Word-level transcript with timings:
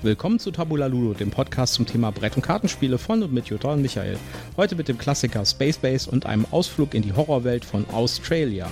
Willkommen 0.00 0.38
zu 0.38 0.52
Tabula 0.52 0.86
Ludo, 0.86 1.12
dem 1.12 1.32
Podcast 1.32 1.74
zum 1.74 1.84
Thema 1.84 2.12
Brett- 2.12 2.36
und 2.36 2.42
Kartenspiele 2.42 2.98
von 2.98 3.20
und 3.24 3.32
mit 3.32 3.46
Jutta 3.46 3.72
und 3.72 3.82
Michael. 3.82 4.16
Heute 4.56 4.76
mit 4.76 4.86
dem 4.86 4.96
Klassiker 4.96 5.44
Space 5.44 5.78
Base 5.78 6.08
und 6.08 6.24
einem 6.24 6.46
Ausflug 6.52 6.94
in 6.94 7.02
die 7.02 7.12
Horrorwelt 7.12 7.64
von 7.64 7.84
Australia. 7.90 8.70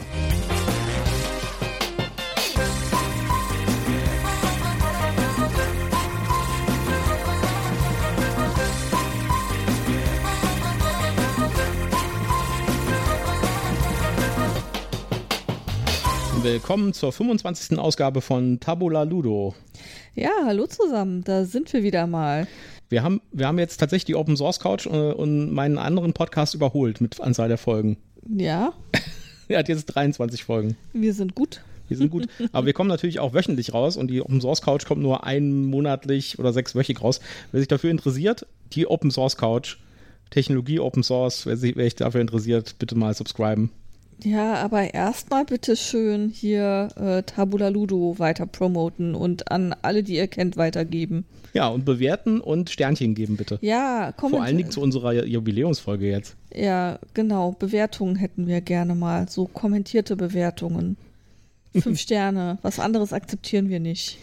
Willkommen 16.41 16.93
zur 16.93 17.11
25. 17.11 17.77
Ausgabe 17.77 18.21
von 18.21 18.61
Tabula 18.61 19.03
Ludo. 19.03 19.57
Ja, 20.19 20.31
hallo 20.47 20.67
zusammen, 20.67 21.25
da 21.25 21.45
sind 21.45 21.71
wir 21.75 21.83
wieder 21.83 22.07
mal. 22.07 22.47
Wir 22.89 23.03
haben, 23.03 23.21
wir 23.33 23.47
haben 23.47 23.59
jetzt 23.59 23.77
tatsächlich 23.77 24.07
die 24.07 24.15
Open 24.15 24.35
Source 24.35 24.61
Couch 24.61 24.87
äh, 24.87 25.13
und 25.13 25.53
meinen 25.53 25.77
anderen 25.77 26.15
Podcast 26.15 26.55
überholt 26.55 27.03
mit 27.03 27.21
Anzahl 27.21 27.49
der 27.49 27.59
Folgen. 27.59 27.99
Ja. 28.27 28.73
er 29.49 29.59
hat 29.59 29.69
jetzt 29.69 29.85
23 29.85 30.43
Folgen. 30.43 30.75
Wir 30.95 31.13
sind 31.13 31.35
gut. 31.35 31.61
Wir 31.89 31.99
sind 31.99 32.11
gut. 32.11 32.29
Aber 32.53 32.65
wir 32.65 32.73
kommen 32.73 32.89
natürlich 32.89 33.21
auch 33.21 33.35
wöchentlich 33.35 33.75
raus 33.75 33.99
und 33.99 34.09
die 34.11 34.23
Open 34.23 34.41
Source 34.41 34.63
Couch 34.63 34.87
kommt 34.87 35.03
nur 35.03 35.25
einmonatlich 35.25 36.39
oder 36.39 36.55
sechswöchig 36.55 37.03
raus. 37.03 37.21
Wer 37.53 37.61
sich 37.61 37.69
dafür 37.69 37.91
interessiert, 37.91 38.47
die 38.73 38.87
Open 38.87 39.11
Source 39.11 39.37
Couch, 39.37 39.77
Technologie 40.31 40.81
Open 40.81 41.03
Source, 41.03 41.45
wer 41.45 41.59
sich, 41.59 41.77
wer 41.77 41.85
sich 41.85 41.95
dafür 41.95 42.23
interessiert, 42.23 42.77
bitte 42.79 42.97
mal 42.97 43.13
subscriben. 43.13 43.71
Ja, 44.23 44.55
aber 44.55 44.95
erstmal 44.95 45.45
bitte 45.45 45.77
schön 45.77 46.31
hier 46.31 46.89
äh, 46.97 47.23
Tabula 47.23 47.69
Ludo 47.69 48.19
weiter 48.19 48.47
promoten 48.47 49.15
und 49.15 49.51
an 49.51 49.75
alle, 49.83 50.03
die 50.03 50.17
ihr 50.17 50.27
kennt, 50.27 50.57
weitergeben. 50.57 51.27
Ja, 51.53 51.69
und 51.69 51.85
bewerten 51.85 52.41
und 52.41 52.71
Sternchen 52.71 53.15
geben, 53.15 53.37
bitte. 53.37 53.59
Ja, 53.61 54.13
komm. 54.17 54.31
Vor 54.31 54.43
allen 54.43 54.57
Dingen 54.57 54.71
zu 54.71 54.81
unserer 54.81 55.25
Jubiläumsfolge 55.25 56.07
jetzt. 56.07 56.37
Ja, 56.55 56.99
genau. 57.15 57.53
Bewertungen 57.53 58.17
hätten 58.17 58.47
wir 58.47 58.61
gerne 58.61 58.95
mal. 58.95 59.29
So 59.29 59.47
kommentierte 59.47 60.17
Bewertungen. 60.17 60.97
Fünf 61.75 62.01
Sterne. 62.01 62.59
Was 62.63 62.79
anderes 62.79 63.13
akzeptieren 63.13 63.69
wir 63.69 63.81
nicht. 63.81 64.19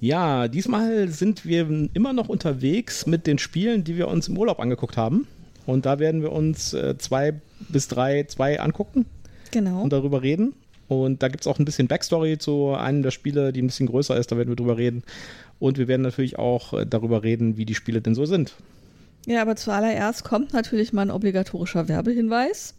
Ja, 0.00 0.48
diesmal 0.48 1.08
sind 1.08 1.46
wir 1.46 1.88
immer 1.94 2.12
noch 2.12 2.28
unterwegs 2.28 3.06
mit 3.06 3.26
den 3.26 3.38
Spielen, 3.38 3.84
die 3.84 3.96
wir 3.96 4.08
uns 4.08 4.28
im 4.28 4.36
Urlaub 4.36 4.60
angeguckt 4.60 4.96
haben. 4.96 5.26
Und 5.66 5.86
da 5.86 5.98
werden 5.98 6.22
wir 6.22 6.32
uns 6.32 6.74
äh, 6.74 6.98
zwei 6.98 7.40
bis 7.68 7.88
drei, 7.88 8.24
zwei 8.24 8.60
angucken. 8.60 9.06
Genau. 9.54 9.82
Und 9.82 9.92
darüber 9.92 10.22
reden. 10.22 10.52
Und 10.88 11.22
da 11.22 11.28
gibt 11.28 11.42
es 11.42 11.46
auch 11.46 11.60
ein 11.60 11.64
bisschen 11.64 11.86
Backstory 11.86 12.38
zu 12.38 12.74
einem 12.74 13.02
der 13.02 13.12
Spiele, 13.12 13.52
die 13.52 13.62
ein 13.62 13.68
bisschen 13.68 13.86
größer 13.86 14.16
ist. 14.16 14.32
Da 14.32 14.36
werden 14.36 14.48
wir 14.48 14.56
drüber 14.56 14.76
reden. 14.76 15.04
Und 15.60 15.78
wir 15.78 15.86
werden 15.86 16.02
natürlich 16.02 16.38
auch 16.38 16.72
äh, 16.72 16.84
darüber 16.84 17.22
reden, 17.22 17.56
wie 17.56 17.64
die 17.64 17.76
Spiele 17.76 18.02
denn 18.02 18.16
so 18.16 18.26
sind. 18.26 18.54
Ja, 19.26 19.40
aber 19.40 19.54
zuallererst 19.54 20.24
kommt 20.24 20.52
natürlich 20.52 20.92
mal 20.92 21.02
ein 21.02 21.10
obligatorischer 21.12 21.88
Werbehinweis. 21.88 22.74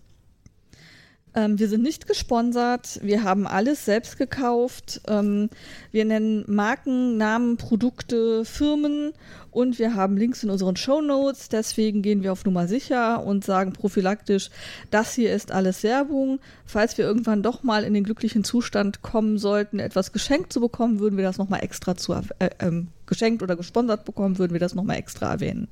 Ähm, 1.36 1.59
wir 1.59 1.67
sind 1.67 1.83
nicht 1.83 2.08
gesponsert, 2.08 3.00
wir 3.03 3.23
haben 3.23 3.45
alles 3.45 3.83
selbst 3.83 4.17
gekauft. 4.17 5.02
Ähm, 5.08 5.50
wir 5.91 6.05
nennen 6.05 6.45
Marken, 6.47 7.17
Namen, 7.17 7.58
Produkte, 7.58 8.45
Firmen 8.45 9.11
und 9.52 9.78
wir 9.78 9.95
haben 9.95 10.16
Links 10.16 10.44
in 10.44 10.50
unseren 10.50 10.78
Show 10.78 11.02
Notes. 11.02 11.50
Deswegen 11.50 12.02
gehen 12.02 12.23
wir 12.23 12.31
auf 12.31 12.45
Nummer 12.45 12.67
sicher 12.67 13.23
und 13.23 13.44
sagen 13.44 13.73
prophylaktisch, 13.73 14.50
das 14.91 15.13
hier 15.13 15.33
ist 15.33 15.52
alles 15.52 15.83
Werbung. 15.83 16.39
Falls 16.66 16.97
wir 16.97 17.06
irgendwann 17.06 17.44
doch 17.44 17.63
mal 17.63 17.83
in 17.83 17.94
den 17.94 18.06
glücklichen 18.06 18.45
Zustand 18.45 19.02
kommen 19.02 19.38
sollten, 19.38 19.80
etwas 19.80 20.13
geschenkt 20.13 20.53
zu 20.53 20.61
bekommen, 20.61 21.00
würden 21.00 21.17
wir 21.17 21.25
das 21.25 21.38
nochmal 21.38 21.63
extra 21.63 21.95
zu, 21.95 22.13
äh, 22.13 22.50
ähm, 22.59 22.88
geschenkt 23.08 23.44
oder 23.44 23.58
gesponsert 23.58 24.06
bekommen, 24.06 24.38
würden 24.38 24.53
wir 24.53 24.61
das 24.61 24.73
nochmal 24.73 24.97
extra 24.97 25.31
erwähnen. 25.31 25.67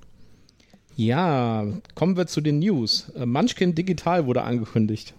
Ja, 0.96 1.66
kommen 1.96 2.18
wir 2.18 2.28
zu 2.28 2.42
den 2.42 2.60
News. 2.60 3.12
Äh, 3.16 3.26
Munchkin 3.26 3.76
Digital 3.76 4.26
wurde 4.26 4.44
angekündigt. 4.44 5.14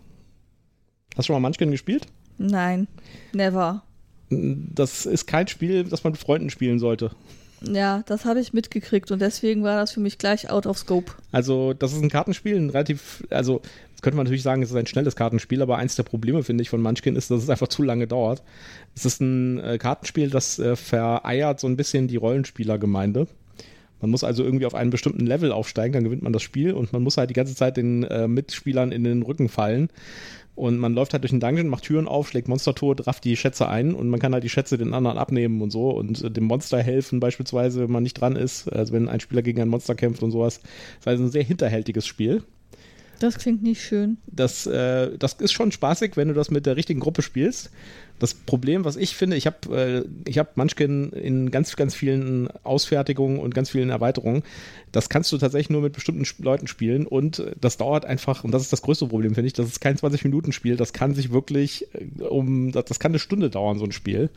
Hast 1.16 1.28
du 1.28 1.32
schon 1.32 1.34
mal 1.40 1.48
Munchkin 1.48 1.70
gespielt? 1.70 2.06
Nein, 2.38 2.88
never. 3.32 3.82
Das 4.30 5.06
ist 5.06 5.26
kein 5.26 5.48
Spiel, 5.48 5.84
das 5.84 6.02
man 6.02 6.12
mit 6.12 6.20
Freunden 6.20 6.50
spielen 6.50 6.78
sollte. 6.78 7.10
Ja, 7.62 8.02
das 8.06 8.24
habe 8.24 8.40
ich 8.40 8.52
mitgekriegt 8.52 9.10
und 9.10 9.20
deswegen 9.20 9.62
war 9.62 9.76
das 9.76 9.92
für 9.92 10.00
mich 10.00 10.18
gleich 10.18 10.50
out 10.50 10.66
of 10.66 10.76
scope. 10.78 11.12
Also, 11.32 11.72
das 11.72 11.92
ist 11.92 12.02
ein 12.02 12.10
Kartenspiel, 12.10 12.56
ein 12.56 12.70
relativ, 12.70 13.24
also, 13.30 13.62
könnte 14.04 14.18
man 14.18 14.24
natürlich 14.24 14.42
sagen, 14.42 14.62
es 14.62 14.70
ist 14.70 14.76
ein 14.76 14.86
schnelles 14.86 15.16
Kartenspiel, 15.16 15.62
aber 15.62 15.78
eins 15.78 15.96
der 15.96 16.02
Probleme, 16.02 16.42
finde 16.42 16.62
ich, 16.62 16.68
von 16.68 16.82
Munchkin 16.82 17.16
ist, 17.16 17.30
dass 17.30 17.42
es 17.42 17.48
einfach 17.48 17.68
zu 17.68 17.82
lange 17.82 18.06
dauert. 18.06 18.42
Es 18.94 19.06
ist 19.06 19.20
ein 19.20 19.58
äh, 19.60 19.78
Kartenspiel, 19.78 20.28
das 20.28 20.58
äh, 20.58 20.76
vereiert 20.76 21.58
so 21.58 21.66
ein 21.66 21.76
bisschen 21.76 22.06
die 22.06 22.16
Rollenspielergemeinde. 22.16 23.26
Man 24.02 24.10
muss 24.10 24.22
also 24.22 24.44
irgendwie 24.44 24.66
auf 24.66 24.74
einen 24.74 24.90
bestimmten 24.90 25.26
Level 25.26 25.50
aufsteigen, 25.50 25.94
dann 25.94 26.04
gewinnt 26.04 26.22
man 26.22 26.34
das 26.34 26.42
Spiel 26.42 26.74
und 26.74 26.92
man 26.92 27.02
muss 27.02 27.16
halt 27.16 27.30
die 27.30 27.34
ganze 27.34 27.54
Zeit 27.54 27.78
den 27.78 28.04
äh, 28.04 28.28
Mitspielern 28.28 28.92
in 28.92 29.04
den 29.04 29.22
Rücken 29.22 29.48
fallen. 29.48 29.88
Und 30.54 30.78
man 30.78 30.94
läuft 30.94 31.12
halt 31.12 31.24
durch 31.24 31.32
den 31.32 31.40
Dungeon, 31.40 31.68
macht 31.68 31.84
Türen 31.84 32.06
auf, 32.06 32.28
schlägt 32.28 32.46
Monster 32.46 32.74
tot, 32.74 33.06
rafft 33.06 33.24
die 33.24 33.36
Schätze 33.36 33.68
ein 33.68 33.94
und 33.94 34.08
man 34.08 34.20
kann 34.20 34.32
halt 34.32 34.44
die 34.44 34.48
Schätze 34.48 34.78
den 34.78 34.94
anderen 34.94 35.18
abnehmen 35.18 35.60
und 35.60 35.70
so 35.70 35.90
und 35.90 36.22
äh, 36.22 36.30
dem 36.30 36.44
Monster 36.44 36.80
helfen, 36.80 37.18
beispielsweise, 37.18 37.80
wenn 37.80 37.90
man 37.90 38.04
nicht 38.04 38.20
dran 38.20 38.36
ist. 38.36 38.68
Also 38.72 38.92
wenn 38.92 39.08
ein 39.08 39.20
Spieler 39.20 39.42
gegen 39.42 39.60
ein 39.60 39.68
Monster 39.68 39.94
kämpft 39.94 40.22
und 40.22 40.30
sowas. 40.30 40.60
Das 40.60 41.00
ist 41.00 41.08
also 41.08 41.24
ein 41.24 41.30
sehr 41.30 41.42
hinterhältiges 41.42 42.06
Spiel. 42.06 42.44
Das 43.18 43.38
klingt 43.38 43.62
nicht 43.62 43.82
schön. 43.82 44.18
Das, 44.26 44.66
äh, 44.66 45.16
das 45.18 45.34
ist 45.34 45.52
schon 45.52 45.72
spaßig, 45.72 46.16
wenn 46.16 46.28
du 46.28 46.34
das 46.34 46.50
mit 46.50 46.66
der 46.66 46.76
richtigen 46.76 47.00
Gruppe 47.00 47.22
spielst. 47.22 47.70
Das 48.18 48.34
Problem, 48.34 48.84
was 48.84 48.96
ich 48.96 49.16
finde, 49.16 49.36
ich 49.36 49.46
habe 49.46 50.04
äh, 50.26 50.32
hab 50.32 50.56
Munchkin 50.56 51.10
in 51.10 51.50
ganz, 51.50 51.74
ganz 51.74 51.94
vielen 51.94 52.48
Ausfertigungen 52.62 53.38
und 53.38 53.54
ganz 53.54 53.70
vielen 53.70 53.90
Erweiterungen. 53.90 54.44
Das 54.92 55.08
kannst 55.08 55.32
du 55.32 55.38
tatsächlich 55.38 55.70
nur 55.70 55.82
mit 55.82 55.94
bestimmten 55.94 56.24
Leuten 56.42 56.66
spielen 56.68 57.06
und 57.06 57.44
das 57.60 57.76
dauert 57.76 58.04
einfach, 58.04 58.44
und 58.44 58.52
das 58.52 58.62
ist 58.62 58.72
das 58.72 58.82
größte 58.82 59.06
Problem, 59.06 59.34
finde 59.34 59.48
ich, 59.48 59.52
das 59.52 59.66
ist 59.66 59.80
kein 59.80 59.96
20-Minuten-Spiel, 59.96 60.76
das 60.76 60.92
kann 60.92 61.14
sich 61.14 61.32
wirklich 61.32 61.88
äh, 61.94 62.22
um, 62.22 62.70
das, 62.72 62.84
das 62.84 63.00
kann 63.00 63.12
eine 63.12 63.18
Stunde 63.18 63.50
dauern, 63.50 63.78
so 63.78 63.84
ein 63.84 63.92
Spiel. 63.92 64.30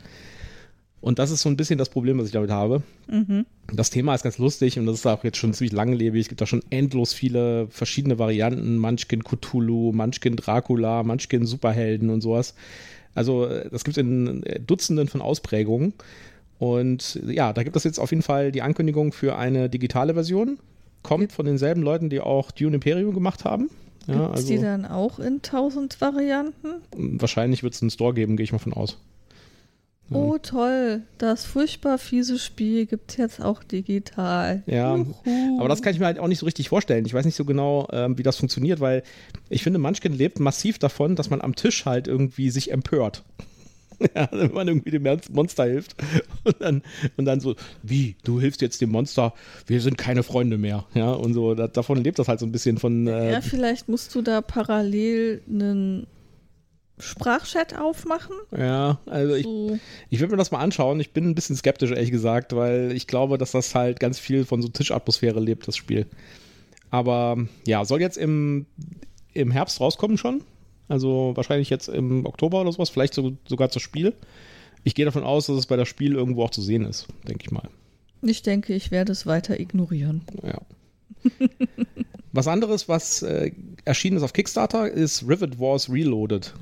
Und 0.99 1.19
das 1.19 1.31
ist 1.31 1.41
so 1.41 1.49
ein 1.49 1.57
bisschen 1.57 1.77
das 1.77 1.89
Problem, 1.89 2.17
was 2.17 2.25
ich 2.25 2.31
damit 2.31 2.49
habe. 2.49 2.81
Mhm. 3.07 3.45
Das 3.71 3.89
Thema 3.89 4.15
ist 4.15 4.23
ganz 4.23 4.37
lustig 4.39 4.79
und 4.79 4.87
das 4.87 4.95
ist 4.95 5.05
auch 5.05 5.23
jetzt 5.23 5.37
schon 5.37 5.53
ziemlich 5.53 5.73
langlebig. 5.73 6.21
Es 6.21 6.27
gibt 6.27 6.41
da 6.41 6.47
schon 6.47 6.63
endlos 6.69 7.13
viele 7.13 7.67
verschiedene 7.67 8.17
Varianten. 8.17 8.77
Munchkin 8.77 9.23
Cthulhu, 9.23 9.91
Munchkin 9.93 10.35
Dracula, 10.35 11.03
Munchkin 11.03 11.45
Superhelden 11.45 12.09
und 12.09 12.21
sowas. 12.21 12.55
Also 13.13 13.47
das 13.47 13.83
gibt 13.83 13.97
es 13.97 14.01
in 14.01 14.43
Dutzenden 14.65 15.07
von 15.07 15.21
Ausprägungen. 15.21 15.93
Und 16.59 17.19
ja, 17.27 17.53
da 17.53 17.63
gibt 17.63 17.75
es 17.75 17.83
jetzt 17.83 17.99
auf 17.99 18.11
jeden 18.11 18.23
Fall 18.23 18.51
die 18.51 18.63
Ankündigung 18.63 19.11
für 19.11 19.37
eine 19.37 19.69
digitale 19.69 20.13
Version. 20.15 20.57
Kommt 21.03 21.31
von 21.31 21.45
denselben 21.45 21.83
Leuten, 21.83 22.09
die 22.09 22.19
auch 22.19 22.51
Dune 22.51 22.75
Imperium 22.75 23.13
gemacht 23.13 23.45
haben. 23.45 23.69
Ja, 24.07 24.13
Gibt 24.13 24.25
es 24.25 24.31
also, 24.31 24.47
die 24.47 24.59
dann 24.59 24.85
auch 24.85 25.19
in 25.19 25.41
tausend 25.41 26.01
Varianten? 26.01 26.81
Wahrscheinlich 26.95 27.61
wird 27.61 27.75
es 27.75 27.81
einen 27.81 27.91
Store 27.91 28.13
geben, 28.13 28.37
gehe 28.37 28.45
ich 28.45 28.51
mal 28.51 28.57
von 28.57 28.73
aus. 28.73 28.97
Oh, 30.09 30.37
toll. 30.41 31.01
Das 31.17 31.45
furchtbar 31.45 31.97
fiese 31.97 32.39
Spiel 32.39 32.85
gibt 32.85 33.11
es 33.11 33.17
jetzt 33.17 33.41
auch 33.41 33.63
digital. 33.63 34.63
Ja, 34.65 34.95
Juhu. 34.95 35.59
aber 35.59 35.67
das 35.67 35.81
kann 35.81 35.93
ich 35.93 35.99
mir 35.99 36.05
halt 36.05 36.19
auch 36.19 36.27
nicht 36.27 36.39
so 36.39 36.45
richtig 36.45 36.69
vorstellen. 36.69 37.05
Ich 37.05 37.13
weiß 37.13 37.25
nicht 37.25 37.35
so 37.35 37.45
genau, 37.45 37.87
ähm, 37.91 38.17
wie 38.17 38.23
das 38.23 38.37
funktioniert, 38.37 38.79
weil 38.79 39.03
ich 39.49 39.63
finde, 39.63 39.79
Munchkin 39.79 40.13
lebt 40.13 40.39
massiv 40.39 40.79
davon, 40.79 41.15
dass 41.15 41.29
man 41.29 41.41
am 41.41 41.55
Tisch 41.55 41.85
halt 41.85 42.07
irgendwie 42.07 42.49
sich 42.49 42.71
empört. 42.71 43.23
ja, 44.15 44.29
wenn 44.31 44.53
man 44.53 44.67
irgendwie 44.67 44.91
dem 44.91 45.03
Monster 45.31 45.65
hilft. 45.65 45.95
Und 46.43 46.55
dann, 46.59 46.81
und 47.17 47.25
dann 47.25 47.41
so, 47.41 47.55
wie, 47.83 48.15
du 48.23 48.39
hilfst 48.39 48.61
jetzt 48.61 48.79
dem 48.79 48.91
Monster, 48.91 49.33
wir 49.65 49.81
sind 49.81 49.97
keine 49.97 50.23
Freunde 50.23 50.57
mehr. 50.57 50.85
Ja, 50.93 51.11
und 51.11 51.33
so, 51.33 51.55
da, 51.55 51.67
davon 51.67 52.01
lebt 52.01 52.19
das 52.19 52.29
halt 52.29 52.39
so 52.39 52.45
ein 52.45 52.53
bisschen 52.53 52.77
von. 52.77 53.05
Äh, 53.05 53.33
ja, 53.33 53.41
vielleicht 53.41 53.89
musst 53.89 54.15
du 54.15 54.21
da 54.21 54.39
parallel 54.39 55.41
einen 55.49 56.07
Sprachchat 56.99 57.77
aufmachen? 57.77 58.35
Ja, 58.57 58.99
also 59.05 59.37
so. 59.37 59.73
ich, 59.73 59.81
ich 60.09 60.19
würde 60.19 60.31
mir 60.31 60.37
das 60.37 60.51
mal 60.51 60.59
anschauen. 60.59 60.99
Ich 60.99 61.11
bin 61.11 61.29
ein 61.29 61.35
bisschen 61.35 61.55
skeptisch, 61.55 61.91
ehrlich 61.91 62.11
gesagt, 62.11 62.55
weil 62.55 62.91
ich 62.93 63.07
glaube, 63.07 63.37
dass 63.37 63.51
das 63.51 63.75
halt 63.75 63.99
ganz 63.99 64.19
viel 64.19 64.45
von 64.45 64.61
so 64.61 64.67
Tischatmosphäre 64.67 65.39
lebt, 65.39 65.67
das 65.67 65.77
Spiel. 65.77 66.07
Aber 66.89 67.37
ja, 67.65 67.85
soll 67.85 68.01
jetzt 68.01 68.17
im, 68.17 68.65
im 69.33 69.51
Herbst 69.51 69.79
rauskommen 69.79 70.17
schon. 70.17 70.41
Also 70.87 71.33
wahrscheinlich 71.35 71.69
jetzt 71.69 71.89
im 71.89 72.25
Oktober 72.25 72.61
oder 72.61 72.71
sowas, 72.71 72.89
vielleicht 72.89 73.13
so, 73.13 73.33
sogar 73.47 73.67
das 73.67 73.81
Spiel. 73.81 74.13
Ich 74.83 74.95
gehe 74.95 75.05
davon 75.05 75.23
aus, 75.23 75.47
dass 75.47 75.57
es 75.57 75.65
bei 75.65 75.75
das 75.75 75.87
Spiel 75.87 76.13
irgendwo 76.13 76.43
auch 76.43 76.49
zu 76.49 76.61
sehen 76.61 76.85
ist, 76.85 77.07
denke 77.27 77.43
ich 77.45 77.51
mal. 77.51 77.69
Ich 78.21 78.41
denke, 78.41 78.73
ich 78.73 78.89
werde 78.89 79.11
es 79.11 79.25
weiter 79.25 79.59
ignorieren. 79.59 80.21
Ja. 80.43 80.61
was 82.31 82.47
anderes, 82.47 82.87
was 82.87 83.21
äh, 83.21 83.51
erschienen 83.85 84.17
ist 84.17 84.23
auf 84.23 84.33
Kickstarter, 84.33 84.89
ist 84.89 85.27
Rivet 85.27 85.59
Wars 85.59 85.91
Reloaded. 85.91 86.53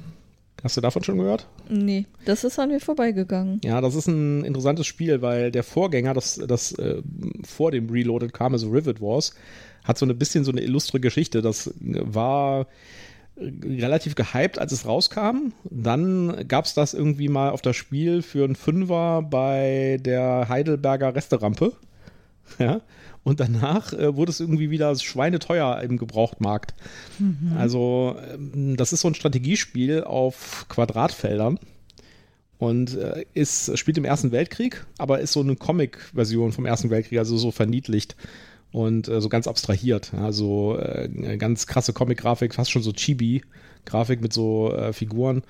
Hast 0.66 0.78
du 0.78 0.82
davon 0.82 1.04
schon 1.04 1.20
gehört? 1.20 1.48
Nee, 1.70 2.08
das 2.26 2.44
ist 2.44 2.58
an 2.58 2.70
mir 2.70 2.80
vorbeigegangen. 2.80 3.62
Ja, 3.64 3.82
das 3.82 3.94
ist 3.94 4.08
ein 4.08 4.44
interessantes 4.44 4.88
Spiel, 4.88 5.22
weil 5.22 5.52
der 5.52 5.62
Vorgänger, 5.62 6.16
das, 6.16 6.42
das 6.48 6.72
äh, 6.80 7.04
vor 7.44 7.70
dem 7.70 7.88
Reloaded 7.88 8.34
kam, 8.34 8.54
also 8.54 8.72
Rivet 8.72 9.00
Wars, 9.00 9.36
hat 9.84 10.00
so 10.00 10.08
ein 10.08 10.18
bisschen 10.18 10.44
so 10.44 10.52
eine 10.52 10.62
illustre 10.62 11.00
Geschichte. 11.00 11.44
Das 11.44 11.72
war 11.80 12.66
relativ 13.38 14.16
gehypt, 14.16 14.58
als 14.58 14.72
es 14.72 14.88
rauskam. 14.88 15.54
Dann 15.70 16.48
gab 16.48 16.66
es 16.66 16.74
das 16.74 16.96
irgendwie 16.96 17.30
mal 17.30 17.52
auf 17.52 17.62
das 17.62 17.76
Spiel 17.76 18.24
für 18.24 18.44
einen 18.44 18.56
Fünfer 18.56 19.22
bei 19.22 20.00
der 20.02 20.50
Heidelberger 20.50 21.14
Resterampe. 21.14 21.74
Ja. 22.60 22.82
Und 23.26 23.40
danach 23.40 23.92
äh, 23.92 24.16
wurde 24.16 24.30
es 24.30 24.40
irgendwie 24.40 24.70
wieder 24.70 24.96
schweineteuer 24.96 25.82
im 25.82 25.98
Gebrauchtmarkt. 25.98 26.76
Mhm. 27.18 27.54
Also, 27.58 28.16
ähm, 28.32 28.78
das 28.78 28.94
ist 28.94 29.02
so 29.02 29.08
ein 29.08 29.16
Strategiespiel 29.16 30.04
auf 30.04 30.68
Quadratfeldern 30.70 31.58
und 32.60 32.96
äh, 32.96 33.26
ist, 33.34 33.78
spielt 33.80 33.98
im 33.98 34.06
Ersten 34.06 34.32
Weltkrieg, 34.32 34.86
aber 35.00 35.22
ist 35.22 35.34
so 35.34 35.42
eine 35.42 35.56
Comic-Version 35.56 36.52
vom 36.52 36.68
Ersten 36.68 36.92
Weltkrieg, 36.92 37.18
also 37.18 37.36
so 37.36 37.50
verniedlicht 37.50 38.16
und 38.72 39.08
äh, 39.08 39.20
so 39.22 39.28
ganz 39.28 39.48
abstrahiert. 39.48 40.14
Also 40.14 40.78
äh, 40.78 41.38
ganz 41.38 41.66
krasse 41.66 41.94
Comic-Grafik, 41.94 42.54
fast 42.54 42.70
schon 42.70 42.84
so 42.84 42.92
Chibi-Grafik 42.92 44.22
mit 44.22 44.34
so 44.34 44.72
äh, 44.72 44.94
Figuren. 44.94 45.42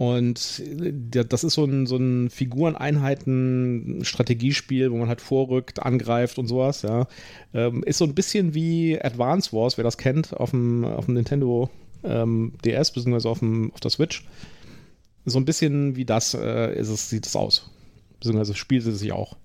Und 0.00 0.62
äh, 0.80 0.92
das 1.26 1.44
ist 1.44 1.52
so 1.52 1.66
ein, 1.66 1.86
so 1.86 1.98
ein 1.98 2.30
Figureneinheiten-Strategiespiel, 2.30 4.90
wo 4.90 4.96
man 4.96 5.08
halt 5.08 5.20
vorrückt, 5.20 5.82
angreift 5.82 6.38
und 6.38 6.46
sowas, 6.46 6.80
ja. 6.80 7.06
Ähm, 7.52 7.84
ist 7.84 7.98
so 7.98 8.06
ein 8.06 8.14
bisschen 8.14 8.54
wie 8.54 8.98
Advance 8.98 9.52
Wars, 9.52 9.76
wer 9.76 9.84
das 9.84 9.98
kennt, 9.98 10.32
auf 10.32 10.52
dem, 10.52 10.86
auf 10.86 11.04
dem 11.04 11.16
Nintendo 11.16 11.68
ähm, 12.02 12.54
DS, 12.64 12.92
beziehungsweise 12.92 13.28
auf, 13.28 13.40
dem, 13.40 13.72
auf 13.74 13.80
der 13.80 13.90
Switch. 13.90 14.24
So 15.26 15.38
ein 15.38 15.44
bisschen 15.44 15.96
wie 15.96 16.06
das 16.06 16.32
äh, 16.32 16.74
ist 16.78 16.88
es, 16.88 17.10
sieht 17.10 17.26
es 17.26 17.36
aus. 17.36 17.70
Beziehungsweise 18.20 18.54
spielt 18.54 18.86
es 18.86 19.00
sich 19.00 19.12
auch 19.12 19.36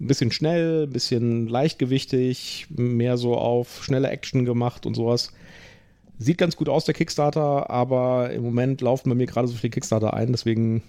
ein 0.00 0.06
bisschen 0.06 0.32
schnell, 0.32 0.84
ein 0.84 0.90
bisschen 0.90 1.48
leichtgewichtig, 1.48 2.66
mehr 2.70 3.18
so 3.18 3.36
auf 3.36 3.84
schnelle 3.84 4.08
Action 4.08 4.46
gemacht 4.46 4.86
und 4.86 4.94
sowas. 4.94 5.34
Sieht 6.22 6.38
ganz 6.38 6.56
gut 6.56 6.68
aus, 6.68 6.84
der 6.84 6.94
Kickstarter, 6.94 7.70
aber 7.70 8.30
im 8.30 8.42
Moment 8.42 8.80
laufen 8.80 9.08
bei 9.08 9.14
mir 9.14 9.26
gerade 9.26 9.48
so 9.48 9.54
viele 9.54 9.70
Kickstarter 9.70 10.14
ein, 10.14 10.32
deswegen 10.32 10.82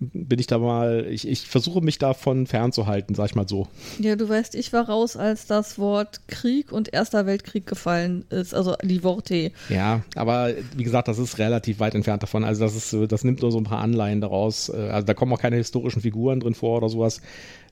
bin 0.00 0.38
ich 0.38 0.46
da 0.46 0.58
mal, 0.58 1.06
ich, 1.10 1.28
ich 1.28 1.46
versuche 1.46 1.82
mich 1.82 1.98
davon 1.98 2.46
fernzuhalten, 2.46 3.14
sag 3.14 3.26
ich 3.26 3.34
mal 3.34 3.46
so. 3.46 3.68
Ja, 3.98 4.16
du 4.16 4.28
weißt, 4.28 4.54
ich 4.54 4.72
war 4.72 4.88
raus, 4.88 5.14
als 5.16 5.46
das 5.46 5.78
Wort 5.78 6.26
Krieg 6.26 6.72
und 6.72 6.92
Erster 6.92 7.26
Weltkrieg 7.26 7.66
gefallen 7.66 8.24
ist, 8.30 8.54
also 8.54 8.76
die 8.82 9.04
Worte. 9.04 9.52
Ja, 9.68 10.02
aber 10.14 10.54
wie 10.74 10.84
gesagt, 10.84 11.08
das 11.08 11.18
ist 11.18 11.38
relativ 11.38 11.80
weit 11.80 11.94
entfernt 11.94 12.22
davon. 12.22 12.44
Also 12.44 12.64
das 12.64 12.74
ist, 12.74 13.12
das 13.12 13.24
nimmt 13.24 13.42
nur 13.42 13.52
so 13.52 13.58
ein 13.58 13.64
paar 13.64 13.80
Anleihen 13.80 14.22
daraus. 14.22 14.70
Also 14.70 15.06
da 15.06 15.12
kommen 15.12 15.34
auch 15.34 15.40
keine 15.40 15.56
historischen 15.56 16.00
Figuren 16.00 16.40
drin 16.40 16.54
vor 16.54 16.78
oder 16.78 16.88
sowas. 16.88 17.20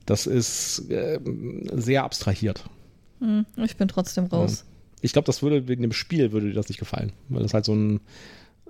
Das 0.05 0.27
ist 0.27 0.91
äh, 0.91 1.19
sehr 1.73 2.05
abstrahiert. 2.05 2.65
Hm, 3.21 3.47
ich 3.57 3.77
bin 3.79 3.89
trotzdem 3.89 4.27
raus. 4.27 4.65
Ja. 4.67 4.78
Ich 5.03 5.13
glaube, 5.13 5.27
das 5.27 5.43
würde 5.43 5.69
wegen 5.69 5.83
dem 5.83 5.93
Spiel 5.93 6.33
würde 6.33 6.49
dir 6.49 6.55
das 6.55 6.69
nicht 6.69 6.79
gefallen, 6.79 7.13
weil 7.29 7.43
das 7.43 7.55
halt 7.55 7.65
so 7.65 7.75
ein 7.75 8.01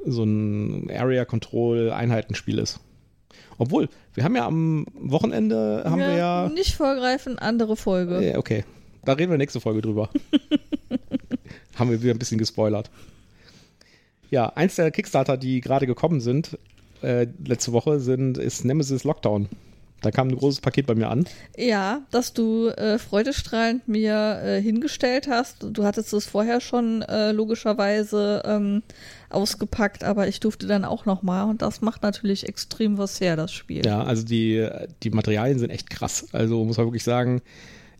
so 0.04 0.22
ein 0.22 0.90
Area 0.90 1.24
Control 1.24 1.90
Einheitenspiel 1.90 2.58
ist. 2.58 2.80
Obwohl, 3.58 3.88
wir 4.14 4.24
haben 4.24 4.36
ja 4.36 4.46
am 4.46 4.86
Wochenende 4.94 5.82
haben 5.84 6.00
ja, 6.00 6.08
wir 6.08 6.16
ja 6.16 6.48
nicht 6.48 6.76
vorgreifen, 6.76 7.38
andere 7.38 7.76
Folge. 7.76 8.24
Ja, 8.24 8.38
okay. 8.38 8.64
Da 9.04 9.14
reden 9.14 9.30
wir 9.30 9.38
nächste 9.38 9.60
Folge 9.60 9.80
drüber. 9.80 10.10
haben 11.74 11.90
wir 11.90 12.02
wieder 12.02 12.14
ein 12.14 12.18
bisschen 12.18 12.38
gespoilert. 12.38 12.90
Ja, 14.30 14.50
eins 14.50 14.76
der 14.76 14.90
Kickstarter, 14.90 15.36
die 15.36 15.60
gerade 15.60 15.86
gekommen 15.86 16.20
sind, 16.20 16.58
äh, 17.02 17.26
letzte 17.44 17.72
Woche, 17.72 18.00
sind, 18.00 18.38
ist 18.38 18.64
Nemesis 18.64 19.04
Lockdown. 19.04 19.48
Da 20.00 20.10
kam 20.10 20.28
ein 20.28 20.36
großes 20.36 20.60
Paket 20.60 20.86
bei 20.86 20.94
mir 20.94 21.08
an. 21.10 21.26
Ja, 21.56 22.02
dass 22.10 22.32
du 22.32 22.68
äh, 22.68 22.98
freudestrahlend 22.98 23.88
mir 23.88 24.40
äh, 24.44 24.62
hingestellt 24.62 25.28
hast. 25.28 25.56
Du 25.72 25.84
hattest 25.84 26.12
es 26.12 26.26
vorher 26.26 26.60
schon 26.60 27.02
äh, 27.02 27.32
logischerweise 27.32 28.42
ähm, 28.44 28.82
ausgepackt, 29.30 30.04
aber 30.04 30.28
ich 30.28 30.38
durfte 30.40 30.66
dann 30.66 30.84
auch 30.84 31.04
noch 31.04 31.22
mal 31.22 31.44
und 31.44 31.62
das 31.62 31.80
macht 31.80 32.02
natürlich 32.02 32.48
extrem 32.48 32.96
was 32.96 33.20
her, 33.20 33.36
das 33.36 33.52
Spiel. 33.52 33.84
Ja, 33.84 34.02
also 34.04 34.24
die, 34.24 34.68
die 35.02 35.10
Materialien 35.10 35.58
sind 35.58 35.70
echt 35.70 35.90
krass. 35.90 36.26
Also 36.32 36.64
muss 36.64 36.76
man 36.76 36.86
wirklich 36.86 37.04
sagen, 37.04 37.42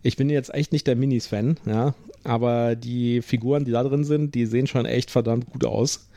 ich 0.03 0.17
bin 0.17 0.31
jetzt 0.31 0.55
echt 0.55 0.73
nicht 0.73 0.87
der 0.87 0.95
Minis-Fan, 0.95 1.59
ja, 1.67 1.95
aber 2.23 2.77
die 2.77 3.23
Figuren, 3.23 3.65
die 3.65 3.73
da 3.73 3.83
drin 3.83 4.05
sind, 4.05 4.35
die 4.37 4.47
sehen 4.47 4.69
schon 4.69 4.87
echt 4.87 5.11
verdammt 5.11 5.51
gut 5.51 5.65
aus 5.65 6.09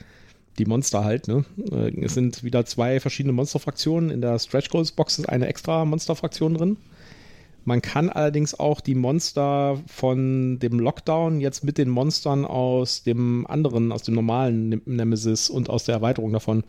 die 0.58 0.66
Monster 0.66 1.04
halt. 1.04 1.28
Ne? 1.28 1.46
Äh, 1.72 2.04
es 2.04 2.14
sind 2.14 2.44
wieder 2.44 2.66
zwei 2.66 3.00
verschiedene 3.00 3.34
Monsterfraktionen. 3.34 4.10
In 4.10 4.22
der 4.22 4.40
Stretch 4.40 4.70
Goals 4.70 4.92
Box 4.92 5.20
ist 5.20 5.30
eine 5.30 5.48
extra 5.48 5.86
Monsterfraktion 5.86 6.54
drin. 6.56 6.78
Man 7.64 7.82
kann 7.82 8.10
allerdings 8.10 8.60
auch 8.60 8.82
die 8.82 8.96
Monster 8.96 9.80
von 9.86 10.58
dem 10.60 10.80
Lockdown 10.80 11.40
jetzt 11.42 11.64
mit 11.64 11.78
den 11.78 11.90
Monstern 11.90 12.44
aus 12.44 13.04
dem 13.04 13.46
anderen, 13.46 13.92
aus 13.92 14.02
dem 14.02 14.16
normalen 14.16 14.82
Nemesis 14.86 15.50
und 15.50 15.70
aus 15.70 15.86
der 15.86 15.96
Erweiterung 15.96 16.34
davon 16.34 16.64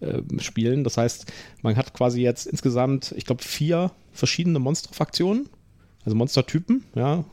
äh, 0.00 0.22
spielen. 0.38 0.82
Das 0.82 0.96
heißt, 0.96 1.32
man 1.62 1.76
hat 1.76 1.94
quasi 1.94 2.20
jetzt 2.20 2.46
insgesamt, 2.46 3.14
ich 3.16 3.26
glaube, 3.26 3.44
vier 3.44 3.92
verschiedene 4.12 4.58
Monsterfraktionen 4.58 5.48
also 6.04 6.16
Monstertypen, 6.16 6.84
ja, 6.94 7.24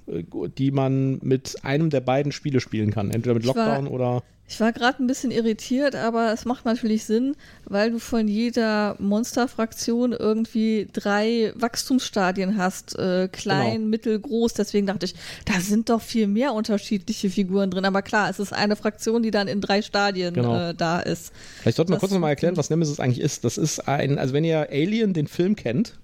die 0.57 0.71
man 0.71 1.19
mit 1.21 1.57
einem 1.63 1.89
der 1.89 2.01
beiden 2.01 2.31
Spiele 2.31 2.61
spielen 2.61 2.91
kann. 2.91 3.11
Entweder 3.11 3.33
mit 3.33 3.45
Lockdown 3.45 3.87
oder. 3.87 4.23
Ich 4.51 4.59
war 4.59 4.73
gerade 4.73 5.01
ein 5.01 5.07
bisschen 5.07 5.31
irritiert, 5.31 5.95
aber 5.95 6.33
es 6.33 6.43
macht 6.43 6.65
natürlich 6.65 7.05
Sinn, 7.05 7.37
weil 7.63 7.91
du 7.91 7.99
von 7.99 8.27
jeder 8.27 8.97
Monsterfraktion 8.99 10.11
irgendwie 10.11 10.89
drei 10.91 11.53
Wachstumsstadien 11.55 12.57
hast. 12.57 12.99
Äh, 12.99 13.29
klein, 13.31 13.75
genau. 13.75 13.87
mittel, 13.87 14.19
groß. 14.19 14.53
Deswegen 14.53 14.87
dachte 14.87 15.05
ich, 15.05 15.15
da 15.45 15.61
sind 15.61 15.89
doch 15.89 16.01
viel 16.01 16.27
mehr 16.27 16.53
unterschiedliche 16.53 17.29
Figuren 17.29 17.71
drin. 17.71 17.85
Aber 17.85 18.01
klar, 18.01 18.29
es 18.29 18.39
ist 18.39 18.51
eine 18.51 18.75
Fraktion, 18.75 19.23
die 19.23 19.31
dann 19.31 19.47
in 19.47 19.61
drei 19.61 19.81
Stadien 19.81 20.33
genau. 20.33 20.71
äh, 20.71 20.75
da 20.75 20.99
ist. 20.99 21.31
Vielleicht 21.61 21.77
sollten 21.77 21.93
wir 21.93 21.99
kurz 21.99 22.11
nochmal 22.11 22.31
erklären, 22.31 22.57
was 22.57 22.69
Nemesis 22.69 22.99
eigentlich 22.99 23.21
ist. 23.21 23.45
Das 23.45 23.57
ist 23.57 23.87
ein, 23.87 24.19
also 24.19 24.33
wenn 24.33 24.43
ihr 24.43 24.67
Alien, 24.69 25.13
den 25.13 25.27
Film 25.27 25.55
kennt, 25.55 25.97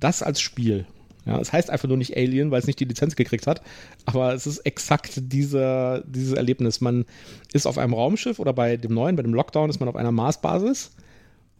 das 0.00 0.22
als 0.22 0.40
Spiel. 0.40 0.86
Ja, 1.28 1.38
es 1.38 1.52
heißt 1.52 1.68
einfach 1.68 1.88
nur 1.88 1.98
nicht 1.98 2.16
Alien, 2.16 2.50
weil 2.50 2.58
es 2.58 2.66
nicht 2.66 2.80
die 2.80 2.86
Lizenz 2.86 3.14
gekriegt 3.14 3.46
hat. 3.46 3.60
Aber 4.06 4.32
es 4.32 4.46
ist 4.46 4.60
exakt 4.60 5.12
diese, 5.16 6.02
dieses 6.08 6.32
Erlebnis. 6.32 6.80
Man 6.80 7.04
ist 7.52 7.66
auf 7.66 7.76
einem 7.76 7.92
Raumschiff 7.92 8.38
oder 8.38 8.54
bei 8.54 8.78
dem 8.78 8.94
neuen, 8.94 9.14
bei 9.14 9.22
dem 9.22 9.34
Lockdown 9.34 9.68
ist 9.68 9.78
man 9.78 9.90
auf 9.90 9.96
einer 9.96 10.10
Marsbasis 10.10 10.90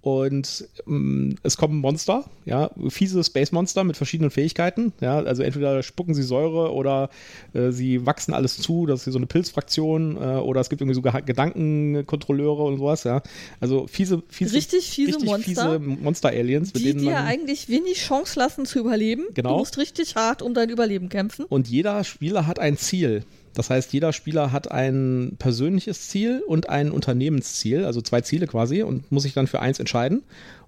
und 0.01 0.69
ähm, 0.87 1.37
es 1.43 1.57
kommen 1.57 1.81
Monster, 1.81 2.25
ja, 2.45 2.71
fiese 2.89 3.23
Space-Monster 3.23 3.85
mit 3.85 3.97
verschiedenen 3.97 4.31
Fähigkeiten, 4.31 4.93
ja, 5.01 5.19
also 5.19 5.43
entweder 5.43 5.83
spucken 5.83 6.15
sie 6.15 6.23
Säure 6.23 6.73
oder 6.73 7.11
äh, 7.53 7.71
sie 7.71 8.07
wachsen 8.07 8.33
alles 8.35 8.59
zu, 8.59 8.87
das 8.87 9.01
ist 9.01 9.05
hier 9.05 9.13
so 9.13 9.19
eine 9.19 9.27
Pilzfraktion 9.27 10.17
äh, 10.17 10.37
oder 10.37 10.61
es 10.61 10.69
gibt 10.71 10.81
irgendwie 10.81 10.95
so 10.95 11.03
Gedankenkontrolleure 11.03 12.63
und 12.65 12.79
sowas, 12.79 13.05
ja, 13.05 13.23
also 13.61 13.87
fiese, 13.87 14.23
fiese 14.29 14.55
richtig 14.55 14.91
fiese 14.91 15.17
richtig 15.17 15.29
Monster, 15.29 15.79
Monster-Aliens, 15.79 16.73
die 16.73 16.95
dir 16.95 17.19
eigentlich 17.19 17.69
wenig 17.69 17.99
Chance 17.99 18.39
lassen 18.39 18.67
zu 18.67 18.79
überleben. 18.79 19.25
Genau. 19.35 19.53
Du 19.53 19.59
musst 19.59 19.79
richtig 19.79 20.17
hart 20.17 20.43
um 20.43 20.55
dein 20.55 20.71
Überleben 20.71 21.09
kämpfen. 21.09 21.45
Und 21.49 21.69
jeder 21.69 22.05
Spieler 22.05 22.47
hat 22.47 22.59
ein 22.59 22.77
Ziel. 22.77 23.25
Das 23.59 23.71
heißt, 23.71 23.93
jeder 23.93 24.13
Spieler 24.13 24.53
hat 24.53 24.71
ein 24.71 25.35
persönliches 25.41 26.09
Ziel 26.09 26.45
und 26.47 26.69
ein 26.69 26.93
Unternehmensziel, 26.93 27.85
also 27.85 28.01
zwei 28.01 28.21
Ziele 28.21 28.47
quasi, 28.47 28.85
und 28.85 29.11
muss 29.11 29.25
sich 29.25 29.35
dann 29.35 29.49
für 29.49 29.59
eins 29.59 29.81
entscheiden. 29.81 30.23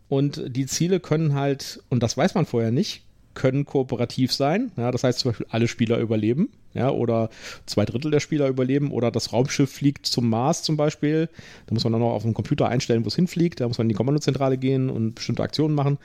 Und 0.08 0.42
die 0.48 0.66
Ziele 0.66 0.98
können 0.98 1.34
halt, 1.34 1.84
und 1.88 2.02
das 2.02 2.16
weiß 2.16 2.34
man 2.34 2.46
vorher 2.46 2.72
nicht, 2.72 3.02
können 3.34 3.64
kooperativ 3.64 4.32
sein. 4.32 4.72
Ja, 4.76 4.90
das 4.90 5.04
heißt 5.04 5.20
zum 5.20 5.30
Beispiel, 5.30 5.46
alle 5.50 5.68
Spieler 5.68 5.98
überleben, 5.98 6.48
ja, 6.74 6.90
oder 6.90 7.30
zwei 7.64 7.84
Drittel 7.84 8.10
der 8.10 8.18
Spieler 8.18 8.48
überleben, 8.48 8.90
oder 8.90 9.12
das 9.12 9.32
Raumschiff 9.32 9.70
fliegt 9.70 10.06
zum 10.06 10.28
Mars 10.28 10.64
zum 10.64 10.76
Beispiel. 10.76 11.28
Da 11.66 11.74
muss 11.74 11.84
man 11.84 11.92
dann 11.92 12.02
noch 12.02 12.10
auf 12.10 12.22
dem 12.22 12.34
Computer 12.34 12.68
einstellen, 12.68 13.04
wo 13.04 13.08
es 13.08 13.14
hinfliegt. 13.14 13.60
Da 13.60 13.68
muss 13.68 13.78
man 13.78 13.84
in 13.84 13.90
die 13.90 13.94
Kommandozentrale 13.94 14.58
gehen 14.58 14.90
und 14.90 15.14
bestimmte 15.14 15.44
Aktionen 15.44 15.76
machen. 15.76 15.98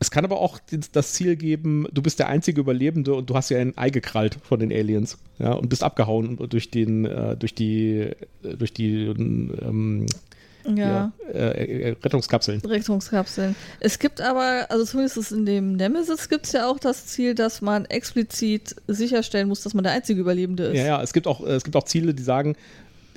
Es 0.00 0.10
kann 0.10 0.24
aber 0.24 0.40
auch 0.40 0.58
das 0.92 1.12
Ziel 1.12 1.36
geben, 1.36 1.86
du 1.92 2.02
bist 2.02 2.18
der 2.18 2.28
einzige 2.28 2.60
Überlebende 2.60 3.14
und 3.14 3.30
du 3.30 3.34
hast 3.34 3.50
ja 3.50 3.58
ein 3.58 3.76
Ei 3.78 3.90
gekrallt 3.90 4.36
von 4.42 4.60
den 4.60 4.72
Aliens, 4.72 5.18
ja, 5.38 5.52
und 5.52 5.68
bist 5.68 5.82
abgehauen 5.82 6.36
durch 6.48 6.70
den, 6.70 7.04
äh, 7.04 7.36
durch 7.36 7.54
die, 7.54 8.10
äh, 8.42 8.56
durch 8.56 8.72
die 8.72 9.06
ähm, 9.06 10.06
ja. 10.66 10.74
ja 10.74 11.12
äh, 11.32 11.90
äh, 11.90 11.96
Rettungskapseln. 12.02 12.60
Rettungskapseln. 12.60 13.54
Es 13.80 13.98
gibt 13.98 14.20
aber, 14.20 14.66
also 14.68 14.84
zumindest 14.84 15.32
in 15.32 15.46
dem 15.46 15.74
Nemesis 15.74 16.28
gibt 16.28 16.46
es 16.46 16.52
ja 16.52 16.68
auch 16.68 16.78
das 16.78 17.06
Ziel, 17.06 17.34
dass 17.34 17.62
man 17.62 17.84
explizit 17.86 18.76
sicherstellen 18.86 19.48
muss, 19.48 19.62
dass 19.62 19.74
man 19.74 19.84
der 19.84 19.92
einzige 19.92 20.20
Überlebende 20.20 20.64
ist. 20.64 20.78
Ja, 20.78 20.86
ja, 20.86 21.02
es 21.02 21.12
gibt 21.12 21.26
auch, 21.26 21.44
es 21.46 21.64
gibt 21.64 21.76
auch 21.76 21.84
Ziele, 21.84 22.14
die 22.14 22.22
sagen, 22.22 22.56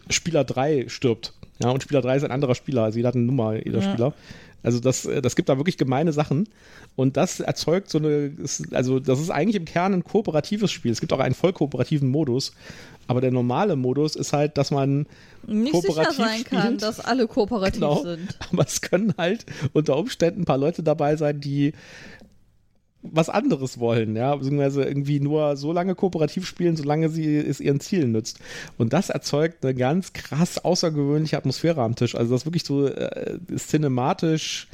Spieler 0.09 0.43
3 0.43 0.85
stirbt. 0.87 1.33
Ja, 1.59 1.69
und 1.69 1.81
Spieler 1.81 2.01
3 2.01 2.17
ist 2.17 2.23
ein 2.23 2.31
anderer 2.31 2.55
Spieler, 2.55 2.83
also 2.83 2.97
jeder 2.97 3.09
hat 3.09 3.15
eine 3.15 3.23
Nummer, 3.23 3.55
jeder 3.55 3.79
ja. 3.79 3.89
Spieler. 3.89 4.13
Also 4.67 4.81
das, 4.81 5.05
äh, 5.05 5.21
das 5.21 5.37
gibt 5.37 5.47
da 5.47 5.57
wirklich 5.57 5.77
gemeine 5.77 6.11
Sachen. 6.11 6.49
Und 6.97 7.15
das 7.15 7.39
erzeugt 7.39 7.89
so 7.89 7.99
eine, 7.99 8.33
also 8.71 8.99
das 8.99 9.21
ist 9.21 9.29
eigentlich 9.29 9.55
im 9.55 9.63
Kern 9.63 9.93
ein 9.93 10.03
kooperatives 10.03 10.73
Spiel. 10.73 10.91
Es 10.91 10.99
gibt 10.99 11.13
auch 11.13 11.19
einen 11.19 11.35
voll 11.35 11.53
kooperativen 11.53 12.09
Modus. 12.09 12.51
Aber 13.07 13.21
der 13.21 13.31
normale 13.31 13.77
Modus 13.77 14.17
ist 14.17 14.33
halt, 14.33 14.57
dass 14.57 14.71
man 14.71 15.05
nicht 15.45 15.71
kooperativ 15.71 16.17
sicher 16.17 16.27
sein 16.27 16.43
kann, 16.43 16.61
spielt. 16.63 16.81
dass 16.81 16.99
alle 16.99 17.27
kooperativ 17.27 17.79
genau. 17.79 18.03
sind. 18.03 18.37
Aber 18.51 18.65
es 18.65 18.81
können 18.81 19.13
halt 19.17 19.45
unter 19.71 19.95
Umständen 19.95 20.41
ein 20.41 20.45
paar 20.45 20.57
Leute 20.57 20.83
dabei 20.83 21.15
sein, 21.15 21.39
die 21.39 21.71
was 23.11 23.29
anderes 23.29 23.79
wollen, 23.79 24.15
ja, 24.15 24.35
beziehungsweise 24.35 24.83
irgendwie 24.83 25.19
nur 25.19 25.57
so 25.57 25.71
lange 25.71 25.95
kooperativ 25.95 26.45
spielen, 26.45 26.75
solange 26.75 27.09
sie 27.09 27.37
es 27.37 27.59
ihren 27.59 27.79
Zielen 27.79 28.11
nützt. 28.11 28.39
Und 28.77 28.93
das 28.93 29.09
erzeugt 29.09 29.63
eine 29.63 29.75
ganz 29.75 30.13
krass 30.13 30.63
außergewöhnliche 30.63 31.37
Atmosphäre 31.37 31.81
am 31.81 31.95
Tisch. 31.95 32.15
Also 32.15 32.33
das 32.33 32.41
ist 32.41 32.45
wirklich 32.45 32.63
so 32.63 32.87
äh, 32.87 33.37
cinematisch 33.55 34.67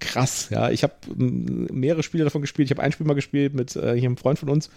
krass, 0.00 0.48
ja. 0.50 0.70
Ich 0.70 0.82
habe 0.82 0.94
mehrere 1.16 2.02
Spiele 2.02 2.24
davon 2.24 2.40
gespielt. 2.40 2.66
Ich 2.66 2.70
habe 2.76 2.82
ein 2.82 2.92
Spiel 2.92 3.06
mal 3.06 3.14
gespielt 3.14 3.54
mit 3.54 3.76
äh, 3.76 3.90
einem 3.90 4.16
Freund 4.16 4.38
von 4.38 4.48
uns. 4.48 4.70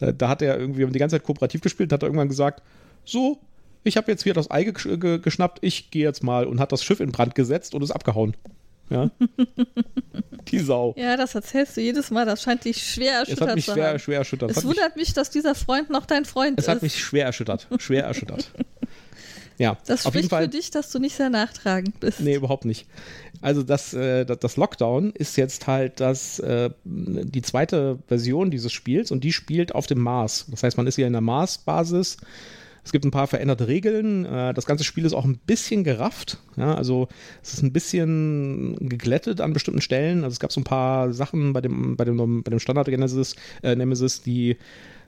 Äh, 0.00 0.12
da 0.12 0.28
hat 0.28 0.42
er 0.42 0.58
irgendwie 0.58 0.86
die 0.86 0.98
ganze 0.98 1.16
Zeit 1.16 1.24
kooperativ 1.24 1.60
gespielt, 1.60 1.92
hat 1.92 2.02
er 2.02 2.06
irgendwann 2.06 2.28
gesagt, 2.28 2.62
so, 3.04 3.38
ich 3.84 3.96
habe 3.96 4.10
jetzt 4.10 4.24
wieder 4.24 4.34
das 4.34 4.50
Ei 4.50 4.64
ge 4.64 4.96
ge 4.96 5.18
geschnappt, 5.18 5.58
ich 5.62 5.90
gehe 5.90 6.04
jetzt 6.04 6.22
mal 6.22 6.46
und 6.46 6.60
hat 6.60 6.72
das 6.72 6.84
Schiff 6.84 7.00
in 7.00 7.12
Brand 7.12 7.34
gesetzt 7.34 7.74
und 7.74 7.82
ist 7.82 7.92
abgehauen. 7.92 8.36
Ja. 8.90 9.10
Die 10.48 10.58
Sau. 10.60 10.94
Ja, 10.96 11.16
das 11.16 11.34
erzählst 11.34 11.76
du 11.76 11.80
jedes 11.80 12.10
Mal. 12.10 12.24
Das 12.24 12.42
scheint 12.42 12.64
dich 12.64 12.80
schwer 12.82 13.14
erschüttert 13.20 13.40
Es 13.42 13.48
hat 13.48 13.54
mich 13.56 13.64
zu 13.64 13.72
schwer, 13.72 13.88
haben. 13.88 13.98
schwer 13.98 14.18
erschüttert. 14.18 14.50
Es 14.52 14.64
wundert 14.64 14.96
mich, 14.96 15.12
dass 15.12 15.30
dieser 15.30 15.54
Freund 15.56 15.90
noch 15.90 16.06
dein 16.06 16.24
Freund 16.24 16.58
es 16.58 16.66
ist. 16.66 16.68
hat 16.68 16.82
mich 16.82 16.98
schwer 17.02 17.26
erschüttert. 17.26 17.66
Schwer 17.78 18.04
erschüttert. 18.04 18.50
Ja, 19.58 19.78
das 19.86 20.04
auf 20.04 20.14
jeden 20.14 20.26
spricht 20.26 20.30
Fall. 20.30 20.42
für 20.42 20.48
dich, 20.50 20.70
dass 20.70 20.90
du 20.90 20.98
nicht 20.98 21.16
sehr 21.16 21.30
nachtragend 21.30 21.98
bist. 21.98 22.20
Nee, 22.20 22.34
überhaupt 22.34 22.66
nicht. 22.66 22.86
Also 23.40 23.62
das, 23.62 23.94
äh, 23.94 24.26
das 24.26 24.58
Lockdown 24.58 25.12
ist 25.12 25.36
jetzt 25.36 25.66
halt 25.66 25.98
das, 26.00 26.38
äh, 26.40 26.68
die 26.84 27.40
zweite 27.40 27.98
Version 28.06 28.50
dieses 28.50 28.70
Spiels 28.72 29.10
und 29.10 29.24
die 29.24 29.32
spielt 29.32 29.74
auf 29.74 29.86
dem 29.86 30.00
Mars. 30.00 30.44
Das 30.50 30.62
heißt, 30.62 30.76
man 30.76 30.86
ist 30.86 30.96
hier 30.96 31.06
in 31.06 31.14
der 31.14 31.22
Mars-Basis. 31.22 32.18
Es 32.86 32.92
gibt 32.92 33.04
ein 33.04 33.10
paar 33.10 33.26
veränderte 33.26 33.66
Regeln. 33.66 34.24
Äh, 34.24 34.54
das 34.54 34.64
ganze 34.64 34.84
Spiel 34.84 35.04
ist 35.04 35.12
auch 35.12 35.24
ein 35.24 35.38
bisschen 35.44 35.82
gerafft. 35.82 36.38
Ja, 36.56 36.76
also 36.76 37.08
es 37.42 37.54
ist 37.54 37.62
ein 37.64 37.72
bisschen 37.72 38.76
geglättet 38.78 39.40
an 39.40 39.52
bestimmten 39.52 39.80
Stellen. 39.80 40.22
Also 40.22 40.34
es 40.34 40.38
gab 40.38 40.52
so 40.52 40.60
ein 40.60 40.64
paar 40.64 41.12
Sachen 41.12 41.52
bei 41.52 41.60
dem, 41.60 41.96
bei 41.96 42.04
dem, 42.04 42.44
bei 42.44 42.50
dem 42.50 42.60
Standard 42.60 42.86
Genesis, 42.86 43.34
äh, 43.64 43.74
Nemesis, 43.74 44.22
die 44.22 44.56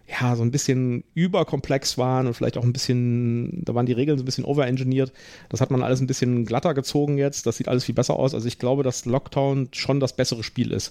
ja, 0.08 0.35
so 0.35 0.42
ein 0.42 0.50
bisschen 0.50 1.04
überkomplex 1.14 1.99
waren 1.99 2.26
und 2.26 2.35
vielleicht 2.35 2.58
auch 2.58 2.64
ein 2.64 2.73
bisschen, 2.73 3.62
da 3.64 3.76
waren 3.76 3.87
die 3.87 3.92
Regeln 3.92 4.18
so 4.18 4.25
ein 4.25 4.26
bisschen 4.26 4.44
overengineert. 4.44 5.12
Das 5.49 5.61
hat 5.61 5.70
man 5.70 5.85
alles 5.85 6.00
ein 6.00 6.08
bisschen 6.08 6.47
glatter 6.47 6.75
gezogen 6.75 7.16
jetzt. 7.16 7.47
Das 7.47 7.58
sieht 7.58 7.68
alles 7.68 7.85
viel 7.85 7.94
besser 7.94 8.16
aus. 8.16 8.35
Also 8.35 8.49
ich 8.49 8.58
glaube, 8.58 8.82
dass 8.82 9.04
Lockdown 9.04 9.68
schon 9.70 10.00
das 10.00 10.16
bessere 10.16 10.42
Spiel 10.42 10.73
ist. 10.73 10.90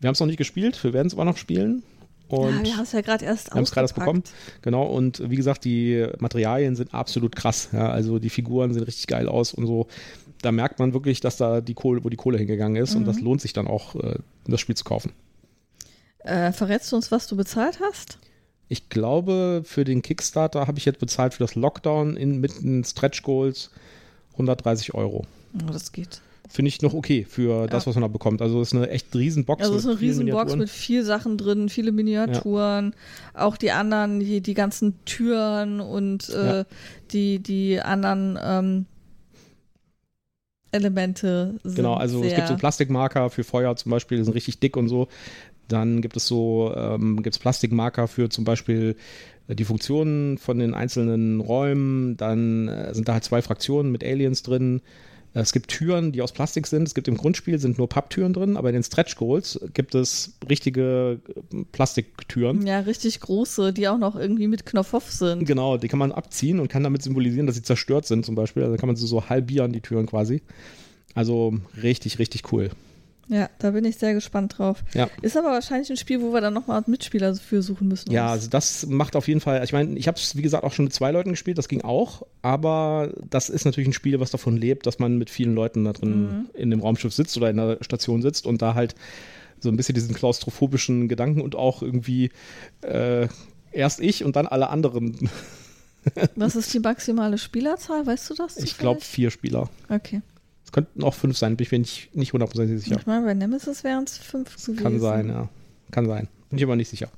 Wir 0.00 0.08
haben 0.08 0.14
es 0.14 0.20
noch 0.20 0.28
nicht 0.28 0.38
gespielt, 0.38 0.82
wir 0.82 0.94
werden 0.94 1.08
es 1.08 1.12
aber 1.12 1.26
noch 1.26 1.36
spielen. 1.36 1.82
Und 2.28 2.56
ja, 2.56 2.64
wir 2.64 2.76
haben 2.76 2.82
es 2.82 2.92
ja 2.92 3.00
gerade 3.00 3.24
erst 3.24 3.48
wir 3.48 3.56
haben 3.56 3.62
es 3.62 3.70
gerade 3.70 3.84
erst 3.84 3.94
bekommen. 3.94 4.24
Genau, 4.62 4.84
und 4.84 5.30
wie 5.30 5.36
gesagt, 5.36 5.64
die 5.64 6.06
Materialien 6.18 6.74
sind 6.74 6.92
absolut 6.92 7.36
krass. 7.36 7.68
Ja, 7.72 7.90
also 7.90 8.18
die 8.18 8.30
Figuren 8.30 8.72
sehen 8.74 8.82
richtig 8.82 9.06
geil 9.06 9.28
aus 9.28 9.54
und 9.54 9.66
so. 9.66 9.86
Da 10.42 10.52
merkt 10.52 10.78
man 10.78 10.92
wirklich, 10.92 11.20
dass 11.20 11.36
da 11.36 11.60
die 11.60 11.74
Kohle, 11.74 12.04
wo 12.04 12.08
die 12.08 12.16
Kohle 12.16 12.38
hingegangen 12.38 12.82
ist. 12.82 12.94
Und 12.94 13.06
das 13.06 13.20
lohnt 13.20 13.40
sich 13.40 13.52
dann 13.52 13.66
auch, 13.66 13.94
äh, 13.94 14.18
das 14.46 14.60
Spiel 14.60 14.76
zu 14.76 14.84
kaufen. 14.84 15.12
Äh, 16.18 16.52
verrätst 16.52 16.90
du 16.90 16.96
uns, 16.96 17.10
was 17.10 17.26
du 17.26 17.36
bezahlt 17.36 17.80
hast? 17.80 18.18
Ich 18.68 18.88
glaube, 18.88 19.62
für 19.64 19.84
den 19.84 20.02
Kickstarter 20.02 20.66
habe 20.66 20.78
ich 20.78 20.84
jetzt 20.84 20.98
bezahlt 20.98 21.34
für 21.34 21.44
das 21.44 21.54
Lockdown 21.54 22.16
in, 22.16 22.40
mit 22.40 22.62
den 22.62 22.82
Stretch 22.84 23.22
Goals 23.22 23.70
130 24.32 24.94
Euro. 24.94 25.24
Oh, 25.54 25.72
das 25.72 25.92
geht. 25.92 26.20
Finde 26.48 26.68
ich 26.68 26.80
noch 26.82 26.94
okay 26.94 27.26
für 27.28 27.66
das, 27.66 27.84
Ja. 27.84 27.88
was 27.88 27.96
man 27.96 28.02
da 28.02 28.08
bekommt. 28.08 28.40
Also 28.40 28.60
es 28.60 28.68
ist 28.68 28.74
eine 28.74 28.88
echt 28.90 29.14
riesen 29.14 29.44
Box. 29.44 29.62
Also 29.62 29.74
es 29.74 29.84
ist 29.84 29.90
eine 29.90 30.00
Riesenbox 30.00 30.56
mit 30.56 30.70
viel 30.70 31.02
Sachen 31.04 31.36
drin, 31.38 31.68
viele 31.68 31.92
Miniaturen, 31.92 32.94
auch 33.34 33.56
die 33.56 33.72
anderen, 33.72 34.20
die, 34.20 34.40
die 34.40 34.54
ganzen 34.54 35.04
Türen 35.04 35.80
und 35.80 36.28
äh, 36.28 36.46
Ja. 36.58 36.64
die, 37.12 37.40
die 37.40 37.80
anderen 37.80 38.38
ähm, 38.42 38.86
Elemente 40.72 41.58
sind 41.62 41.76
Genau, 41.76 41.94
also 41.94 42.22
es 42.22 42.34
gibt 42.34 42.48
so 42.48 42.56
Plastikmarker 42.56 43.30
für 43.30 43.44
Feuer 43.44 43.74
zum 43.76 43.90
Beispiel, 43.90 44.18
die 44.18 44.24
sind 44.24 44.34
richtig 44.34 44.60
dick 44.60 44.76
und 44.76 44.88
so. 44.88 45.08
Dann 45.68 46.00
gibt 46.00 46.16
es 46.16 46.26
so, 46.26 46.72
ähm, 46.76 47.22
gibt 47.22 47.34
es 47.34 47.38
Plastikmarker 47.40 48.06
für 48.08 48.28
zum 48.28 48.44
Beispiel 48.44 48.96
äh, 49.48 49.54
die 49.54 49.64
Funktionen 49.64 50.38
von 50.38 50.58
den 50.58 50.74
einzelnen 50.74 51.40
Räumen. 51.40 52.16
Dann 52.16 52.68
äh, 52.68 52.94
sind 52.94 53.08
da 53.08 53.14
halt 53.14 53.24
zwei 53.24 53.42
Fraktionen 53.42 53.90
mit 53.90 54.04
Aliens 54.04 54.42
drin. 54.42 54.80
Äh, 55.36 55.40
Es 55.40 55.52
gibt 55.52 55.68
Türen, 55.68 56.12
die 56.12 56.22
aus 56.22 56.32
Plastik 56.32 56.66
sind. 56.66 56.88
Es 56.88 56.94
gibt 56.94 57.08
im 57.08 57.16
Grundspiel 57.16 57.58
sind 57.58 57.78
nur 57.78 57.88
Papptüren 57.88 58.32
drin, 58.32 58.56
aber 58.56 58.70
in 58.70 58.74
den 58.74 58.82
Stretch 58.82 59.16
Goals 59.16 59.60
gibt 59.74 59.94
es 59.94 60.34
richtige 60.48 61.20
äh, 61.52 61.64
Plastiktüren. 61.72 62.66
ja, 62.66 62.80
richtig 62.80 63.20
große, 63.20 63.72
die 63.72 63.88
auch 63.88 63.98
noch 63.98 64.16
irgendwie 64.16 64.48
mit 64.48 64.66
Knopf 64.66 65.10
sind. 65.10 65.44
Genau, 65.44 65.76
die 65.76 65.88
kann 65.88 65.98
man 65.98 66.12
abziehen 66.12 66.60
und 66.60 66.68
kann 66.68 66.82
damit 66.82 67.02
symbolisieren, 67.02 67.46
dass 67.46 67.56
sie 67.56 67.62
zerstört 67.62 68.06
sind 68.06 68.24
zum 68.24 68.34
Beispiel. 68.34 68.62
Also 68.62 68.76
kann 68.76 68.86
man 68.86 68.96
sie 68.96 69.06
so 69.06 69.28
halbieren, 69.28 69.72
die 69.72 69.80
Türen 69.80 70.06
quasi. 70.06 70.42
Also 71.14 71.54
richtig, 71.82 72.18
richtig 72.18 72.52
cool. 72.52 72.70
Ja, 73.28 73.50
da 73.58 73.72
bin 73.72 73.84
ich 73.84 73.96
sehr 73.96 74.14
gespannt 74.14 74.58
drauf. 74.58 74.84
Ja. 74.94 75.08
Ist 75.20 75.36
aber 75.36 75.48
wahrscheinlich 75.48 75.90
ein 75.90 75.96
Spiel, 75.96 76.22
wo 76.22 76.32
wir 76.32 76.40
dann 76.40 76.54
nochmal 76.54 76.82
Mitspieler 76.86 77.34
für 77.34 77.60
suchen 77.60 77.88
müssen. 77.88 78.12
Ja, 78.12 78.28
also 78.28 78.48
das 78.48 78.86
macht 78.86 79.16
auf 79.16 79.26
jeden 79.26 79.40
Fall, 79.40 79.64
ich 79.64 79.72
meine, 79.72 79.98
ich 79.98 80.06
habe 80.06 80.16
es 80.16 80.36
wie 80.36 80.42
gesagt 80.42 80.62
auch 80.62 80.72
schon 80.72 80.84
mit 80.84 80.94
zwei 80.94 81.10
Leuten 81.10 81.30
gespielt, 81.30 81.58
das 81.58 81.68
ging 81.68 81.82
auch, 81.82 82.22
aber 82.42 83.12
das 83.28 83.48
ist 83.48 83.64
natürlich 83.64 83.88
ein 83.88 83.92
Spiel, 83.92 84.20
was 84.20 84.30
davon 84.30 84.56
lebt, 84.56 84.86
dass 84.86 85.00
man 85.00 85.18
mit 85.18 85.30
vielen 85.30 85.54
Leuten 85.54 85.84
da 85.84 85.92
drin 85.92 86.48
in 86.54 86.70
dem 86.70 86.80
Raumschiff 86.80 87.12
sitzt 87.12 87.36
oder 87.36 87.50
in 87.50 87.56
der 87.56 87.78
Station 87.80 88.22
sitzt 88.22 88.46
und 88.46 88.62
da 88.62 88.74
halt 88.74 88.94
so 89.58 89.70
ein 89.70 89.76
bisschen 89.76 89.94
diesen 89.94 90.14
klaustrophobischen 90.14 91.08
Gedanken 91.08 91.40
und 91.40 91.56
auch 91.56 91.82
irgendwie 91.82 92.30
äh, 92.82 93.26
erst 93.72 94.00
ich 94.00 94.24
und 94.24 94.36
dann 94.36 94.46
alle 94.46 94.68
anderen. 94.70 95.30
Was 96.36 96.54
ist 96.54 96.72
die 96.72 96.78
maximale 96.78 97.38
Spielerzahl? 97.38 98.06
Weißt 98.06 98.30
du 98.30 98.34
das? 98.34 98.56
Ich 98.58 98.78
glaube 98.78 99.00
vier 99.00 99.30
Spieler. 99.30 99.68
Okay. 99.88 100.22
Könnten 100.76 101.02
auch 101.04 101.14
fünf 101.14 101.38
sein, 101.38 101.56
bin 101.56 101.64
ich 101.64 101.72
mir 101.72 101.78
nicht, 101.78 102.14
nicht 102.14 102.32
hundertprozentig 102.34 102.82
sicher. 102.84 102.98
Ich 103.00 103.06
meine, 103.06 103.24
bei 103.24 103.32
Nemesis 103.32 103.82
wären 103.82 104.04
es 104.04 104.18
fünf 104.18 104.52
gewesen. 104.56 104.76
Kann 104.76 105.00
sein, 105.00 105.28
ja. 105.30 105.48
Kann 105.90 106.04
sein. 106.06 106.28
Bin 106.50 106.58
ich 106.58 106.64
aber 106.64 106.76
nicht 106.76 106.90
sicher. 106.90 107.08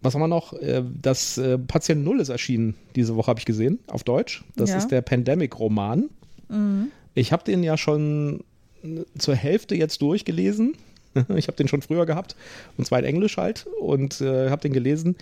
Was 0.00 0.14
haben 0.14 0.20
wir 0.22 0.26
noch? 0.28 0.54
Äh, 0.54 0.82
Das 1.00 1.38
äh, 1.38 1.56
Patient 1.56 2.02
Null 2.02 2.18
ist 2.18 2.30
erschienen 2.30 2.74
diese 2.96 3.14
Woche, 3.14 3.28
habe 3.28 3.38
ich 3.38 3.46
gesehen, 3.46 3.78
auf 3.86 4.02
Deutsch. 4.02 4.44
Das 4.56 4.70
Ja. 4.70 4.78
ist 4.78 4.88
der 4.88 5.02
Pandemic-Roman. 5.02 6.08
Mhm. 6.48 6.88
Ich 7.14 7.30
habe 7.32 7.44
den 7.44 7.62
ja 7.62 7.76
schon 7.76 8.40
äh, 8.82 9.04
zur 9.16 9.36
Hälfte 9.36 9.76
jetzt 9.76 10.02
durchgelesen. 10.02 10.74
Ich 11.36 11.46
habe 11.46 11.56
den 11.56 11.68
schon 11.68 11.82
früher 11.82 12.06
gehabt, 12.06 12.34
und 12.76 12.86
zwar 12.86 12.98
in 12.98 13.04
Englisch 13.04 13.36
halt, 13.38 13.66
und 13.80 14.20
äh, 14.20 14.50
habe 14.50 14.62
den 14.62 14.72
gelesen. 14.72 15.14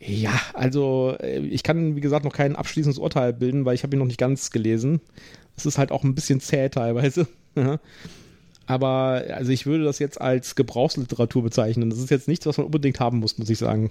Ja, 0.00 0.32
also 0.54 1.16
ich 1.20 1.62
kann, 1.62 1.94
wie 1.96 2.00
gesagt, 2.00 2.24
noch 2.24 2.32
kein 2.32 2.56
abschließendes 2.56 2.98
Urteil 2.98 3.32
bilden, 3.32 3.64
weil 3.64 3.74
ich 3.76 3.82
habe 3.84 3.94
ihn 3.94 4.00
noch 4.00 4.06
nicht 4.06 4.18
ganz 4.18 4.50
gelesen. 4.50 5.00
Es 5.56 5.66
ist 5.66 5.78
halt 5.78 5.92
auch 5.92 6.04
ein 6.04 6.14
bisschen 6.14 6.40
zäh 6.40 6.68
teilweise. 6.68 7.26
Aber 8.66 9.24
also 9.34 9.50
ich 9.50 9.66
würde 9.66 9.84
das 9.84 9.98
jetzt 9.98 10.20
als 10.20 10.54
Gebrauchsliteratur 10.54 11.42
bezeichnen. 11.42 11.90
Das 11.90 11.98
ist 11.98 12.10
jetzt 12.10 12.28
nichts, 12.28 12.46
was 12.46 12.56
man 12.56 12.66
unbedingt 12.66 13.00
haben 13.00 13.18
muss, 13.18 13.38
muss 13.38 13.50
ich 13.50 13.58
sagen. 13.58 13.90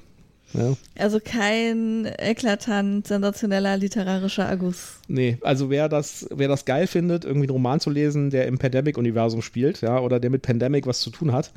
Ja. 0.54 0.76
Also 0.98 1.20
kein 1.24 2.06
eklatant 2.18 3.08
sensationeller 3.08 3.78
literarischer 3.78 4.44
Erguss. 4.44 5.00
Nee, 5.08 5.38
also 5.42 5.70
wer 5.70 5.88
das, 5.88 6.28
wer 6.30 6.48
das 6.48 6.66
geil 6.66 6.88
findet, 6.88 7.24
irgendwie 7.24 7.46
einen 7.46 7.54
Roman 7.54 7.80
zu 7.80 7.90
lesen, 7.90 8.30
der 8.30 8.48
im 8.48 8.58
Pandemic-Universum 8.58 9.42
spielt, 9.42 9.82
ja, 9.82 10.00
oder 10.00 10.20
der 10.20 10.30
mit 10.30 10.42
Pandemic 10.42 10.88
was 10.88 11.00
zu 11.00 11.10
tun 11.10 11.32
hat, 11.32 11.52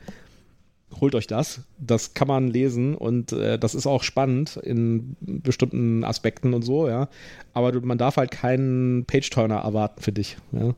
holt 1.00 1.14
euch 1.14 1.26
das. 1.26 1.60
Das 1.78 2.14
kann 2.14 2.28
man 2.28 2.48
lesen 2.48 2.94
und 2.94 3.32
äh, 3.32 3.58
das 3.58 3.74
ist 3.74 3.86
auch 3.86 4.02
spannend 4.02 4.56
in 4.56 5.16
bestimmten 5.20 6.04
Aspekten 6.04 6.54
und 6.54 6.62
so, 6.62 6.88
ja. 6.88 7.08
Aber 7.52 7.72
du, 7.72 7.80
man 7.80 7.98
darf 7.98 8.16
halt 8.16 8.30
keinen 8.30 9.04
Page-Turner 9.04 9.56
erwarten 9.56 10.02
für 10.02 10.12
dich, 10.12 10.36
ja. 10.52 10.74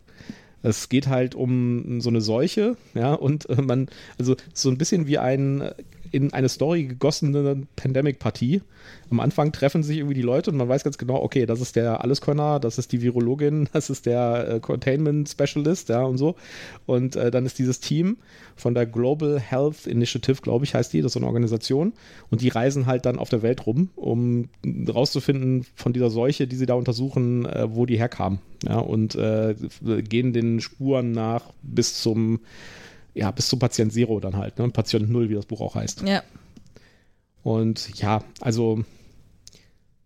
Es 0.62 0.88
geht 0.88 1.06
halt 1.06 1.37
um 1.37 2.00
so 2.00 2.08
eine 2.08 2.20
Seuche, 2.20 2.76
ja, 2.94 3.14
und 3.14 3.49
äh, 3.49 3.62
man, 3.62 3.88
also 4.18 4.35
so 4.52 4.68
ein 4.68 4.78
bisschen 4.78 5.06
wie 5.06 5.18
ein 5.18 5.61
äh, 5.61 5.75
in 6.16 6.32
eine 6.32 6.49
Story 6.49 6.85
gegossene 6.85 7.66
Pandemic-Partie. 7.76 8.62
Am 9.11 9.20
Anfang 9.20 9.52
treffen 9.52 9.82
sich 9.82 9.99
irgendwie 9.99 10.14
die 10.14 10.23
Leute 10.23 10.50
und 10.50 10.56
man 10.56 10.66
weiß 10.66 10.82
ganz 10.82 10.96
genau, 10.96 11.23
okay, 11.23 11.44
das 11.44 11.61
ist 11.61 11.76
der 11.76 12.02
Alleskönner, 12.02 12.58
das 12.58 12.78
ist 12.78 12.90
die 12.92 13.02
Virologin, 13.02 13.68
das 13.75 13.90
ist 13.90 14.06
der 14.06 14.49
äh, 14.49 14.61
Containment 14.61 15.28
Specialist, 15.28 15.90
ja, 15.90 16.02
und 16.02 16.16
so. 16.16 16.37
Und 16.87 17.16
äh, 17.16 17.30
dann 17.30 17.44
ist 17.44 17.58
dieses 17.58 17.80
Team 17.80 18.16
von 18.56 18.73
der 18.73 18.87
Global 18.87 19.38
Health 19.38 19.87
Initiative, 19.87 20.40
glaube 20.40 20.64
ich, 20.64 20.75
heißt 20.75 20.90
die, 20.94 21.02
das 21.02 21.11
ist 21.11 21.12
so 21.12 21.20
eine 21.20 21.26
Organisation. 21.26 21.92
Und 22.30 22.40
die 22.40 22.49
reisen 22.49 22.87
halt 22.87 23.04
dann 23.04 23.18
auf 23.18 23.28
der 23.28 23.42
Welt 23.42 23.66
rum, 23.66 23.90
um 23.94 24.49
rauszufinden 24.88 25.66
von 25.75 25.92
dieser 25.92 26.08
Seuche, 26.08 26.46
die 26.46 26.56
sie 26.56 26.66
da 26.66 26.75
untersuchen, 26.75 27.44
äh, 27.44 27.66
wo 27.68 27.85
die 27.85 27.99
herkam. 27.99 28.38
Ja, 28.66 28.78
und 28.78 29.14
äh, 29.16 29.54
gehen 30.08 30.32
den 30.32 30.62
Spuren 30.62 31.12
nach 31.12 31.52
bis 31.62 32.00
zum 32.00 32.40
ja, 33.16 33.30
bis 33.30 33.49
zum 33.49 33.58
Patient 33.58 33.92
Zero 33.92 34.20
dann 34.20 34.37
halt, 34.37 34.58
ne? 34.58 34.68
Patient 34.68 35.11
Null, 35.11 35.30
wie 35.30 35.35
das 35.35 35.46
Buch 35.46 35.61
auch 35.61 35.75
heißt. 35.75 36.02
Ja. 36.02 36.23
Und 37.42 37.99
ja, 37.99 38.23
also, 38.40 38.85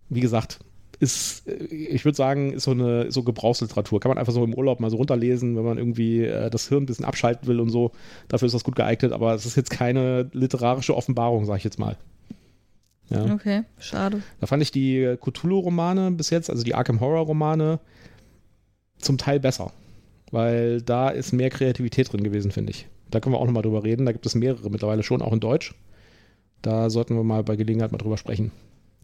wie 0.09 0.21
gesagt, 0.21 0.61
ist, 1.01 1.49
äh, 1.49 1.65
ich 1.65 2.05
würde 2.05 2.17
sagen, 2.17 2.53
ist 2.53 2.65
so 2.65 2.71
eine 2.71 3.11
so 3.11 3.25
Gebrauchsliteratur. 3.25 3.99
Kann 3.99 4.11
man 4.11 4.19
einfach 4.19 4.33
so 4.33 4.45
im 4.45 4.55
Urlaub 4.55 4.79
mal 4.79 4.91
so 4.91 4.97
runterlesen, 4.97 5.57
wenn 5.57 5.65
man 5.65 5.79
irgendwie 5.79 6.25
äh, 6.25 6.51
das 6.51 6.69
Hirn 6.69 6.85
ein 6.85 6.87
bisschen 6.87 7.05
abschalten 7.05 7.49
will 7.49 7.59
und 7.59 7.71
so. 7.71 7.91
Dafür 8.29 8.47
ist 8.47 8.55
das 8.55 8.65
gut 8.65 8.77
geeignet, 8.77 9.13
aber 9.13 9.35
es 9.35 9.45
ist 9.45 9.57
jetzt 9.57 9.71
keine 9.71 10.31
literarische 10.33 10.97
Offenbarung, 10.97 11.47
sag 11.47 11.57
ich 11.57 11.65
jetzt 11.65 11.79
mal. 11.79 11.97
Ja. 13.09 13.35
Okay, 13.35 13.65
schade. 13.81 14.23
Da 14.41 14.47
fand 14.47 14.63
ich 14.63 14.71
die 14.71 15.17
Cthulhu-Romane 15.21 16.13
bis 16.13 16.31
jetzt, 16.31 16.49
also 16.49 16.63
die 16.63 16.77
Arkham 16.77 17.01
Horror-Romane, 17.01 17.81
zum 18.99 19.19
Teil 19.19 19.41
besser. 19.41 19.73
Weil 20.31 20.81
da 20.81 21.09
ist 21.09 21.33
mehr 21.33 21.51
Kreativität 21.51 22.13
drin 22.13 22.23
gewesen, 22.23 22.53
finde 22.53 22.71
ich. 22.71 22.87
Da 23.11 23.21
können 23.21 23.35
wir 23.35 23.39
auch 23.39 23.47
nochmal 23.47 23.63
drüber 23.63 23.85
reden. 23.85 24.07
Da 24.07 24.13
gibt 24.13 24.27
es 24.27 24.35
mehrere 24.35 24.71
mittlerweile 24.71 25.03
schon, 25.03 25.23
auch 25.23 25.33
in 25.33 25.41
Deutsch. 25.41 25.75
Da 26.63 26.91
sollten 26.91 27.17
wir 27.17 27.25
mal 27.25 27.43
bei 27.43 27.57
Gelegenheit 27.57 27.93
mal 27.93 27.99
drüber 27.99 28.19
sprechen. 28.19 28.53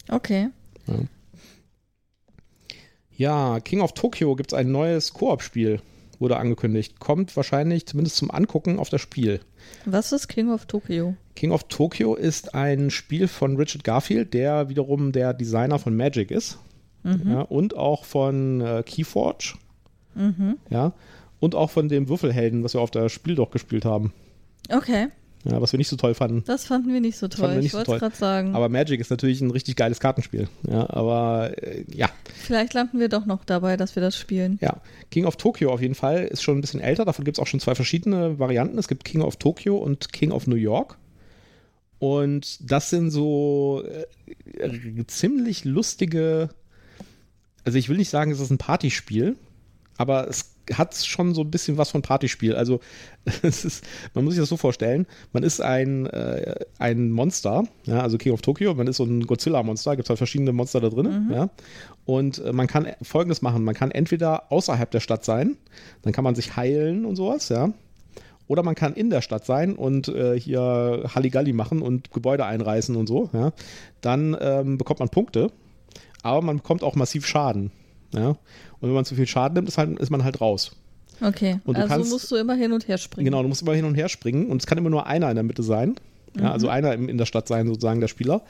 Okay. 0.09 0.49
Ja, 0.87 0.95
ja 3.17 3.61
King 3.61 3.81
of 3.81 3.93
Tokyo 3.93 4.37
gibt 4.37 4.53
es 4.53 4.59
ein 4.59 4.71
neues 4.71 5.15
Koop-Spiel, 5.15 5.81
wurde 6.19 6.37
angekündigt. 6.37 7.01
Kommt 7.01 7.37
wahrscheinlich 7.37 7.87
zumindest 7.87 8.17
zum 8.17 8.31
Angucken 8.31 8.79
auf 8.79 8.91
das 8.91 9.01
Spiel. 9.01 9.41
Was 9.85 10.13
ist 10.13 10.29
King 10.29 10.51
of 10.51 10.67
Tokyo? 10.67 11.17
King 11.35 11.53
of 11.53 11.65
Tokyo 11.65 12.15
ist 12.15 12.55
ein 12.55 12.91
Spiel 12.91 13.29
von 13.29 13.57
Richard 13.57 13.85
Garfield, 13.85 14.35
der 14.35 14.69
wiederum 14.69 15.13
der 15.13 15.35
Designer 15.35 15.79
von 15.79 15.97
Magic 15.97 16.31
ist. 16.31 16.59
Mhm. 17.03 17.31
Ja, 17.31 17.41
und 17.43 17.77
auch 17.77 18.05
von 18.05 18.61
äh, 18.61 18.83
Keyforge. 18.85 19.55
Mhm. 20.15 20.57
Ja. 20.71 20.93
Und 21.39 21.55
auch 21.55 21.71
von 21.71 21.89
dem 21.89 22.09
Würfelhelden, 22.09 22.65
was 22.65 22.75
wir 22.75 22.81
auf 22.81 22.91
der 22.91 23.09
Spiel 23.09 23.35
doch 23.35 23.51
gespielt 23.51 23.85
haben. 23.85 24.13
Okay. 24.71 25.09
Ja, 25.49 25.61
was 25.61 25.73
wir 25.73 25.79
nicht 25.79 25.89
so 25.89 25.97
toll 25.97 26.15
fanden. 26.15 26.43
Das 26.45 26.65
fanden 26.65 26.93
wir 26.93 27.01
nicht 27.01 27.19
so 27.19 27.29
toll. 27.29 27.57
Nicht 27.57 27.67
ich 27.67 27.75
wollte 27.75 27.93
es 27.93 28.01
gerade 28.01 28.17
sagen. 28.17 28.57
Aber 28.57 28.69
Magic 28.69 29.01
ist 29.01 29.11
natürlich 29.11 29.41
ein 29.41 29.53
richtig 29.53 29.77
geiles 29.77 30.01
Kartenspiel. 30.01 30.49
Ja, 30.69 30.91
aber 30.91 31.53
äh, 31.63 31.85
ja. 31.95 32.09
Vielleicht 32.35 32.75
landen 32.75 32.99
wir 32.99 33.09
doch 33.09 33.27
noch 33.27 33.45
dabei, 33.45 33.77
dass 33.77 33.95
wir 33.95 34.03
das 34.03 34.17
spielen. 34.17 34.59
Ja. 34.61 34.81
King 35.13 35.25
of 35.25 35.37
Tokyo 35.37 35.73
auf 35.73 35.81
jeden 35.81 35.95
Fall 35.95 36.25
ist 36.25 36.43
schon 36.43 36.59
ein 36.59 36.63
bisschen 36.63 36.81
älter. 36.81 37.05
Davon 37.05 37.25
gibt 37.25 37.39
es 37.39 37.43
auch 37.43 37.47
schon 37.47 37.61
zwei 37.61 37.77
verschiedene 37.77 38.41
Varianten. 38.41 38.77
Es 38.77 38.89
gibt 38.89 39.05
King 39.05 39.23
of 39.23 39.37
Tokyo 39.37 39.77
und 39.77 40.13
King 40.13 40.33
of 40.33 40.49
New 40.49 40.57
York. 40.57 40.99
Und 42.01 42.69
das 42.69 42.91
sind 42.91 43.11
so 43.11 43.85
äh, 44.59 45.05
ziemlich 45.07 45.65
lustige. 45.65 46.49
Also 47.65 47.79
ich 47.79 47.89
will 47.89 47.99
nicht 47.99 48.11
sagen, 48.11 48.33
es 48.33 48.41
ist 48.41 48.51
ein 48.51 48.59
Partyspiel, 48.59 49.37
aber 49.97 50.29
es 50.29 50.56
hat 50.75 50.95
schon 50.95 51.35
so 51.35 51.43
ein 51.43 51.51
bisschen 51.51 51.79
was 51.79 51.91
von 51.91 52.03
Partyspiel. 52.03 52.55
Also 52.55 52.81
es 53.43 53.65
ist, 53.65 53.85
man 54.15 54.25
muss 54.25 54.35
sich 54.35 54.43
das 54.43 54.49
so 54.49 54.57
vorstellen, 54.57 55.07
man 55.33 55.43
ist 55.43 55.61
ein, 55.61 56.07
äh, 56.07 56.55
ein 56.79 57.11
Monster, 57.11 57.65
ja, 57.85 58.01
also 58.01 58.19
King 58.19 58.33
of 58.33 58.43
Tokyo, 58.43 58.75
man 58.75 58.87
ist 58.87 58.97
so 58.97 59.05
ein 59.05 59.27
Godzilla-Monster, 59.27 59.97
gibt 59.97 60.09
halt 60.09 60.19
verschiedene 60.19 60.53
Monster 60.53 60.81
da 60.81 60.89
drin, 60.89 61.27
mhm. 61.27 61.33
ja. 61.33 61.51
Und 62.05 62.39
äh, 62.39 62.53
man 62.53 62.67
kann 62.67 62.89
folgendes 63.03 63.43
machen: 63.43 63.65
Man 63.65 63.75
kann 63.75 63.91
entweder 63.91 64.51
außerhalb 64.53 64.91
der 64.91 65.01
Stadt 65.01 65.25
sein, 65.25 65.57
dann 66.03 66.13
kann 66.13 66.25
man 66.25 66.35
sich 66.35 66.57
heilen 66.57 67.05
und 67.05 67.17
sowas, 67.17 67.49
ja. 67.49 67.73
Oder 68.49 68.63
man 68.63 68.77
kann 68.77 68.95
in 68.95 69.11
der 69.11 69.23
Stadt 69.23 69.45
sein 69.45 69.75
und 69.75 70.07
äh, 70.07 70.39
hier 70.39 71.11
Halligalli 71.13 71.53
machen 71.53 71.83
und 71.83 72.13
Gebäude 72.13 72.45
einreißen 72.45 72.95
und 72.95 73.09
so, 73.09 73.31
ja. 73.33 73.53
Dann 74.01 74.37
ähm, 74.41 74.79
bekommt 74.79 75.01
man 75.01 75.09
Punkte, 75.09 75.51
aber 76.23 76.43
man 76.43 76.59
bekommt 76.59 76.83
auch 76.83 76.95
massiv 76.95 77.27
Schaden. 77.27 77.73
Ja? 78.13 78.37
Und 78.87 78.91
wenn 78.91 78.95
man 78.95 79.05
zu 79.05 79.17
viel 79.17 79.27
Schaden 79.27 79.55
nimmt, 79.55 79.69
ist, 79.69 79.79
halt, 79.79 79.99
ist 79.99 80.11
man 80.11 80.23
halt 80.23 80.41
raus. 80.41 80.77
Okay, 81.21 81.59
also 81.67 81.87
kannst, 81.89 82.11
musst 82.11 82.31
du 82.31 82.37
immer 82.37 82.55
hin 82.55 82.73
und 82.73 82.87
her 82.87 82.99
springen. 82.99 83.25
Genau, 83.25 83.43
du 83.43 83.49
musst 83.49 83.63
immer 83.63 83.75
hin 83.75 83.85
und 83.85 83.95
her 83.97 84.09
springen 84.09 84.47
und 84.47 84.63
es 84.63 84.67
kann 84.67 84.79
immer 84.79 84.91
nur 84.91 85.07
einer 85.07 85.29
in 85.31 85.35
der 85.35 85.45
Mitte 85.45 85.63
sein. 85.63 85.97
Ja, 86.37 86.43
mhm. 86.43 86.49
also 86.49 86.69
einer 86.69 86.93
in 86.93 87.17
der 87.17 87.25
Stadt 87.25 87.49
sein, 87.49 87.67
sozusagen 87.67 88.01
der 88.01 88.09
Spieler. 88.09 88.43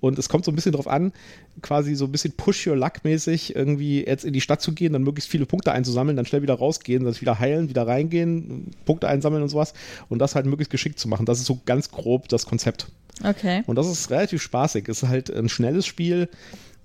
Und 0.00 0.18
es 0.18 0.30
kommt 0.30 0.46
so 0.46 0.50
ein 0.50 0.54
bisschen 0.54 0.72
darauf 0.72 0.88
an, 0.88 1.12
quasi 1.60 1.94
so 1.94 2.06
ein 2.06 2.12
bisschen 2.12 2.32
Push-Your-Luck-mäßig 2.32 3.54
irgendwie 3.54 4.02
jetzt 4.04 4.24
in 4.24 4.32
die 4.32 4.40
Stadt 4.40 4.62
zu 4.62 4.72
gehen, 4.72 4.94
dann 4.94 5.02
möglichst 5.02 5.30
viele 5.30 5.44
Punkte 5.44 5.72
einzusammeln, 5.72 6.16
dann 6.16 6.24
schnell 6.24 6.40
wieder 6.40 6.54
rausgehen, 6.54 7.04
dann 7.04 7.20
wieder 7.20 7.38
heilen, 7.38 7.68
wieder 7.68 7.86
reingehen, 7.86 8.70
Punkte 8.86 9.08
einsammeln 9.08 9.42
und 9.42 9.50
sowas. 9.50 9.74
Und 10.08 10.20
das 10.20 10.34
halt 10.34 10.46
möglichst 10.46 10.70
geschickt 10.70 10.98
zu 10.98 11.06
machen. 11.06 11.26
Das 11.26 11.38
ist 11.38 11.44
so 11.44 11.60
ganz 11.66 11.90
grob 11.90 12.28
das 12.28 12.46
Konzept. 12.46 12.86
Okay. 13.22 13.62
Und 13.66 13.76
das 13.76 13.88
ist 13.88 14.10
relativ 14.10 14.40
spaßig. 14.40 14.88
Es 14.88 15.02
ist 15.02 15.08
halt 15.08 15.30
ein 15.30 15.48
schnelles 15.48 15.86
Spiel 15.86 16.28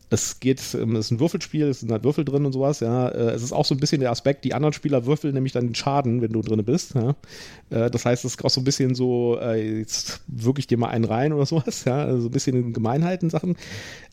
es 0.10 0.40
geht, 0.40 0.62
ähm, 0.74 0.96
es 0.96 1.08
ist 1.08 1.12
ein 1.12 1.20
Würfelspiel, 1.20 1.68
es 1.68 1.82
sind 1.82 1.92
halt 1.92 2.04
Würfel 2.04 2.26
drin 2.26 2.46
und 2.46 2.52
sowas, 2.52 2.80
ja. 2.80 3.10
Äh, 3.10 3.32
es 3.32 3.44
ist 3.44 3.52
auch 3.52 3.66
so 3.66 3.76
ein 3.76 3.80
bisschen 3.80 4.02
der 4.02 4.12
Aspekt, 4.12 4.44
die 4.44 4.54
anderen 4.54 4.74
Spieler 4.74 5.06
würfeln 5.06 5.34
nämlich 5.34 5.54
dann 5.54 5.68
den 5.68 5.76
Schaden, 5.76 6.22
wenn 6.22 6.32
du 6.32 6.42
drin 6.42 6.64
bist, 6.64 6.96
ja. 6.96 7.16
Äh, 7.70 7.92
das 7.92 8.06
heißt, 8.06 8.26
es 8.26 8.34
ist 8.34 8.44
auch 8.44 8.50
so 8.50 8.62
ein 8.62 8.64
bisschen 8.64 8.96
so, 8.96 9.38
äh, 9.40 9.80
jetzt 9.80 10.22
wirklich 10.28 10.68
dir 10.68 10.78
mal 10.78 10.90
einen 10.90 11.06
rein 11.06 11.34
oder 11.34 11.46
sowas, 11.46 11.86
ja. 11.86 12.04
Also 12.04 12.28
ein 12.28 12.32
bisschen 12.32 12.74
Gemeinheiten, 12.74 13.30
Sachen. 13.30 13.56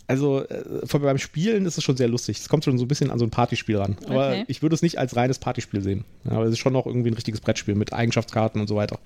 Also 0.08 0.44
beim 0.92 1.18
Spielen 1.18 1.66
ist 1.66 1.78
es 1.78 1.82
schon 1.82 1.96
sehr 1.96 2.06
lustig. 2.06 2.38
Es 2.38 2.48
kommt 2.48 2.64
schon 2.64 2.78
so 2.78 2.84
ein 2.84 2.88
bisschen 2.88 3.10
an 3.10 3.18
so 3.18 3.24
ein 3.24 3.30
Partyspiel 3.30 3.76
ran. 3.76 3.96
Aber 4.06 4.28
okay. 4.28 4.44
ich 4.46 4.62
würde 4.62 4.76
es 4.76 4.82
nicht 4.82 4.98
als 4.98 5.16
reines 5.16 5.40
Partyspiel 5.40 5.80
sehen. 5.80 6.04
Aber 6.24 6.44
es 6.44 6.52
ist 6.52 6.58
schon 6.58 6.72
noch 6.72 6.86
irgendwie 6.86 7.10
ein 7.10 7.14
richtiges 7.14 7.40
Brettspiel 7.40 7.74
mit 7.74 7.92
Eigenschaftskarten 7.92 8.60
und 8.60 8.68
so 8.68 8.76
weiter. 8.76 9.00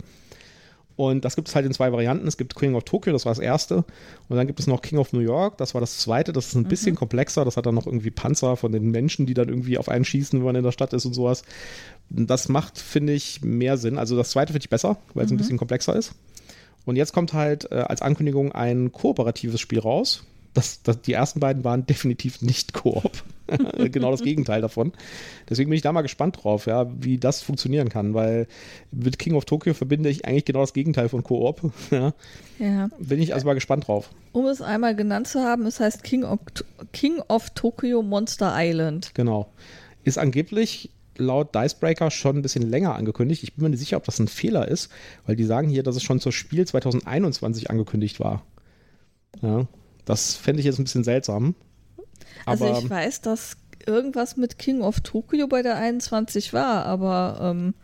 Und 1.01 1.25
das 1.25 1.35
gibt 1.35 1.49
es 1.49 1.55
halt 1.55 1.65
in 1.65 1.73
zwei 1.73 1.93
Varianten. 1.93 2.29
Es 2.29 2.37
gibt 2.37 2.55
King 2.55 2.75
of 2.75 2.85
Tokyo, 2.85 3.15
das 3.15 3.25
war 3.25 3.33
das 3.33 3.39
erste. 3.39 3.85
Und 4.29 4.37
dann 4.37 4.47
gibt 4.47 4.61
es 4.61 4.67
noch 4.67 4.83
King 4.83 4.99
of 4.99 5.15
New 5.15 5.21
York, 5.21 5.57
das 5.57 5.73
war 5.73 5.81
das 5.81 5.97
zweite. 5.97 6.35
Das 6.35 6.49
ist 6.49 6.57
ein 6.57 6.65
mhm. 6.65 6.69
bisschen 6.69 6.95
komplexer. 6.95 7.43
Das 7.47 7.57
hat 7.57 7.65
dann 7.65 7.75
noch 7.75 7.87
irgendwie 7.87 8.11
Panzer 8.11 8.55
von 8.55 8.71
den 8.71 8.91
Menschen, 8.91 9.25
die 9.25 9.33
dann 9.33 9.49
irgendwie 9.49 9.79
auf 9.79 9.89
einen 9.89 10.05
schießen, 10.05 10.39
wenn 10.39 10.45
man 10.45 10.57
in 10.57 10.63
der 10.63 10.73
Stadt 10.73 10.93
ist 10.93 11.07
und 11.07 11.15
sowas. 11.15 11.43
Das 12.11 12.51
macht, 12.51 12.77
finde 12.79 13.15
ich, 13.15 13.41
mehr 13.41 13.79
Sinn. 13.79 13.97
Also 13.97 14.15
das 14.15 14.29
zweite 14.29 14.53
finde 14.53 14.65
ich 14.65 14.69
besser, 14.69 14.99
weil 15.15 15.25
es 15.25 15.31
mhm. 15.31 15.37
ein 15.37 15.39
bisschen 15.39 15.57
komplexer 15.57 15.97
ist. 15.97 16.13
Und 16.85 16.97
jetzt 16.97 17.15
kommt 17.15 17.33
halt 17.33 17.73
äh, 17.73 17.77
als 17.77 18.03
Ankündigung 18.03 18.53
ein 18.53 18.93
kooperatives 18.93 19.59
Spiel 19.59 19.79
raus 19.79 20.27
das, 20.55 20.83
das, 20.83 21.01
die 21.03 21.13
ersten 21.13 21.41
beiden 21.41 21.65
waren 21.65 21.87
definitiv 21.87 22.43
nicht 22.43 22.73
Koop. 22.75 23.23
genau 23.91 24.11
das 24.11 24.23
Gegenteil 24.23 24.61
davon. 24.61 24.93
Deswegen 25.49 25.71
bin 25.71 25.77
ich 25.77 25.83
da 25.83 25.93
mal 25.93 26.03
gespannt 26.03 26.39
drauf, 26.43 26.67
ja, 26.67 26.87
wie 27.01 27.19
das 27.19 27.43
funktionieren 27.43 27.89
kann, 27.89 28.15
weil 28.15 28.47
mit 28.91 29.19
King 29.19 29.35
of 29.35 29.45
Tokyo 29.45 29.75
verbinde 29.75 30.09
ich 30.09 30.25
eigentlich 30.25 30.45
genau 30.45 30.61
das 30.61 30.73
Gegenteil 30.73 31.09
von 31.09 31.23
Koop. 31.23 31.73
ja. 31.91 32.13
ja. 32.59 32.89
Bin 32.99 33.21
ich 33.21 33.35
also 33.35 33.47
mal 33.47 33.55
gespannt 33.55 33.89
drauf. 33.89 34.11
Um 34.33 34.47
es 34.47 34.63
einmal 34.63 34.95
genannt 34.95 35.29
zu 35.29 35.41
haben, 35.41 35.67
es 35.67 35.81
heißt 35.81 36.05
King 36.05 36.25
of, 36.25 36.39
King 36.93 37.21
of 37.29 37.51
Tokyo 37.51 38.03
Monster 38.03 38.55
Island. 38.57 39.13
Genau. 39.15 39.53
Ist 40.05 40.19
angeblich 40.19 40.91
laut 41.17 41.55
Dicebreaker 41.55 42.11
schon 42.11 42.37
ein 42.37 42.43
bisschen 42.43 42.63
länger 42.63 42.95
angekündigt. 42.95 43.43
Ich 43.43 43.55
bin 43.55 43.65
mir 43.65 43.71
nicht 43.71 43.81
sicher, 43.81 43.97
ob 43.97 44.05
das 44.05 44.19
ein 44.19 44.29
Fehler 44.29 44.69
ist, 44.69 44.91
weil 45.27 45.37
die 45.37 45.45
sagen 45.45 45.69
hier, 45.69 45.83
dass 45.83 45.97
es 45.97 46.03
schon 46.03 46.21
zur 46.21 46.33
Spiel 46.33 46.67
2021 46.67 47.69
angekündigt 47.69 48.21
war. 48.21 48.43
Ja, 49.43 49.67
das 50.05 50.35
fände 50.35 50.61
ich 50.61 50.67
jetzt 50.67 50.79
ein 50.79 50.85
bisschen 50.85 51.05
seltsam. 51.05 51.55
also 52.47 52.71
ich 52.79 52.89
weiß, 52.89 53.21
dass 53.21 53.57
irgendwas 53.87 54.37
mit 54.37 54.59
King 54.59 54.83
of 54.83 55.01
Tokyo 55.01 55.47
bei 55.47 55.63
der 55.63 55.77
21 55.77 56.53
war, 56.53 56.85
aber 56.87 57.39
ähm, 57.43 57.75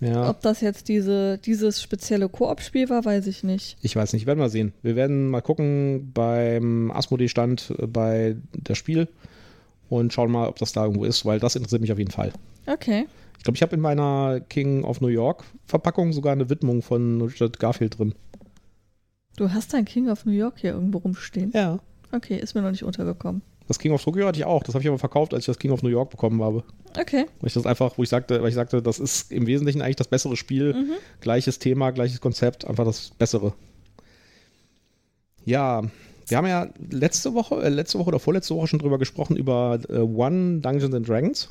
ja. 0.00 0.28
ob 0.28 0.40
das 0.40 0.60
jetzt 0.60 0.88
diese, 0.88 1.38
dieses 1.38 1.82
spezielle 1.82 2.28
Koop-Spiel 2.28 2.88
war, 2.88 3.04
weiß 3.04 3.26
ich 3.26 3.44
nicht. 3.44 3.76
Ich 3.82 3.96
weiß 3.96 4.12
nicht, 4.12 4.26
werden 4.26 4.38
wir 4.38 4.48
sehen. 4.48 4.72
Wir 4.82 4.96
werden 4.96 5.28
mal 5.28 5.42
gucken 5.42 6.10
beim 6.12 6.90
Asmodee-Stand 6.90 7.74
äh, 7.78 7.86
bei 7.86 8.36
der 8.54 8.74
Spiel 8.74 9.08
und 9.88 10.12
schauen 10.12 10.30
mal, 10.30 10.48
ob 10.48 10.58
das 10.58 10.72
da 10.72 10.84
irgendwo 10.84 11.04
ist, 11.04 11.24
weil 11.24 11.40
das 11.40 11.56
interessiert 11.56 11.82
mich 11.82 11.92
auf 11.92 11.98
jeden 11.98 12.10
Fall. 12.10 12.32
Okay. 12.66 13.06
Ich 13.38 13.44
glaube, 13.44 13.56
ich 13.56 13.62
habe 13.62 13.74
in 13.74 13.80
meiner 13.80 14.40
King 14.40 14.84
of 14.84 15.00
New 15.00 15.08
York 15.08 15.44
Verpackung 15.66 16.12
sogar 16.12 16.32
eine 16.32 16.50
Widmung 16.50 16.82
von 16.82 17.22
Richard 17.22 17.58
Garfield 17.58 17.98
drin. 17.98 18.14
Du 19.40 19.50
hast 19.50 19.72
dein 19.72 19.86
King 19.86 20.10
of 20.10 20.26
New 20.26 20.32
York 20.32 20.58
hier 20.58 20.72
irgendwo 20.72 20.98
rumstehen? 20.98 21.50
Ja. 21.54 21.78
Okay, 22.12 22.36
ist 22.36 22.54
mir 22.54 22.60
noch 22.60 22.72
nicht 22.72 22.84
untergekommen. 22.84 23.40
Das 23.68 23.78
King 23.78 23.92
of 23.92 24.04
Tokyo 24.04 24.26
hatte 24.26 24.38
ich 24.38 24.44
auch. 24.44 24.62
Das 24.62 24.74
habe 24.74 24.82
ich 24.82 24.88
aber 24.88 24.98
verkauft, 24.98 25.32
als 25.32 25.44
ich 25.44 25.46
das 25.46 25.58
King 25.58 25.70
of 25.70 25.82
New 25.82 25.88
York 25.88 26.10
bekommen 26.10 26.42
habe. 26.42 26.62
Okay. 27.00 27.24
Weil 27.40 27.46
ich 27.46 27.54
das 27.54 27.64
einfach, 27.64 27.96
wo 27.96 28.02
ich 28.02 28.10
sagte, 28.10 28.42
weil 28.42 28.50
ich 28.50 28.54
sagte, 28.54 28.82
das 28.82 28.98
ist 28.98 29.32
im 29.32 29.46
Wesentlichen 29.46 29.80
eigentlich 29.80 29.96
das 29.96 30.08
bessere 30.08 30.36
Spiel. 30.36 30.74
Mhm. 30.74 30.92
Gleiches 31.22 31.58
Thema, 31.58 31.90
gleiches 31.90 32.20
Konzept, 32.20 32.66
einfach 32.66 32.84
das 32.84 33.12
bessere. 33.18 33.54
Ja, 35.46 35.84
wir 36.26 36.36
haben 36.36 36.46
ja 36.46 36.68
letzte 36.90 37.32
Woche, 37.32 37.62
äh, 37.62 37.70
letzte 37.70 37.98
Woche 37.98 38.08
oder 38.08 38.20
vorletzte 38.20 38.54
Woche 38.54 38.66
schon 38.66 38.80
drüber 38.80 38.98
gesprochen, 38.98 39.36
über 39.36 39.80
äh, 39.88 40.00
One 40.00 40.60
Dungeons 40.60 40.94
and 40.94 41.08
Dragons. 41.08 41.48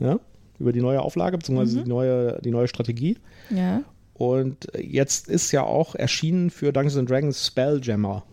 Ja, 0.00 0.20
über 0.60 0.70
die 0.70 0.82
neue 0.82 1.02
Auflage, 1.02 1.36
beziehungsweise 1.36 1.80
mhm. 1.80 1.84
die, 1.84 1.90
neue, 1.90 2.40
die 2.42 2.50
neue 2.52 2.68
Strategie. 2.68 3.18
Ja. 3.50 3.82
Und 4.18 4.68
jetzt 4.78 5.28
ist 5.28 5.52
ja 5.52 5.62
auch 5.62 5.94
erschienen 5.94 6.48
für 6.48 6.72
Dungeons 6.72 7.06
Dragons 7.06 7.46
Spelljammer. 7.46 8.24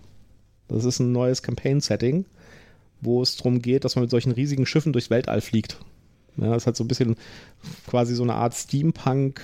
Das 0.70 0.86
ist 0.86 1.00
ein 1.00 1.12
neues 1.12 1.44
Campaign-Setting, 1.44 2.26
wo 3.02 3.22
es 3.22 3.36
darum 3.36 3.62
geht, 3.62 3.84
dass 3.84 3.96
man 3.96 4.04
mit 4.04 4.12
solchen 4.12 4.32
riesigen 4.32 4.66
Schiffen 4.66 4.94
durchs 4.94 5.10
Weltall 5.10 5.42
fliegt. 5.42 5.80
Ja, 6.38 6.54
das 6.54 6.68
hat 6.68 6.78
so 6.78 6.86
ein 6.86 6.88
bisschen 6.88 7.18
quasi 7.86 8.16
so 8.16 8.24
eine 8.24 8.36
Art 8.36 8.54
Steampunk 8.54 9.42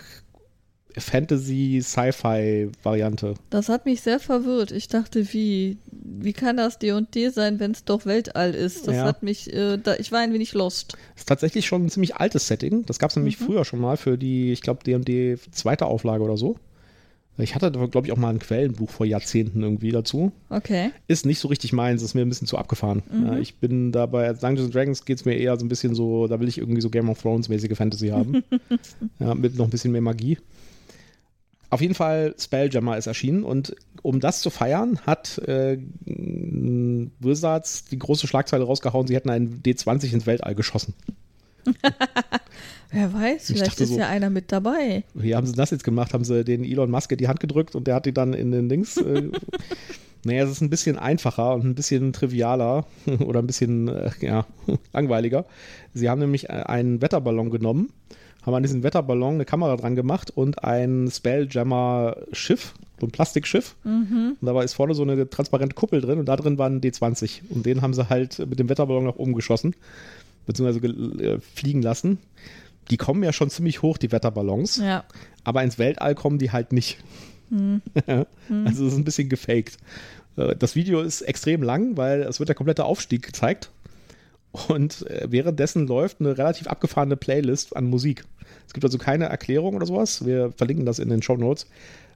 Fantasy-Sci-Fi-Variante. 0.98 3.36
Das 3.50 3.70
hat 3.70 3.86
mich 3.86 4.02
sehr 4.02 4.20
verwirrt. 4.20 4.72
Ich 4.72 4.88
dachte, 4.88 5.32
wie, 5.34 5.78
wie 5.92 6.34
kann 6.34 6.58
das 6.58 6.80
D&D 6.80 7.30
sein, 7.30 7.60
wenn 7.60 7.72
es 7.72 7.86
doch 7.86 8.06
Weltall 8.06 8.56
ist? 8.56 8.88
Das 8.88 8.96
ja. 8.96 9.06
hat 9.06 9.24
mich, 9.24 9.54
äh, 9.54 9.78
da, 9.78 9.96
ich 9.96 10.12
war 10.12 10.20
ein 10.20 10.34
wenig 10.34 10.54
lost. 10.54 10.94
Das 11.14 11.22
ist 11.22 11.28
tatsächlich 11.28 11.68
schon 11.68 11.86
ein 11.86 11.90
ziemlich 11.90 12.16
altes 12.16 12.48
Setting. 12.48 12.86
Das 12.86 13.00
gab 13.00 13.12
es 13.12 13.16
nämlich 13.16 13.40
mhm. 13.40 13.46
früher 13.46 13.64
schon 13.66 13.80
mal 13.80 13.98
für 13.98 14.18
die, 14.18 14.52
ich 14.52 14.62
glaube, 14.62 14.84
D&D 14.84 15.38
zweite 15.52 15.86
Auflage 15.86 16.24
oder 16.24 16.38
so. 16.38 16.58
Ich 17.42 17.56
hatte, 17.56 17.72
glaube 17.72 18.06
ich, 18.06 18.12
auch 18.12 18.18
mal 18.18 18.30
ein 18.30 18.40
Quellenbuch 18.40 18.90
vor 18.90 19.06
Jahrzehnten 19.06 19.64
irgendwie 19.64 19.92
dazu. 19.92 20.34
Okay. 20.50 20.92
Ist 21.08 21.26
nicht 21.26 21.40
so 21.40 21.48
richtig 21.48 21.72
meins, 21.72 22.04
ist 22.04 22.14
mir 22.14 22.22
ein 22.22 22.30
bisschen 22.30 22.48
zu 22.48 22.58
abgefahren. 22.58 23.02
Mhm. 23.10 23.26
Ja, 23.26 23.38
ich 23.38 23.56
bin 23.56 23.94
dabei, 23.94 24.28
als 24.28 24.42
Dungeons 24.42 24.72
Dragons 24.72 25.06
geht 25.06 25.20
es 25.20 25.26
mir 25.26 25.36
eher 25.36 25.58
so 25.58 25.66
ein 25.66 25.70
bisschen 25.70 25.96
so, 25.96 26.28
da 26.28 26.40
will 26.40 26.50
ich 26.50 26.58
irgendwie 26.58 26.82
so 26.82 26.90
Game 26.90 27.10
of 27.10 27.22
Thrones-mäßige 27.22 27.78
Fantasy 27.78 28.10
haben. 28.10 28.44
ja, 29.20 29.36
mit 29.36 29.58
noch 29.58 29.66
ein 29.66 29.72
bisschen 29.72 29.94
mehr 29.94 30.02
Magie. 30.02 30.38
Auf 31.70 31.82
jeden 31.82 31.94
Fall, 31.94 32.34
Spelljammer 32.40 32.98
ist 32.98 33.08
erschienen 33.08 33.44
und 33.44 33.76
um 34.02 34.20
das 34.20 34.42
zu 34.42 34.50
feiern, 34.50 35.00
hat 35.06 35.38
äh, 35.40 35.78
Wizards 37.20 37.86
die 37.86 38.00
große 38.00 38.28
Schlagzeile 38.28 38.64
rausgehauen, 38.64 39.08
sie 39.08 39.16
hätten 39.16 39.30
einen 39.30 39.62
D20 39.62 40.14
ins 40.14 40.26
Weltall 40.26 40.56
geschossen. 40.56 40.94
Wer 42.92 43.14
weiß, 43.14 43.50
Ich 43.52 43.58
vielleicht 43.58 43.80
ist 43.82 43.90
so- 43.90 44.00
ja 44.00 44.08
einer 44.08 44.30
mit 44.32 44.52
dabei. 44.52 45.04
Wie 45.14 45.36
haben 45.36 45.46
sie 45.46 45.54
das 45.54 45.70
jetzt 45.70 45.84
gemacht? 45.84 46.14
Haben 46.14 46.24
sie 46.24 46.44
den 46.44 46.64
Elon 46.64 46.90
Musk 46.90 47.12
in 47.12 47.20
die 47.20 47.28
Hand 47.28 47.40
gedrückt 47.40 47.76
und 47.76 47.86
der 47.86 47.96
hat 47.96 48.06
die 48.08 48.14
dann 48.14 48.34
in 48.34 48.52
den 48.52 48.68
Dings. 48.68 48.98
Äh, 48.98 49.30
naja, 50.24 50.44
es 50.44 50.50
ist 50.52 50.62
ein 50.62 50.72
bisschen 50.72 50.98
einfacher 50.98 51.54
und 51.54 51.66
ein 51.66 51.76
bisschen 51.76 52.14
trivialer 52.14 52.86
oder 53.20 53.40
ein 53.40 53.48
bisschen 53.48 53.90
äh, 53.90 54.10
ja, 54.22 54.46
langweiliger. 54.92 55.46
Sie 55.94 56.10
haben 56.10 56.20
nämlich 56.20 56.46
äh, 56.50 56.54
einen 56.54 57.02
Wetterballon 57.02 57.52
genommen, 57.52 57.90
haben 58.46 58.54
an 58.54 58.64
diesen 58.64 58.84
Wetterballon 58.84 59.36
eine 59.36 59.46
Kamera 59.46 59.76
dran 59.76 59.96
gemacht 59.96 60.32
und 60.32 60.64
ein 60.64 61.10
Spelljammer-Schiff, 61.12 62.74
so 63.00 63.08
ein 63.08 63.12
Plastikschiff. 63.12 63.76
Und 63.84 64.38
dabei 64.42 64.64
ist 64.64 64.74
vorne 64.74 64.94
so 64.94 65.04
eine 65.04 65.30
transparente 65.30 65.76
Kuppel 65.76 66.02
drin 66.02 66.20
und 66.20 66.26
da 66.26 66.36
drin 66.36 66.58
war 66.58 66.70
ein 66.70 66.82
D20. 66.82 67.42
Und 67.50 67.66
den 67.66 67.82
haben 67.82 67.94
sie 67.94 68.10
halt 68.10 68.40
mit 68.40 68.60
dem 68.60 68.70
Wetterballon 68.70 69.06
nach 69.06 69.16
oben 69.18 69.34
geschossen, 69.34 69.76
beziehungsweise 70.46 70.86
äh, 70.88 71.40
fliegen 71.54 71.82
lassen. 71.82 72.18
Die 72.90 72.98
kommen 72.98 73.24
ja 73.24 73.34
schon 73.34 73.50
ziemlich 73.50 73.82
hoch, 73.82 73.98
die 73.98 74.12
Wetterballons 74.12 74.78
Ja. 74.78 75.04
aber 75.44 75.64
ins 75.64 75.78
Weltall 75.78 76.16
kommen 76.16 76.40
die 76.40 76.52
halt 76.52 76.72
nicht. 76.74 76.98
Also 78.66 78.86
es 78.86 78.94
ist 78.94 78.98
ein 78.98 79.04
bisschen 79.06 79.30
gefaked. 79.30 79.78
Äh, 80.38 80.56
Das 80.56 80.76
Video 80.76 81.02
ist 81.02 81.22
extrem 81.22 81.64
lang, 81.64 81.98
weil 81.98 82.22
es 82.22 82.40
wird 82.40 82.50
der 82.50 82.56
komplette 82.56 82.86
Aufstieg 82.86 83.24
gezeigt. 83.26 83.70
Und 84.52 85.06
äh, 85.08 85.28
währenddessen 85.30 85.88
läuft 85.88 86.20
eine 86.20 86.38
relativ 86.38 86.68
abgefahrene 86.68 87.16
Playlist 87.16 87.76
an 87.76 87.86
Musik. 87.86 88.26
Es 88.66 88.74
gibt 88.74 88.84
also 88.84 88.98
keine 88.98 89.26
Erklärung 89.26 89.76
oder 89.76 89.86
sowas. 89.86 90.26
Wir 90.26 90.52
verlinken 90.56 90.86
das 90.86 91.00
in 91.00 91.10
den 91.10 91.22
Show 91.22 91.38
Notes. 91.38 91.68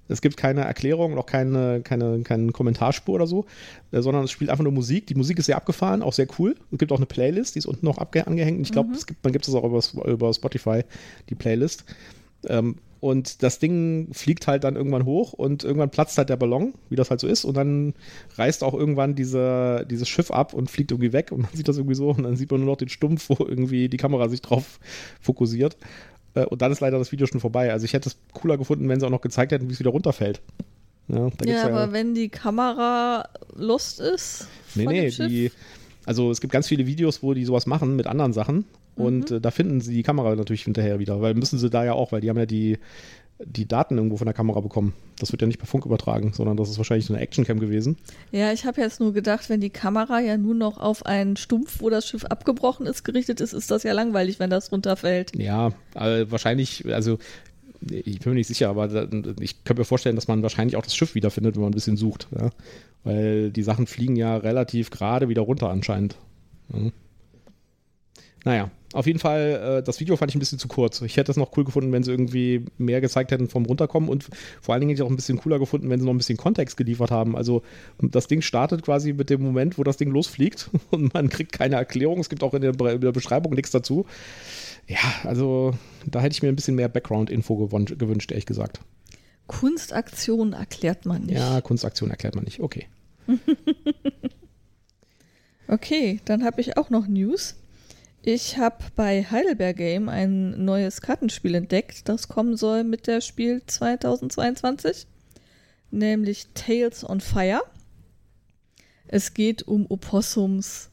Es 0.09 0.21
gibt 0.21 0.35
keine 0.35 0.61
Erklärung, 0.61 1.15
noch 1.15 1.25
keine, 1.25 1.81
keine, 1.81 2.21
keine 2.23 2.51
Kommentarspur 2.51 3.15
oder 3.15 3.27
so, 3.27 3.45
äh, 3.91 4.01
sondern 4.01 4.25
es 4.25 4.31
spielt 4.31 4.49
einfach 4.49 4.63
nur 4.63 4.73
Musik. 4.73 5.07
Die 5.07 5.15
Musik 5.15 5.39
ist 5.39 5.45
sehr 5.45 5.55
abgefahren, 5.55 6.01
auch 6.01 6.13
sehr 6.13 6.27
cool. 6.39 6.55
Es 6.71 6.77
gibt 6.77 6.91
auch 6.91 6.97
eine 6.97 7.05
Playlist, 7.05 7.55
die 7.55 7.59
ist 7.59 7.65
unten 7.65 7.85
noch 7.85 7.97
angehängt. 7.97 8.61
Ich 8.61 8.71
glaube, 8.71 8.93
es 8.93 9.05
gibt, 9.05 9.23
man 9.23 9.31
gibt 9.31 9.47
es 9.47 9.53
auch 9.53 9.63
über, 9.63 10.05
über 10.07 10.33
Spotify, 10.33 10.83
die 11.29 11.35
Playlist. 11.35 11.85
Ähm, 12.47 12.75
und 13.03 13.43
das 13.43 13.59
Ding 13.59 14.13
fliegt 14.13 14.47
halt 14.47 14.63
dann 14.63 14.77
irgendwann 14.77 15.03
hoch 15.03 15.33
und 15.33 15.65
irgendwann 15.65 15.89
platzt 15.89 16.17
halt 16.17 16.29
der 16.29 16.37
Ballon, 16.37 16.73
wie 16.89 16.95
das 16.95 17.09
halt 17.09 17.19
so 17.19 17.27
ist. 17.27 17.43
Und 17.43 17.57
dann 17.57 17.95
reißt 18.35 18.63
auch 18.63 18.73
irgendwann 18.73 19.13
diese, 19.13 19.85
dieses 19.91 20.07
Schiff 20.07 20.31
ab 20.31 20.53
und 20.53 20.71
fliegt 20.71 20.91
irgendwie 20.91 21.11
weg. 21.11 21.33
Und 21.33 21.41
man 21.41 21.51
sieht 21.53 21.67
das 21.67 21.75
irgendwie 21.75 21.95
so. 21.95 22.11
Und 22.11 22.23
dann 22.23 22.37
sieht 22.37 22.49
man 22.49 22.61
nur 22.61 22.69
noch 22.69 22.77
den 22.77 22.87
Stumpf, 22.87 23.27
wo 23.27 23.45
irgendwie 23.45 23.89
die 23.89 23.97
Kamera 23.97 24.29
sich 24.29 24.41
drauf 24.41 24.79
fokussiert. 25.19 25.75
Äh, 26.33 26.45
Und 26.45 26.61
dann 26.61 26.71
ist 26.71 26.79
leider 26.79 26.97
das 26.97 27.11
Video 27.11 27.27
schon 27.27 27.41
vorbei. 27.41 27.73
Also 27.73 27.83
ich 27.83 27.91
hätte 27.91 28.07
es 28.07 28.15
cooler 28.31 28.57
gefunden, 28.57 28.87
wenn 28.87 29.01
sie 29.01 29.05
auch 29.05 29.11
noch 29.11 29.19
gezeigt 29.19 29.51
hätten, 29.51 29.67
wie 29.67 29.73
es 29.73 29.81
wieder 29.81 29.91
runterfällt. 29.91 30.41
Ja, 31.09 31.29
Ja, 31.43 31.65
aber 31.65 31.91
wenn 31.91 32.15
die 32.15 32.29
Kamera 32.29 33.27
lost 33.53 33.99
ist. 33.99 34.47
Nee, 34.75 34.85
von 34.85 34.93
nee, 34.93 35.01
dem 35.01 35.11
Schiff, 35.11 35.27
die, 35.27 35.51
also 36.05 36.31
es 36.31 36.39
gibt 36.39 36.53
ganz 36.53 36.69
viele 36.69 36.87
Videos, 36.87 37.21
wo 37.21 37.33
die 37.33 37.43
sowas 37.43 37.65
machen 37.65 37.97
mit 37.97 38.07
anderen 38.07 38.31
Sachen 38.31 38.63
und 38.95 39.31
Mhm. 39.31 39.37
äh, 39.37 39.41
da 39.41 39.51
finden 39.51 39.81
sie 39.81 39.93
die 39.93 40.03
Kamera 40.03 40.35
natürlich 40.35 40.63
hinterher 40.63 40.99
wieder, 40.99 41.21
weil 41.21 41.33
müssen 41.33 41.59
sie 41.59 41.69
da 41.69 41.83
ja 41.83 41.93
auch, 41.93 42.11
weil 42.11 42.21
die 42.21 42.29
haben 42.29 42.37
ja 42.37 42.45
die, 42.45 42.77
die 43.43 43.67
Daten 43.67 43.97
irgendwo 43.97 44.17
von 44.17 44.25
der 44.25 44.33
Kamera 44.33 44.61
bekommen. 44.61 44.93
Das 45.19 45.31
wird 45.31 45.41
ja 45.41 45.47
nicht 45.47 45.57
per 45.57 45.67
Funk 45.67 45.85
übertragen, 45.85 46.31
sondern 46.33 46.55
das 46.55 46.69
ist 46.69 46.77
wahrscheinlich 46.77 47.05
so 47.07 47.13
eine 47.13 47.21
Actioncam 47.21 47.59
gewesen. 47.59 47.97
Ja, 48.31 48.53
ich 48.53 48.65
habe 48.65 48.79
jetzt 48.79 48.99
nur 48.99 49.11
gedacht, 49.13 49.49
wenn 49.49 49.59
die 49.59 49.69
Kamera 49.71 50.19
ja 50.21 50.37
nur 50.37 50.55
noch 50.55 50.77
auf 50.79 51.05
einen 51.05 51.35
Stumpf, 51.35 51.81
wo 51.81 51.89
das 51.89 52.07
Schiff 52.07 52.23
abgebrochen 52.25 52.85
ist, 52.85 53.03
gerichtet 53.03 53.41
ist, 53.41 53.53
ist 53.53 53.69
das 53.71 53.83
ja 53.83 53.91
langweilig, 53.93 54.39
wenn 54.39 54.49
das 54.49 54.71
runterfällt. 54.71 55.35
Ja, 55.35 55.73
äh, 55.95 56.25
wahrscheinlich, 56.29 56.85
also 56.93 57.17
ich 57.89 58.19
bin 58.19 58.31
mir 58.31 58.35
nicht 58.35 58.47
sicher, 58.47 58.69
aber 58.69 59.09
ich 59.41 59.63
könnte 59.65 59.81
mir 59.81 59.85
vorstellen, 59.85 60.15
dass 60.15 60.29
man 60.29 60.41
wahrscheinlich 60.41 60.77
auch 60.77 60.83
das 60.83 60.95
Schiff 60.95 61.15
wiederfindet, 61.15 61.55
wenn 61.55 61.63
man 61.63 61.71
ein 61.71 61.75
bisschen 61.75 61.97
sucht. 61.97 62.27
Ja? 62.39 62.49
Weil 63.03 63.51
die 63.51 63.63
Sachen 63.63 63.87
fliegen 63.87 64.15
ja 64.15 64.37
relativ 64.37 64.89
gerade 64.89 65.27
wieder 65.27 65.41
runter 65.41 65.69
anscheinend. 65.69 66.15
Ja. 66.73 66.91
Naja, 68.45 68.69
auf 68.93 69.07
jeden 69.07 69.19
Fall, 69.19 69.79
äh, 69.79 69.83
das 69.83 69.99
Video 70.01 70.17
fand 70.17 70.29
ich 70.31 70.35
ein 70.35 70.39
bisschen 70.39 70.59
zu 70.59 70.67
kurz. 70.67 71.01
Ich 71.01 71.15
hätte 71.17 71.31
es 71.31 71.37
noch 71.37 71.55
cool 71.57 71.63
gefunden, 71.63 71.91
wenn 71.93 72.03
sie 72.03 72.11
irgendwie 72.11 72.65
mehr 72.77 72.99
gezeigt 73.01 73.31
hätten 73.31 73.47
vom 73.47 73.65
Runterkommen 73.65 74.09
und 74.09 74.27
vor 74.61 74.73
allen 74.73 74.81
Dingen 74.81 74.89
hätte 74.89 75.01
ich 75.01 75.05
auch 75.07 75.09
ein 75.09 75.15
bisschen 75.15 75.37
cooler 75.37 75.59
gefunden, 75.59 75.89
wenn 75.89 75.99
sie 75.99 76.05
noch 76.05 76.13
ein 76.13 76.17
bisschen 76.17 76.37
Kontext 76.37 76.75
geliefert 76.77 77.09
haben. 77.09 77.35
Also 77.37 77.63
das 78.01 78.27
Ding 78.27 78.41
startet 78.41 78.83
quasi 78.83 79.13
mit 79.13 79.29
dem 79.29 79.41
Moment, 79.41 79.77
wo 79.77 79.83
das 79.83 79.95
Ding 79.97 80.11
losfliegt 80.11 80.69
und 80.91 81.13
man 81.13 81.29
kriegt 81.29 81.53
keine 81.53 81.75
Erklärung. 81.75 82.19
Es 82.19 82.29
gibt 82.29 82.43
auch 82.43 82.53
in 82.53 82.61
der, 82.61 82.73
Be- 82.73 82.91
in 82.91 83.01
der 83.01 83.13
Beschreibung 83.13 83.53
nichts 83.53 83.71
dazu. 83.71 84.05
Ja, 84.87 84.99
also 85.23 85.73
da 86.05 86.19
hätte 86.19 86.33
ich 86.33 86.43
mir 86.43 86.49
ein 86.49 86.55
bisschen 86.57 86.75
mehr 86.75 86.89
Background-Info 86.89 87.55
gewünscht, 87.69 88.31
ehrlich 88.31 88.45
gesagt. 88.45 88.81
Kunstaktion 89.47 90.51
erklärt 90.53 91.05
man 91.05 91.23
nicht. 91.23 91.37
Ja, 91.37 91.61
Kunstaktion 91.61 92.09
erklärt 92.09 92.35
man 92.35 92.43
nicht. 92.43 92.59
Okay. 92.59 92.87
Okay, 95.67 96.19
dann 96.25 96.43
habe 96.43 96.61
ich 96.61 96.77
auch 96.77 96.89
noch 96.89 97.07
News. 97.07 97.55
Ich 98.25 98.57
habe 98.57 98.77
bei 98.95 99.25
Heidelberg 99.29 99.75
Game 99.75 100.07
ein 100.07 100.63
neues 100.63 101.01
Kartenspiel 101.01 101.55
entdeckt, 101.55 102.07
das 102.07 102.29
kommen 102.29 102.55
soll 102.55 102.85
mit 102.85 103.05
der 103.05 103.19
Spiel 103.19 103.61
2022, 103.65 105.07
nämlich 105.91 106.47
Tales 106.53 107.07
on 107.07 107.19
Fire. 107.19 107.61
Es 109.09 109.33
geht 109.33 109.63
um 109.63 109.85
Opossums, 109.89 110.89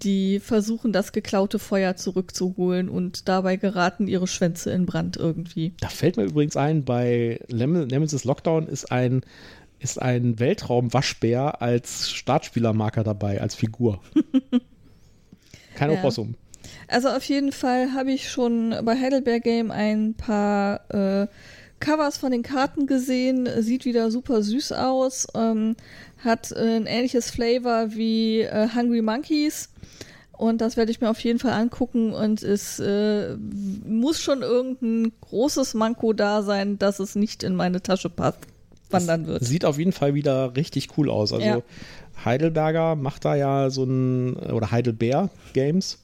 die 0.00 0.40
versuchen, 0.40 0.90
das 0.90 1.12
geklaute 1.12 1.58
Feuer 1.58 1.96
zurückzuholen 1.96 2.88
und 2.88 3.28
dabei 3.28 3.56
geraten 3.56 4.08
ihre 4.08 4.26
Schwänze 4.26 4.70
in 4.70 4.86
Brand 4.86 5.18
irgendwie. 5.18 5.74
Da 5.80 5.90
fällt 5.90 6.16
mir 6.16 6.24
übrigens 6.24 6.56
ein, 6.56 6.82
bei 6.82 7.40
Nemesis 7.52 8.24
Lockdown 8.24 8.68
ist 8.68 8.90
ein, 8.90 9.20
ist 9.80 10.00
ein 10.00 10.38
Weltraum-Waschbär 10.38 11.60
als 11.60 12.10
Startspielermarker 12.10 13.04
dabei, 13.04 13.38
als 13.42 13.54
Figur. 13.54 14.00
Kein 15.78 15.90
Ja. 15.92 15.98
Opossum. 15.98 16.34
Also 16.88 17.08
auf 17.08 17.22
jeden 17.24 17.52
Fall 17.52 17.92
habe 17.94 18.12
ich 18.12 18.30
schon 18.30 18.74
bei 18.82 18.98
Heidelberg 18.98 19.42
Game 19.42 19.70
ein 19.70 20.14
paar 20.14 20.80
äh, 20.92 21.26
Covers 21.80 22.18
von 22.18 22.32
den 22.32 22.42
Karten 22.42 22.86
gesehen. 22.86 23.48
Sieht 23.60 23.84
wieder 23.84 24.10
super 24.10 24.42
süß 24.42 24.72
aus. 24.72 25.28
Ähm, 25.34 25.76
hat 26.24 26.50
äh, 26.52 26.76
ein 26.76 26.86
ähnliches 26.86 27.30
Flavor 27.30 27.94
wie 27.94 28.40
äh, 28.40 28.68
Hungry 28.74 29.02
Monkeys. 29.02 29.70
Und 30.32 30.60
das 30.60 30.76
werde 30.76 30.90
ich 30.90 31.00
mir 31.00 31.10
auf 31.10 31.20
jeden 31.20 31.38
Fall 31.38 31.52
angucken. 31.52 32.12
Und 32.12 32.42
es 32.42 32.78
äh, 32.80 33.36
muss 33.36 34.20
schon 34.20 34.42
irgendein 34.42 35.12
großes 35.20 35.74
Manko 35.74 36.12
da 36.12 36.42
sein, 36.42 36.78
dass 36.78 37.00
es 37.00 37.14
nicht 37.14 37.42
in 37.42 37.54
meine 37.54 37.82
Tasche 37.82 38.08
passt, 38.08 38.38
wandern 38.90 39.26
wird. 39.26 39.44
Sieht 39.44 39.64
auf 39.64 39.78
jeden 39.78 39.92
Fall 39.92 40.14
wieder 40.14 40.54
richtig 40.56 40.96
cool 40.96 41.10
aus. 41.10 41.32
Also 41.32 41.44
Ja. 41.44 41.62
Heidelberger 42.24 42.96
macht 42.96 43.24
da 43.24 43.34
ja 43.34 43.70
so 43.70 43.84
ein, 43.84 44.36
oder 44.36 44.70
Heidelbeer 44.70 45.30
Games 45.52 45.98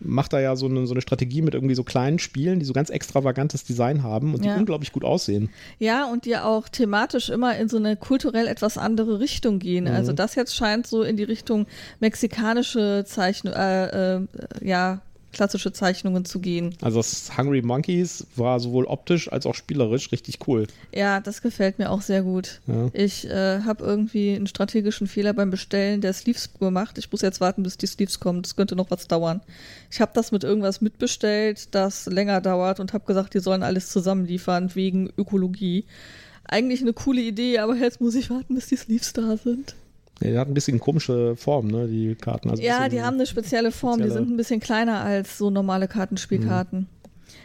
macht 0.00 0.32
da 0.32 0.40
ja 0.40 0.56
so 0.56 0.66
eine, 0.66 0.86
so 0.86 0.94
eine 0.94 1.02
Strategie 1.02 1.42
mit 1.42 1.54
irgendwie 1.54 1.74
so 1.74 1.84
kleinen 1.84 2.18
Spielen, 2.18 2.58
die 2.58 2.64
so 2.64 2.72
ganz 2.72 2.90
extravagantes 2.90 3.64
Design 3.64 4.02
haben 4.02 4.34
und 4.34 4.42
die 4.42 4.48
Ja. 4.48 4.56
unglaublich 4.56 4.92
gut 4.92 5.04
aussehen. 5.04 5.50
Ja, 5.78 6.10
und 6.10 6.24
die 6.24 6.36
auch 6.36 6.68
thematisch 6.68 7.28
immer 7.28 7.56
in 7.58 7.68
so 7.68 7.76
eine 7.76 7.96
kulturell 7.96 8.46
etwas 8.46 8.78
andere 8.78 9.20
Richtung 9.20 9.58
gehen. 9.58 9.84
Mhm. 9.84 9.90
Also 9.90 10.12
das 10.12 10.34
jetzt 10.34 10.56
scheint 10.56 10.86
so 10.86 11.02
in 11.02 11.16
die 11.16 11.24
Richtung 11.24 11.66
mexikanische 12.00 13.04
Zeichnung, 13.06 13.52
äh, 13.52 14.16
äh, 14.16 14.26
ja, 14.62 15.02
klassische 15.32 15.72
Zeichnungen 15.72 16.24
zu 16.24 16.40
gehen. 16.40 16.74
Also 16.80 16.98
das 16.98 17.36
Hungry 17.36 17.62
Monkeys 17.62 18.26
war 18.36 18.60
sowohl 18.60 18.84
optisch 18.84 19.30
als 19.30 19.46
auch 19.46 19.54
spielerisch 19.54 20.12
richtig 20.12 20.46
cool. 20.46 20.66
Ja, 20.94 21.20
das 21.20 21.42
gefällt 21.42 21.78
mir 21.78 21.90
auch 21.90 22.02
sehr 22.02 22.22
gut. 22.22 22.60
Ja. 22.66 22.90
Ich 22.92 23.28
äh, 23.28 23.60
habe 23.60 23.84
irgendwie 23.84 24.34
einen 24.34 24.46
strategischen 24.46 25.06
Fehler 25.06 25.32
beim 25.32 25.50
Bestellen 25.50 26.00
der 26.00 26.12
Sleeves 26.12 26.54
gemacht. 26.54 26.98
Ich 26.98 27.10
muss 27.10 27.22
jetzt 27.22 27.40
warten, 27.40 27.62
bis 27.62 27.78
die 27.78 27.86
Sleeves 27.86 28.20
kommen. 28.20 28.42
Das 28.42 28.56
könnte 28.56 28.76
noch 28.76 28.90
was 28.90 29.08
dauern. 29.08 29.40
Ich 29.90 30.00
habe 30.00 30.12
das 30.14 30.32
mit 30.32 30.44
irgendwas 30.44 30.80
mitbestellt, 30.80 31.74
das 31.74 32.06
länger 32.06 32.40
dauert 32.40 32.80
und 32.80 32.92
habe 32.92 33.06
gesagt, 33.06 33.34
die 33.34 33.40
sollen 33.40 33.62
alles 33.62 33.90
zusammenliefern 33.90 34.74
wegen 34.74 35.10
Ökologie. 35.16 35.84
Eigentlich 36.44 36.80
eine 36.80 36.92
coole 36.92 37.20
Idee, 37.20 37.58
aber 37.58 37.76
jetzt 37.76 38.00
muss 38.00 38.16
ich 38.16 38.30
warten, 38.30 38.56
bis 38.56 38.66
die 38.66 38.76
Sleeves 38.76 39.12
da 39.12 39.36
sind. 39.36 39.74
Ja, 40.22 40.30
die 40.30 40.38
hat 40.38 40.48
ein 40.48 40.54
bisschen 40.54 40.78
komische 40.78 41.34
Form, 41.36 41.68
ne, 41.68 41.86
die 41.88 42.14
Karten. 42.14 42.50
Also 42.50 42.62
Ja, 42.62 42.88
die 42.88 43.02
haben 43.02 43.14
eine 43.14 43.26
spezielle 43.26 43.72
Form. 43.72 43.98
Die 43.98 44.04
spezielle- 44.04 44.24
sind 44.26 44.34
ein 44.34 44.36
bisschen 44.36 44.60
kleiner 44.60 45.00
als 45.00 45.38
so 45.38 45.50
normale 45.50 45.88
Kartenspielkarten. 45.88 46.86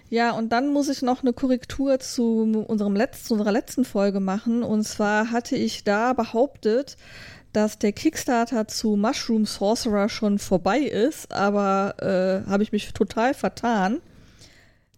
Ja, 0.10 0.32
und 0.32 0.52
dann 0.52 0.72
muss 0.72 0.90
ich 0.90 1.02
noch 1.02 1.22
eine 1.24 1.34
Korrektur 1.34 2.00
zu, 2.00 2.42
unserem 2.68 2.96
Letz-, 2.96 3.24
zu 3.24 3.34
unserer 3.34 3.52
letzten 3.52 3.86
Folge 3.86 4.20
machen. 4.20 4.62
Und 4.64 4.84
zwar 4.84 5.32
hatte 5.32 5.56
ich 5.56 5.84
da 5.84 6.14
behauptet, 6.14 6.98
dass 7.54 7.80
der 7.80 7.92
Kickstarter 7.94 8.68
zu 8.68 8.96
Mushroom 8.98 9.46
Sorcerer 9.46 10.10
schon 10.10 10.38
vorbei 10.40 10.80
ist, 10.80 11.32
aber 11.32 11.96
äh, 12.46 12.50
habe 12.50 12.64
ich 12.64 12.72
mich 12.72 12.92
total 12.94 13.34
vertan. 13.34 14.00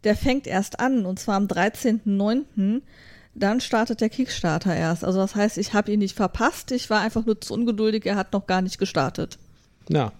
Der 0.04 0.16
fängt 0.16 0.48
erst 0.48 0.80
an, 0.80 1.06
und 1.06 1.20
zwar 1.20 1.36
am 1.36 1.46
13.09. 1.48 2.82
Dann 3.38 3.62
startet 3.62 4.02
der 4.02 4.10
Kickstarter 4.10 4.76
erst. 4.76 5.06
Also 5.06 5.20
das 5.20 5.36
heißt, 5.36 5.60
ich 5.60 5.74
habe 5.74 5.92
ihn 5.92 6.00
nicht 6.00 6.16
verpasst. 6.16 6.72
Ich 6.72 6.90
war 6.90 7.02
einfach 7.02 7.26
nur 7.26 7.40
zu 7.40 7.54
ungeduldig. 7.54 8.06
Er 8.08 8.16
hat 8.16 8.34
noch 8.34 8.48
gar 8.48 8.64
nicht 8.64 8.80
gestartet. 8.80 9.38
Ja, 9.90 10.12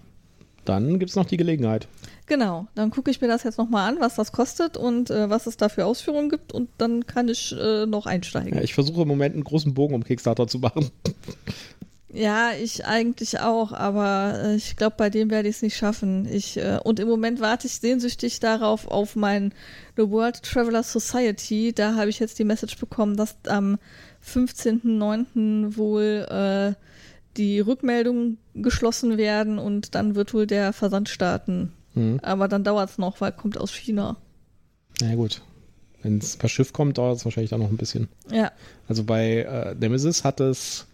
dann 0.64 1.00
gibt 1.00 1.10
es 1.10 1.16
noch 1.16 1.26
die 1.26 1.36
Gelegenheit. 1.36 1.88
Genau, 2.26 2.68
dann 2.74 2.90
gucke 2.90 3.10
ich 3.10 3.20
mir 3.20 3.26
das 3.26 3.42
jetzt 3.42 3.58
nochmal 3.58 3.90
an, 3.90 4.00
was 4.00 4.14
das 4.14 4.32
kostet 4.32 4.76
und 4.76 5.10
äh, 5.10 5.30
was 5.30 5.46
es 5.46 5.56
da 5.56 5.68
für 5.68 5.86
Ausführungen 5.86 6.28
gibt 6.28 6.52
und 6.52 6.68
dann 6.78 7.06
kann 7.06 7.28
ich 7.28 7.56
äh, 7.58 7.86
noch 7.86 8.06
einsteigen. 8.06 8.54
Ja, 8.54 8.62
ich 8.62 8.74
versuche 8.74 9.02
im 9.02 9.08
Moment 9.08 9.34
einen 9.34 9.44
großen 9.44 9.72
Bogen 9.72 9.94
um 9.94 10.04
Kickstarter 10.04 10.46
zu 10.46 10.58
machen. 10.58 10.90
Ja, 12.10 12.52
ich 12.52 12.86
eigentlich 12.86 13.40
auch, 13.40 13.72
aber 13.72 14.40
äh, 14.42 14.56
ich 14.56 14.76
glaube, 14.76 14.94
bei 14.96 15.10
dem 15.10 15.30
werde 15.30 15.48
ich 15.48 15.56
es 15.56 15.62
nicht 15.62 15.76
schaffen. 15.76 16.26
Ich, 16.30 16.56
äh, 16.56 16.78
und 16.82 17.00
im 17.00 17.08
Moment 17.08 17.40
warte 17.40 17.66
ich 17.66 17.74
sehnsüchtig 17.74 18.40
darauf 18.40 18.88
auf 18.88 19.14
mein 19.14 19.52
The 19.96 20.08
World 20.08 20.42
Traveler 20.42 20.82
Society. 20.82 21.72
Da 21.74 21.96
habe 21.96 22.08
ich 22.08 22.18
jetzt 22.18 22.38
die 22.38 22.44
Message 22.44 22.78
bekommen, 22.78 23.16
dass 23.16 23.36
am 23.46 23.78
15.09. 24.26 25.76
wohl 25.76 26.26
äh, 26.30 26.74
die 27.36 27.60
Rückmeldungen 27.60 28.38
geschlossen 28.54 29.18
werden 29.18 29.58
und 29.58 29.94
dann 29.94 30.14
wird 30.14 30.32
wohl 30.32 30.46
der 30.46 30.72
Versand 30.72 31.10
starten. 31.10 31.72
Mhm. 31.94 32.20
Aber 32.22 32.48
dann 32.48 32.64
dauert 32.64 32.90
es 32.90 32.98
noch, 32.98 33.20
weil 33.20 33.32
kommt 33.32 33.58
aus 33.58 33.72
China. 33.72 34.16
Na 35.00 35.10
ja, 35.10 35.14
gut. 35.14 35.42
Wenn 36.02 36.18
es 36.18 36.36
per 36.36 36.48
Schiff 36.48 36.72
kommt, 36.72 36.96
dauert 36.96 37.18
es 37.18 37.24
wahrscheinlich 37.24 37.50
dann 37.50 37.60
noch 37.60 37.70
ein 37.70 37.76
bisschen. 37.76 38.08
Ja. 38.30 38.50
Also 38.88 39.04
bei 39.04 39.40
äh, 39.40 39.74
Nemesis 39.74 40.24
hat 40.24 40.40
es 40.40 40.87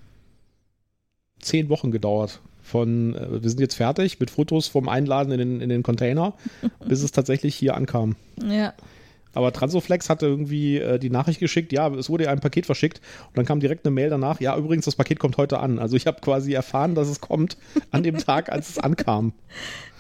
zehn 1.44 1.68
Wochen 1.68 1.90
gedauert. 1.90 2.40
Von, 2.62 3.14
äh, 3.14 3.42
wir 3.42 3.50
sind 3.50 3.60
jetzt 3.60 3.74
fertig 3.74 4.18
mit 4.20 4.30
Fotos 4.30 4.68
vom 4.68 4.88
Einladen 4.88 5.32
in 5.32 5.38
den, 5.38 5.60
in 5.60 5.68
den 5.68 5.82
Container, 5.82 6.34
bis 6.88 7.02
es 7.02 7.12
tatsächlich 7.12 7.54
hier 7.54 7.74
ankam. 7.74 8.16
Ja. 8.42 8.72
Aber 9.34 9.52
Transoflex 9.52 10.08
hatte 10.08 10.26
irgendwie 10.26 10.78
äh, 10.78 10.98
die 10.98 11.10
Nachricht 11.10 11.40
geschickt, 11.40 11.72
ja, 11.72 11.88
es 11.94 12.08
wurde 12.08 12.28
ein 12.30 12.40
Paket 12.40 12.66
verschickt 12.66 13.00
und 13.28 13.36
dann 13.36 13.44
kam 13.44 13.60
direkt 13.60 13.84
eine 13.84 13.94
Mail 13.94 14.10
danach, 14.10 14.40
ja, 14.40 14.56
übrigens, 14.56 14.84
das 14.84 14.96
Paket 14.96 15.18
kommt 15.18 15.36
heute 15.36 15.60
an. 15.60 15.78
Also 15.78 15.96
ich 15.96 16.06
habe 16.06 16.20
quasi 16.20 16.52
erfahren, 16.52 16.94
dass 16.94 17.08
es 17.08 17.20
kommt 17.20 17.56
an 17.90 18.02
dem 18.02 18.18
Tag, 18.18 18.50
als 18.50 18.70
es 18.70 18.78
ankam. 18.78 19.32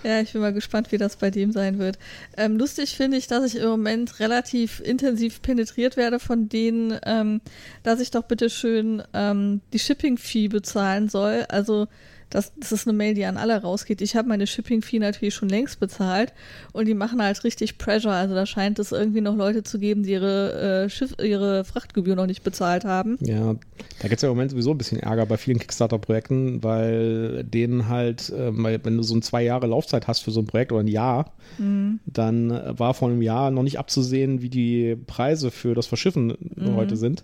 Ja, 0.04 0.20
ich 0.20 0.32
bin 0.32 0.42
mal 0.42 0.52
gespannt, 0.52 0.92
wie 0.92 0.98
das 0.98 1.16
bei 1.16 1.30
dem 1.30 1.50
sein 1.50 1.78
wird. 1.78 1.98
Ähm, 2.36 2.58
lustig 2.58 2.94
finde 2.94 3.16
ich, 3.16 3.26
dass 3.26 3.54
ich 3.54 3.60
im 3.60 3.68
Moment 3.68 4.20
relativ 4.20 4.80
intensiv 4.80 5.40
penetriert 5.40 5.96
werde 5.96 6.18
von 6.18 6.50
denen, 6.50 6.98
ähm, 7.06 7.40
dass 7.82 8.00
ich 8.00 8.10
doch 8.10 8.24
bitte 8.24 8.50
schön 8.50 9.02
ähm, 9.14 9.62
die 9.72 9.78
Shipping-Fee 9.78 10.48
bezahlen 10.48 11.08
soll. 11.08 11.46
Also 11.48 11.88
das, 12.34 12.52
das 12.56 12.72
ist 12.72 12.88
eine 12.88 12.96
Mail, 12.96 13.14
die 13.14 13.24
an 13.26 13.36
alle 13.36 13.62
rausgeht. 13.62 14.00
Ich 14.00 14.16
habe 14.16 14.26
meine 14.26 14.48
Shipping-Fee 14.48 14.98
natürlich 14.98 15.34
schon 15.34 15.48
längst 15.48 15.78
bezahlt 15.78 16.32
und 16.72 16.86
die 16.86 16.94
machen 16.94 17.22
halt 17.22 17.44
richtig 17.44 17.78
Pressure. 17.78 18.10
Also 18.10 18.34
da 18.34 18.44
scheint 18.44 18.80
es 18.80 18.90
irgendwie 18.90 19.20
noch 19.20 19.36
Leute 19.36 19.62
zu 19.62 19.78
geben, 19.78 20.02
die 20.02 20.10
ihre, 20.10 20.84
äh, 20.84 20.90
Schiff, 20.90 21.14
ihre 21.22 21.64
Frachtgebühr 21.64 22.16
noch 22.16 22.26
nicht 22.26 22.42
bezahlt 22.42 22.84
haben. 22.84 23.18
Ja, 23.20 23.54
da 24.00 24.08
gibt 24.08 24.16
es 24.16 24.22
ja 24.22 24.28
im 24.28 24.34
Moment 24.34 24.50
sowieso 24.50 24.72
ein 24.72 24.78
bisschen 24.78 24.98
Ärger 24.98 25.26
bei 25.26 25.36
vielen 25.36 25.60
Kickstarter-Projekten, 25.60 26.64
weil 26.64 27.44
denen 27.44 27.88
halt, 27.88 28.30
äh, 28.30 28.50
wenn 28.52 28.96
du 28.96 29.04
so 29.04 29.14
ein 29.14 29.22
zwei 29.22 29.44
Jahre 29.44 29.68
Laufzeit 29.68 30.08
hast 30.08 30.24
für 30.24 30.32
so 30.32 30.40
ein 30.40 30.46
Projekt 30.46 30.72
oder 30.72 30.82
ein 30.82 30.88
Jahr, 30.88 31.34
mhm. 31.58 32.00
dann 32.04 32.50
war 32.50 32.94
vor 32.94 33.10
einem 33.10 33.22
Jahr 33.22 33.52
noch 33.52 33.62
nicht 33.62 33.78
abzusehen, 33.78 34.42
wie 34.42 34.50
die 34.50 34.96
Preise 35.06 35.52
für 35.52 35.74
das 35.74 35.86
Verschiffen 35.86 36.36
mhm. 36.56 36.74
heute 36.74 36.96
sind. 36.96 37.22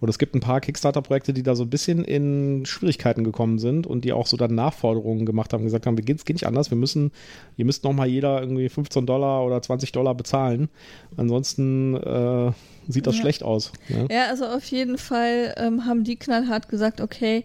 Und 0.00 0.08
es 0.08 0.18
gibt 0.18 0.34
ein 0.34 0.40
paar 0.40 0.60
Kickstarter-Projekte, 0.60 1.32
die 1.32 1.42
da 1.42 1.56
so 1.56 1.64
ein 1.64 1.70
bisschen 1.70 2.04
in 2.04 2.64
Schwierigkeiten 2.66 3.24
gekommen 3.24 3.58
sind 3.58 3.86
und 3.86 4.04
die 4.04 4.12
auch 4.12 4.26
so 4.26 4.36
dann 4.36 4.54
Nachforderungen 4.54 5.26
gemacht 5.26 5.52
haben, 5.52 5.64
gesagt 5.64 5.86
haben, 5.86 5.96
wir 5.96 6.04
gehen, 6.04 6.16
es 6.16 6.24
geht 6.24 6.36
nicht 6.36 6.46
anders, 6.46 6.70
wir 6.70 6.78
müssen, 6.78 7.10
ihr 7.56 7.64
müsst 7.64 7.84
nochmal 7.84 8.08
jeder 8.08 8.40
irgendwie 8.40 8.68
15 8.68 9.06
Dollar 9.06 9.44
oder 9.44 9.60
20 9.60 9.90
Dollar 9.92 10.14
bezahlen. 10.14 10.68
Ansonsten 11.16 11.96
äh, 11.96 12.52
sieht 12.86 13.06
das 13.06 13.16
ja. 13.16 13.22
schlecht 13.22 13.42
aus. 13.42 13.72
Ja? 13.88 14.06
ja? 14.08 14.26
also 14.28 14.46
auf 14.46 14.64
jeden 14.66 14.98
Fall 14.98 15.54
ähm, 15.56 15.84
haben 15.84 16.04
die 16.04 16.16
knallhart 16.16 16.68
gesagt, 16.68 17.00
okay, 17.00 17.44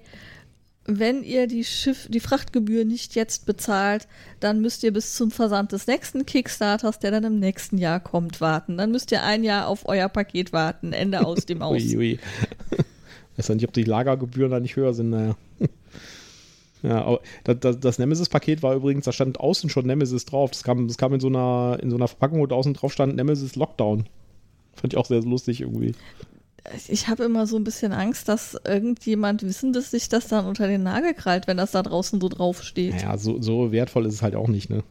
wenn 0.85 1.23
ihr 1.23 1.47
die 1.47 1.63
Schiff, 1.63 2.07
die 2.09 2.19
Frachtgebühr 2.19 2.83
nicht 2.83 3.15
jetzt 3.15 3.45
bezahlt, 3.45 4.07
dann 4.39 4.61
müsst 4.61 4.83
ihr 4.83 4.91
bis 4.91 5.15
zum 5.15 5.31
Versand 5.31 5.71
des 5.71 5.87
nächsten 5.87 6.25
Kickstarters, 6.25 6.99
der 6.99 7.11
dann 7.11 7.23
im 7.23 7.39
nächsten 7.39 7.77
Jahr 7.77 8.01
kommt, 8.01 8.41
warten. 8.41 8.77
Dann 8.77 8.91
müsst 8.91 9.11
ihr 9.11 9.23
ein 9.23 9.43
Jahr 9.43 9.67
auf 9.67 9.87
euer 9.87 10.09
Paket 10.09 10.51
warten. 10.51 10.91
Ende 10.91 11.25
aus 11.25 11.45
dem 11.45 11.61
Aus. 11.63 11.81
ui, 11.81 11.97
ui. 11.97 12.19
Weiß 13.37 13.47
ja 13.47 13.55
nicht, 13.55 13.67
ob 13.67 13.73
die 13.73 13.83
Lagergebühren 13.83 14.51
da 14.51 14.59
nicht 14.59 14.75
höher 14.75 14.93
sind, 14.93 15.09
naja. 15.09 15.35
Ja, 16.85 17.01
aber 17.05 17.21
das, 17.45 17.59
das, 17.61 17.79
das 17.79 17.97
Nemesis-Paket 17.97 18.61
war 18.61 18.75
übrigens, 18.75 19.05
da 19.05 19.13
stand 19.13 19.39
außen 19.39 19.69
schon 19.69 19.85
Nemesis 19.85 20.25
drauf. 20.25 20.51
Das 20.51 20.63
kam, 20.63 20.89
das 20.89 20.97
kam 20.97 21.13
in 21.13 21.21
so 21.21 21.27
einer, 21.27 21.77
in 21.81 21.89
so 21.89 21.95
einer 21.95 22.09
Verpackung, 22.09 22.39
wo 22.39 22.53
außen 22.53 22.73
drauf 22.73 22.91
stand 22.91 23.15
Nemesis 23.15 23.55
Lockdown. 23.55 24.09
Fand 24.75 24.91
ich 24.91 24.97
auch 24.97 25.05
sehr 25.05 25.21
lustig 25.21 25.61
irgendwie 25.61 25.95
ich 26.87 27.07
habe 27.07 27.23
immer 27.23 27.45
so 27.45 27.57
ein 27.57 27.63
bisschen 27.63 27.91
Angst, 27.91 28.29
dass 28.29 28.57
irgendjemand 28.65 29.43
wissen, 29.43 29.73
dass 29.73 29.91
sich 29.91 30.09
das 30.09 30.27
dann 30.27 30.45
unter 30.45 30.67
den 30.67 30.83
Nagel 30.83 31.13
krallt, 31.13 31.47
wenn 31.47 31.57
das 31.57 31.71
da 31.71 31.83
draußen 31.83 32.21
so 32.21 32.29
draufsteht. 32.29 32.95
Naja, 32.95 33.17
so, 33.17 33.41
so 33.41 33.71
wertvoll 33.71 34.05
ist 34.05 34.15
es 34.15 34.21
halt 34.21 34.35
auch 34.35 34.47
nicht, 34.47 34.69
ne? 34.69 34.83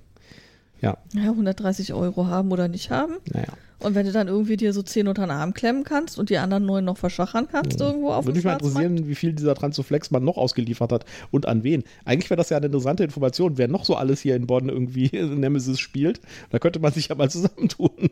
Ja. 0.83 0.99
Ja, 1.15 1.31
130 1.31 1.95
Euro 1.95 2.27
haben 2.27 2.51
oder 2.53 2.69
nicht 2.69 2.91
haben. 2.91 3.15
Naja. 3.33 3.53
Und 3.83 3.95
wenn 3.95 4.07
du 4.07 4.13
dann 4.13 4.29
irgendwie 4.29 4.57
dir 4.57 4.73
so 4.73 4.83
10 4.83 5.09
unter 5.09 5.27
den 5.27 5.31
Arm 5.31 5.55
klemmen 5.55 5.83
kannst 5.83 6.19
und 6.19 6.31
die 6.31 6.39
anderen 6.39 6.65
neun 6.65 6.85
noch 6.85 6.99
verschachern 6.99 7.49
kannst 7.51 7.81
ja. 7.81 7.87
irgendwo 7.87 8.11
auf 8.11 8.25
Würde 8.25 8.37
mich 8.37 8.45
mal 8.45 8.53
interessieren, 8.53 9.09
wie 9.09 9.15
viel 9.15 9.33
dieser 9.33 9.55
Transoflex 9.55 10.11
man 10.11 10.25
noch 10.25 10.37
ausgeliefert 10.37 10.93
hat 10.93 11.05
und 11.31 11.47
an 11.47 11.65
wen. 11.65 11.83
Eigentlich 12.05 12.31
wäre 12.31 12.39
das 12.39 12.51
ja 12.51 12.57
eine 12.57 12.67
interessante 12.67 13.03
Information, 13.03 13.59
wer 13.59 13.69
noch 13.69 13.85
so 13.85 13.97
alles 13.97 14.21
hier 14.21 14.37
in 14.37 14.47
Bonn 14.47 14.69
irgendwie 14.69 15.11
Nemesis 15.13 15.81
spielt. 15.81 16.21
Da 16.51 16.59
könnte 16.59 16.79
man 16.79 16.93
sich 16.93 17.09
ja 17.09 17.17
mal 17.17 17.31
zusammentun. 17.31 18.11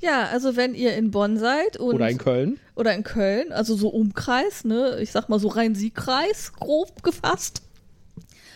Ja, 0.00 0.28
also 0.32 0.56
wenn 0.56 0.74
ihr 0.74 0.94
in 0.96 1.10
Bonn 1.10 1.38
seid 1.38 1.78
und 1.78 1.94
oder 1.94 2.10
in 2.10 2.18
Köln 2.18 2.58
oder 2.74 2.94
in 2.94 3.02
Köln, 3.02 3.52
also 3.52 3.74
so 3.74 3.88
Umkreis, 3.88 4.64
ne, 4.64 4.98
ich 5.00 5.12
sag 5.12 5.28
mal 5.28 5.38
so 5.38 5.48
Rhein-Sieg-Kreis 5.48 6.52
grob 6.54 7.02
gefasst 7.02 7.62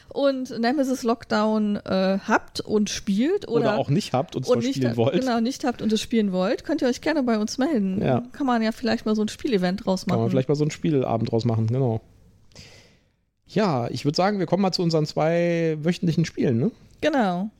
und 0.08 0.58
Nemesis 0.58 1.02
Lockdown 1.02 1.76
äh, 1.76 2.18
habt 2.26 2.60
und 2.60 2.90
spielt 2.90 3.48
oder, 3.48 3.60
oder 3.60 3.78
auch 3.78 3.88
nicht 3.88 4.12
habt 4.12 4.36
und, 4.36 4.46
und 4.46 4.64
spielen 4.64 4.96
wollt. 4.96 5.20
Genau, 5.20 5.40
nicht 5.40 5.64
habt 5.64 5.82
und 5.82 5.92
es 5.92 6.00
spielen 6.00 6.32
wollt, 6.32 6.64
könnt 6.64 6.82
ihr 6.82 6.88
euch 6.88 7.00
gerne 7.00 7.22
bei 7.22 7.38
uns 7.38 7.58
melden. 7.58 8.02
Ja. 8.02 8.22
Kann 8.32 8.46
man 8.46 8.62
ja 8.62 8.72
vielleicht 8.72 9.06
mal 9.06 9.14
so 9.14 9.22
ein 9.22 9.28
Spielevent 9.28 9.86
draus 9.86 10.06
machen. 10.06 10.16
Kann 10.16 10.22
man 10.22 10.30
vielleicht 10.30 10.48
mal 10.48 10.54
so 10.54 10.64
ein 10.64 10.70
Spielabend 10.70 11.30
draus 11.30 11.44
machen, 11.44 11.66
genau. 11.66 12.00
Ja, 13.46 13.88
ich 13.90 14.04
würde 14.04 14.16
sagen, 14.16 14.38
wir 14.38 14.46
kommen 14.46 14.62
mal 14.62 14.72
zu 14.72 14.82
unseren 14.82 15.06
zwei 15.06 15.76
wöchentlichen 15.80 16.24
Spielen, 16.24 16.58
ne? 16.58 16.70
Genau. 17.00 17.50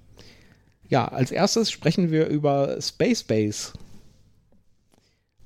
Ja, 0.89 1.07
als 1.09 1.31
erstes 1.31 1.71
sprechen 1.71 2.11
wir 2.11 2.27
über 2.27 2.81
Space 2.81 3.23
Base. 3.23 3.73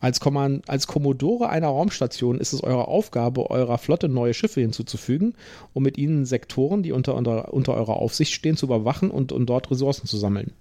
Als, 0.05 0.21
Kommand 0.21 0.69
als 0.69 0.87
Kommodore 0.87 1.49
einer 1.49 1.69
Raumstation 1.69 2.39
ist 2.39 2.53
es 2.53 2.63
eure 2.63 2.89
Aufgabe, 2.89 3.49
eurer 3.49 3.79
Flotte 3.79 4.11
neue 4.11 4.35
Schiffe 4.35 4.61
hinzuzufügen, 4.61 5.35
um 5.73 5.83
mit 5.83 5.97
ihnen 5.97 6.27
Sektoren, 6.27 6.83
die 6.83 6.93
unter, 6.93 7.15
unter, 7.15 7.55
unter 7.55 7.73
eurer 7.73 7.97
Aufsicht 7.97 8.35
stehen, 8.35 8.59
zu 8.59 8.67
überwachen 8.67 9.11
und, 9.11 9.33
und 9.33 9.47
dort 9.47 9.71
Ressourcen 9.71 10.07
zu 10.07 10.19
sammeln. 10.19 10.53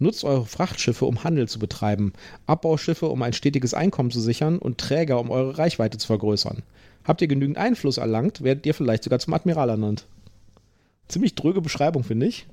Nutzt 0.00 0.24
eure 0.24 0.44
Frachtschiffe, 0.44 1.04
um 1.04 1.22
Handel 1.22 1.46
zu 1.46 1.60
betreiben, 1.60 2.14
Abbauschiffe, 2.46 3.06
um 3.06 3.22
ein 3.22 3.32
stetiges 3.32 3.74
Einkommen 3.74 4.10
zu 4.10 4.18
sichern 4.18 4.58
und 4.58 4.78
Träger, 4.78 5.20
um 5.20 5.30
eure 5.30 5.56
Reichweite 5.56 5.98
zu 5.98 6.08
vergrößern. 6.08 6.64
Habt 7.04 7.22
ihr 7.22 7.28
genügend 7.28 7.58
Einfluss 7.58 7.98
erlangt, 7.98 8.42
werdet 8.42 8.66
ihr 8.66 8.74
vielleicht 8.74 9.04
sogar 9.04 9.20
zum 9.20 9.34
Admiral 9.34 9.68
ernannt. 9.68 10.06
Ziemlich 11.06 11.36
dröge 11.36 11.60
Beschreibung, 11.60 12.02
finde 12.02 12.26
ich. 12.26 12.48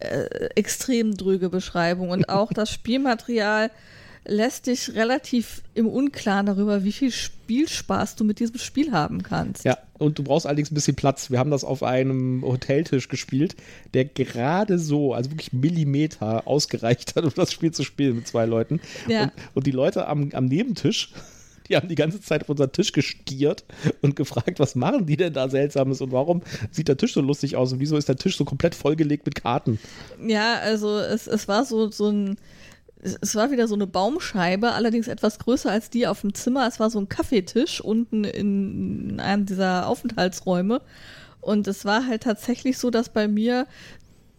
Äh, 0.00 0.48
extrem 0.56 1.16
dröge 1.16 1.48
Beschreibung 1.48 2.10
und 2.10 2.28
auch 2.28 2.52
das 2.52 2.70
Spielmaterial 2.72 3.70
lässt 4.24 4.66
dich 4.66 4.94
relativ 4.94 5.62
im 5.74 5.86
Unklaren 5.86 6.46
darüber, 6.46 6.84
wie 6.84 6.92
viel 6.92 7.10
Spielspaß 7.10 8.16
du 8.16 8.24
mit 8.24 8.38
diesem 8.38 8.58
Spiel 8.58 8.92
haben 8.92 9.22
kannst. 9.22 9.64
Ja, 9.64 9.78
und 9.98 10.18
du 10.18 10.22
brauchst 10.22 10.46
allerdings 10.46 10.70
ein 10.70 10.74
bisschen 10.74 10.96
Platz. 10.96 11.30
Wir 11.30 11.38
haben 11.38 11.50
das 11.50 11.64
auf 11.64 11.82
einem 11.82 12.42
Hoteltisch 12.42 13.08
gespielt, 13.08 13.56
der 13.94 14.04
gerade 14.04 14.78
so, 14.78 15.14
also 15.14 15.30
wirklich 15.30 15.52
Millimeter 15.52 16.46
ausgereicht 16.46 17.16
hat, 17.16 17.24
um 17.24 17.32
das 17.34 17.52
Spiel 17.52 17.72
zu 17.72 17.82
spielen 17.82 18.16
mit 18.16 18.26
zwei 18.26 18.46
Leuten. 18.46 18.80
Ja. 19.08 19.24
Und, 19.24 19.32
und 19.54 19.66
die 19.66 19.72
Leute 19.72 20.06
am, 20.06 20.30
am 20.32 20.46
Nebentisch 20.46 21.12
die 21.70 21.76
haben 21.76 21.88
die 21.88 21.94
ganze 21.94 22.20
Zeit 22.20 22.42
auf 22.42 22.48
unseren 22.48 22.72
Tisch 22.72 22.92
gestiert 22.92 23.64
und 24.02 24.16
gefragt, 24.16 24.58
was 24.58 24.74
machen 24.74 25.06
die 25.06 25.16
denn 25.16 25.32
da 25.32 25.48
Seltsames 25.48 26.00
und 26.00 26.10
warum 26.10 26.42
sieht 26.70 26.88
der 26.88 26.96
Tisch 26.96 27.14
so 27.14 27.20
lustig 27.20 27.56
aus 27.56 27.72
und 27.72 27.78
wieso 27.78 27.96
ist 27.96 28.08
der 28.08 28.16
Tisch 28.16 28.36
so 28.36 28.44
komplett 28.44 28.74
vollgelegt 28.74 29.24
mit 29.24 29.36
Karten? 29.36 29.78
Ja, 30.26 30.56
also 30.56 30.98
es, 30.98 31.28
es 31.28 31.46
war 31.46 31.64
so, 31.64 31.90
so 31.90 32.10
ein 32.10 32.36
es 33.02 33.34
war 33.34 33.50
wieder 33.50 33.66
so 33.68 33.74
eine 33.74 33.86
Baumscheibe, 33.86 34.72
allerdings 34.72 35.08
etwas 35.08 35.38
größer 35.38 35.70
als 35.70 35.90
die 35.90 36.06
auf 36.06 36.20
dem 36.20 36.34
Zimmer. 36.34 36.66
Es 36.66 36.80
war 36.80 36.90
so 36.90 36.98
ein 36.98 37.08
Kaffeetisch 37.08 37.80
unten 37.80 38.24
in 38.24 39.20
einem 39.20 39.46
dieser 39.46 39.86
Aufenthaltsräume. 39.86 40.82
Und 41.40 41.66
es 41.66 41.84
war 41.84 42.06
halt 42.06 42.24
tatsächlich 42.24 42.76
so, 42.76 42.90
dass 42.90 43.08
bei 43.08 43.26
mir 43.26 43.66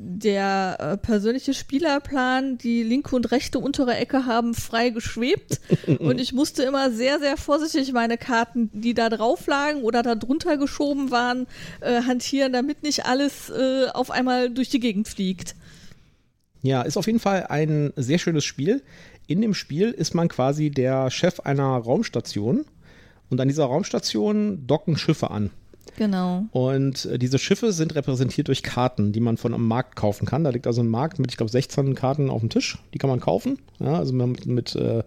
der 0.04 0.78
äh, 0.80 0.98
persönliche 0.98 1.54
Spielerplan, 1.54 2.58
die 2.58 2.82
linke 2.82 3.16
und 3.16 3.32
rechte 3.32 3.60
untere 3.60 3.96
Ecke 3.96 4.26
haben 4.26 4.56
frei 4.56 4.90
geschwebt 4.90 5.62
und 6.00 6.20
ich 6.20 6.34
musste 6.34 6.64
immer 6.64 6.90
sehr, 6.90 7.20
sehr 7.20 7.38
vorsichtig 7.38 7.94
meine 7.94 8.18
Karten, 8.18 8.72
die 8.74 8.96
da 8.96 9.10
drauf 9.10 9.46
lagen 9.46 9.84
oder 9.84 10.02
da 10.02 10.16
drunter 10.16 10.58
geschoben 10.58 11.12
waren, 11.12 11.46
äh, 11.82 12.02
hantieren, 12.02 12.52
damit 12.52 12.82
nicht 12.82 13.06
alles 13.06 13.52
äh, 13.52 13.90
auf 13.94 14.10
einmal 14.10 14.50
durch 14.50 14.70
die 14.70 14.80
Gegend 14.80 15.08
fliegt. 15.08 15.56
Ja, 16.62 16.82
ist 16.82 16.98
auf 16.98 17.08
jeden 17.08 17.20
Fall 17.20 17.48
ein 17.50 17.92
sehr 17.96 18.20
schönes 18.20 18.46
Spiel. 18.46 18.84
In 19.28 19.42
dem 19.42 19.54
Spiel 19.54 19.92
ist 19.92 20.14
man 20.14 20.28
quasi 20.28 20.70
der 20.70 21.10
Chef 21.10 21.40
einer 21.42 21.78
Raumstation 21.78 22.66
und 23.30 23.42
an 23.42 23.48
dieser 23.48 23.66
Raumstation 23.66 24.68
docken 24.68 24.98
Schiffe 24.98 25.32
an. 25.32 25.52
Genau. 25.98 26.46
Und 26.52 27.06
äh, 27.06 27.18
diese 27.18 27.40
Schiffe 27.40 27.72
sind 27.72 27.96
repräsentiert 27.96 28.48
durch 28.48 28.64
Karten, 28.64 29.12
die 29.12 29.20
man 29.20 29.38
von 29.38 29.54
einem 29.54 29.68
Markt 29.68 29.96
kaufen 29.96 30.26
kann. 30.26 30.44
Da 30.44 30.52
liegt 30.52 30.68
also 30.68 30.82
ein 30.82 30.88
Markt 30.88 31.20
mit, 31.20 31.32
ich 31.32 31.38
glaube, 31.38 31.52
16 31.52 31.96
Karten 31.96 32.30
auf 32.30 32.42
dem 32.42 32.50
Tisch. 32.50 32.78
Die 32.94 32.98
kann 32.98 33.10
man 33.10 33.20
kaufen. 33.20 33.60
Ja, 33.80 33.96
also 33.96 34.14
mit, 34.14 34.46
mit, 34.46 34.76
äh, 34.76 35.04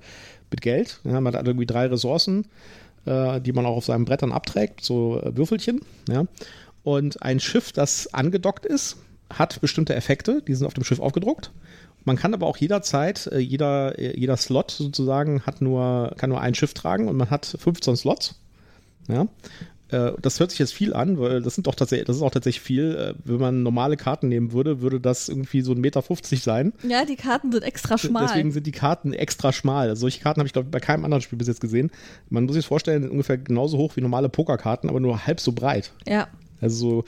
mit 0.51 0.61
Geld. 0.61 1.01
Ja, 1.05 1.21
man 1.21 1.35
hat 1.35 1.47
irgendwie 1.47 1.67
drei 1.67 1.87
Ressourcen, 1.87 2.47
äh, 3.07 3.41
die 3.41 3.53
man 3.53 3.67
auch 3.67 3.77
auf 3.77 3.85
seinen 3.85 4.05
Brettern 4.05 4.33
abträgt, 4.33 4.83
so 4.83 5.21
Würfelchen. 5.25 5.81
Ja. 6.09 6.25
Und 6.83 7.23
ein 7.23 7.41
Schiff, 7.41 7.73
das 7.73 8.13
angedockt 8.13 8.67
ist, 8.67 8.99
hat 9.31 9.61
bestimmte 9.61 9.95
Effekte, 9.95 10.43
die 10.47 10.55
sind 10.55 10.67
auf 10.67 10.75
dem 10.75 10.85
Schiff 10.85 11.01
aufgedruckt. 11.01 11.51
Man 12.05 12.17
kann 12.17 12.35
aber 12.35 12.47
auch 12.47 12.59
jederzeit, 12.59 13.27
äh, 13.29 13.39
jeder, 13.39 13.99
äh, 13.99 14.19
jeder 14.19 14.37
Slot 14.37 14.71
sozusagen 14.71 15.43
hat 15.43 15.61
nur, 15.61 16.13
kann 16.19 16.31
nur 16.31 16.41
ein 16.41 16.55
Schiff 16.55 16.75
tragen 16.75 17.09
und 17.09 17.17
man 17.17 17.31
hat 17.31 17.57
15 17.59 17.97
Slots. 17.97 18.35
Ja. 19.09 19.27
Äh, 19.89 20.13
das 20.21 20.39
hört 20.39 20.51
sich 20.51 20.59
jetzt 20.59 20.75
viel 20.75 20.93
an, 20.93 21.19
weil 21.19 21.41
das 21.41 21.55
sind 21.55 21.67
doch 21.67 21.75
tatsächlich, 21.75 22.07
das 22.07 22.17
ist 22.17 22.23
auch 22.23 22.31
tatsächlich 22.31 22.63
viel. 22.63 23.15
Wenn 23.25 23.39
man 23.39 23.63
normale 23.63 23.97
Karten 23.97 24.29
nehmen 24.29 24.53
würde, 24.53 24.83
würde 24.83 25.01
das 25.01 25.31
irgendwie 25.31 25.63
so 25.63 25.73
ein 25.73 25.81
Meter 25.81 26.03
50 26.03 26.43
sein. 26.43 26.75
Ja, 26.87 27.07
die 27.07 27.17
Karten 27.17 27.51
sind 27.51 27.65
extra 27.65 27.97
schmal. 27.97 28.27
Deswegen 28.27 28.53
sind 28.53 28.67
die 28.67 28.73
Karten 28.73 29.15
extra 29.15 29.53
schmal. 29.53 29.89
Also 29.89 30.01
solche 30.01 30.21
Karten 30.21 30.41
habe 30.41 30.47
ich, 30.47 30.53
glaube 30.53 30.67
ich, 30.67 30.73
bei 30.73 30.81
keinem 30.81 31.07
anderen 31.07 31.23
Spiel 31.23 31.39
bis 31.39 31.49
jetzt 31.49 31.63
gesehen. 31.63 31.91
Man 32.29 32.45
muss 32.45 32.55
sich 32.55 32.67
vorstellen, 32.67 33.09
ungefähr 33.09 33.39
genauso 33.39 33.79
hoch 33.79 33.97
wie 33.97 34.03
normale 34.03 34.29
Pokerkarten, 34.29 34.91
aber 34.91 35.01
nur 35.01 35.27
halb 35.27 35.41
so 35.41 35.53
breit. 35.53 35.93
Ja. 36.07 36.29
Also 36.61 36.77
so 36.77 37.05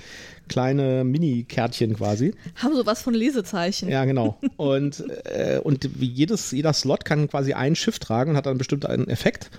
kleine 0.49 1.05
Mini-Kärtchen 1.05 1.97
quasi. 1.97 2.35
Haben 2.57 2.75
sowas 2.77 3.03
von 3.03 3.15
Lesezeichen. 3.15 3.89
Ja, 3.89 4.05
genau. 4.05 4.39
Und, 4.57 5.05
äh, 5.25 5.61
und 5.63 5.89
jedes, 5.99 6.51
jeder 6.51 6.73
Slot 6.73 7.05
kann 7.05 7.29
quasi 7.29 7.53
ein 7.53 7.75
Schiff 7.77 7.99
tragen 7.99 8.31
und 8.31 8.37
hat 8.37 8.47
dann 8.47 8.59
bestimmt 8.59 8.87
einen 8.87 9.09
Effekt 9.09 9.51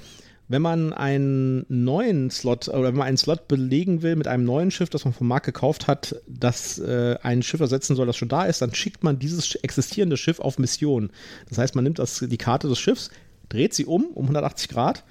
wenn 0.49 0.61
man 0.61 0.93
einen 0.93 1.65
neuen 1.67 2.29
Slot 2.29 2.69
oder 2.69 2.85
wenn 2.85 2.95
man 2.95 3.07
einen 3.07 3.17
Slot 3.17 3.47
belegen 3.47 4.01
will 4.01 4.15
mit 4.15 4.27
einem 4.27 4.45
neuen 4.45 4.71
Schiff, 4.71 4.89
das 4.89 5.03
man 5.03 5.13
vom 5.13 5.27
Markt 5.27 5.45
gekauft 5.45 5.87
hat, 5.87 6.15
das 6.27 6.79
äh, 6.79 7.17
ein 7.21 7.43
Schiff 7.43 7.59
ersetzen 7.59 7.95
soll, 7.95 8.07
das 8.07 8.15
schon 8.15 8.29
da 8.29 8.45
ist, 8.45 8.61
dann 8.61 8.73
schickt 8.73 9.03
man 9.03 9.19
dieses 9.19 9.55
existierende 9.55 10.15
Schiff 10.15 10.39
auf 10.39 10.57
Mission. 10.57 11.09
Das 11.49 11.57
heißt, 11.57 11.75
man 11.75 11.83
nimmt 11.83 11.99
das, 11.99 12.25
die 12.27 12.37
Karte 12.37 12.69
des 12.69 12.79
Schiffs, 12.79 13.11
dreht 13.49 13.73
sie 13.73 13.85
um 13.85 14.05
um 14.13 14.23
180 14.25 14.69
Grad 14.69 15.03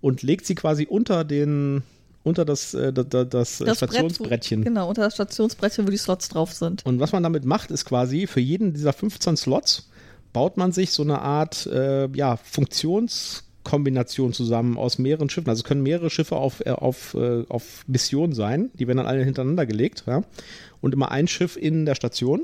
und 0.00 0.22
legt 0.22 0.44
sie 0.44 0.54
quasi 0.54 0.86
unter 0.86 1.24
den 1.24 1.82
unter 2.24 2.44
das, 2.44 2.74
äh, 2.74 2.92
das, 2.92 3.06
das, 3.08 3.58
das 3.58 3.76
Stationsbrettchen. 3.76 4.60
Brett, 4.60 4.68
genau, 4.68 4.88
unter 4.88 5.02
das 5.02 5.14
Stationsbrettchen, 5.14 5.86
wo 5.86 5.90
die 5.90 5.96
Slots 5.96 6.28
drauf 6.28 6.52
sind. 6.52 6.84
Und 6.86 7.00
was 7.00 7.12
man 7.12 7.22
damit 7.22 7.44
macht, 7.44 7.70
ist 7.70 7.84
quasi 7.84 8.26
für 8.26 8.40
jeden 8.40 8.72
dieser 8.72 8.92
15 8.92 9.36
Slots 9.36 9.88
baut 10.32 10.56
man 10.56 10.72
sich 10.72 10.92
so 10.92 11.02
eine 11.02 11.20
Art 11.20 11.66
äh, 11.66 12.08
ja, 12.14 12.38
Funktions- 12.50 13.42
Kombination 13.64 14.32
zusammen 14.32 14.76
aus 14.76 14.98
mehreren 14.98 15.30
Schiffen. 15.30 15.48
Also 15.48 15.60
es 15.60 15.64
können 15.64 15.82
mehrere 15.82 16.10
Schiffe 16.10 16.36
auf, 16.36 16.64
äh, 16.66 16.70
auf, 16.70 17.14
äh, 17.14 17.44
auf 17.48 17.84
Mission 17.86 18.32
sein. 18.32 18.70
Die 18.74 18.86
werden 18.86 18.98
dann 18.98 19.06
alle 19.06 19.24
hintereinander 19.24 19.66
gelegt. 19.66 20.04
Ja? 20.06 20.24
Und 20.80 20.94
immer 20.94 21.10
ein 21.10 21.28
Schiff 21.28 21.56
in 21.56 21.86
der 21.86 21.94
Station. 21.94 22.42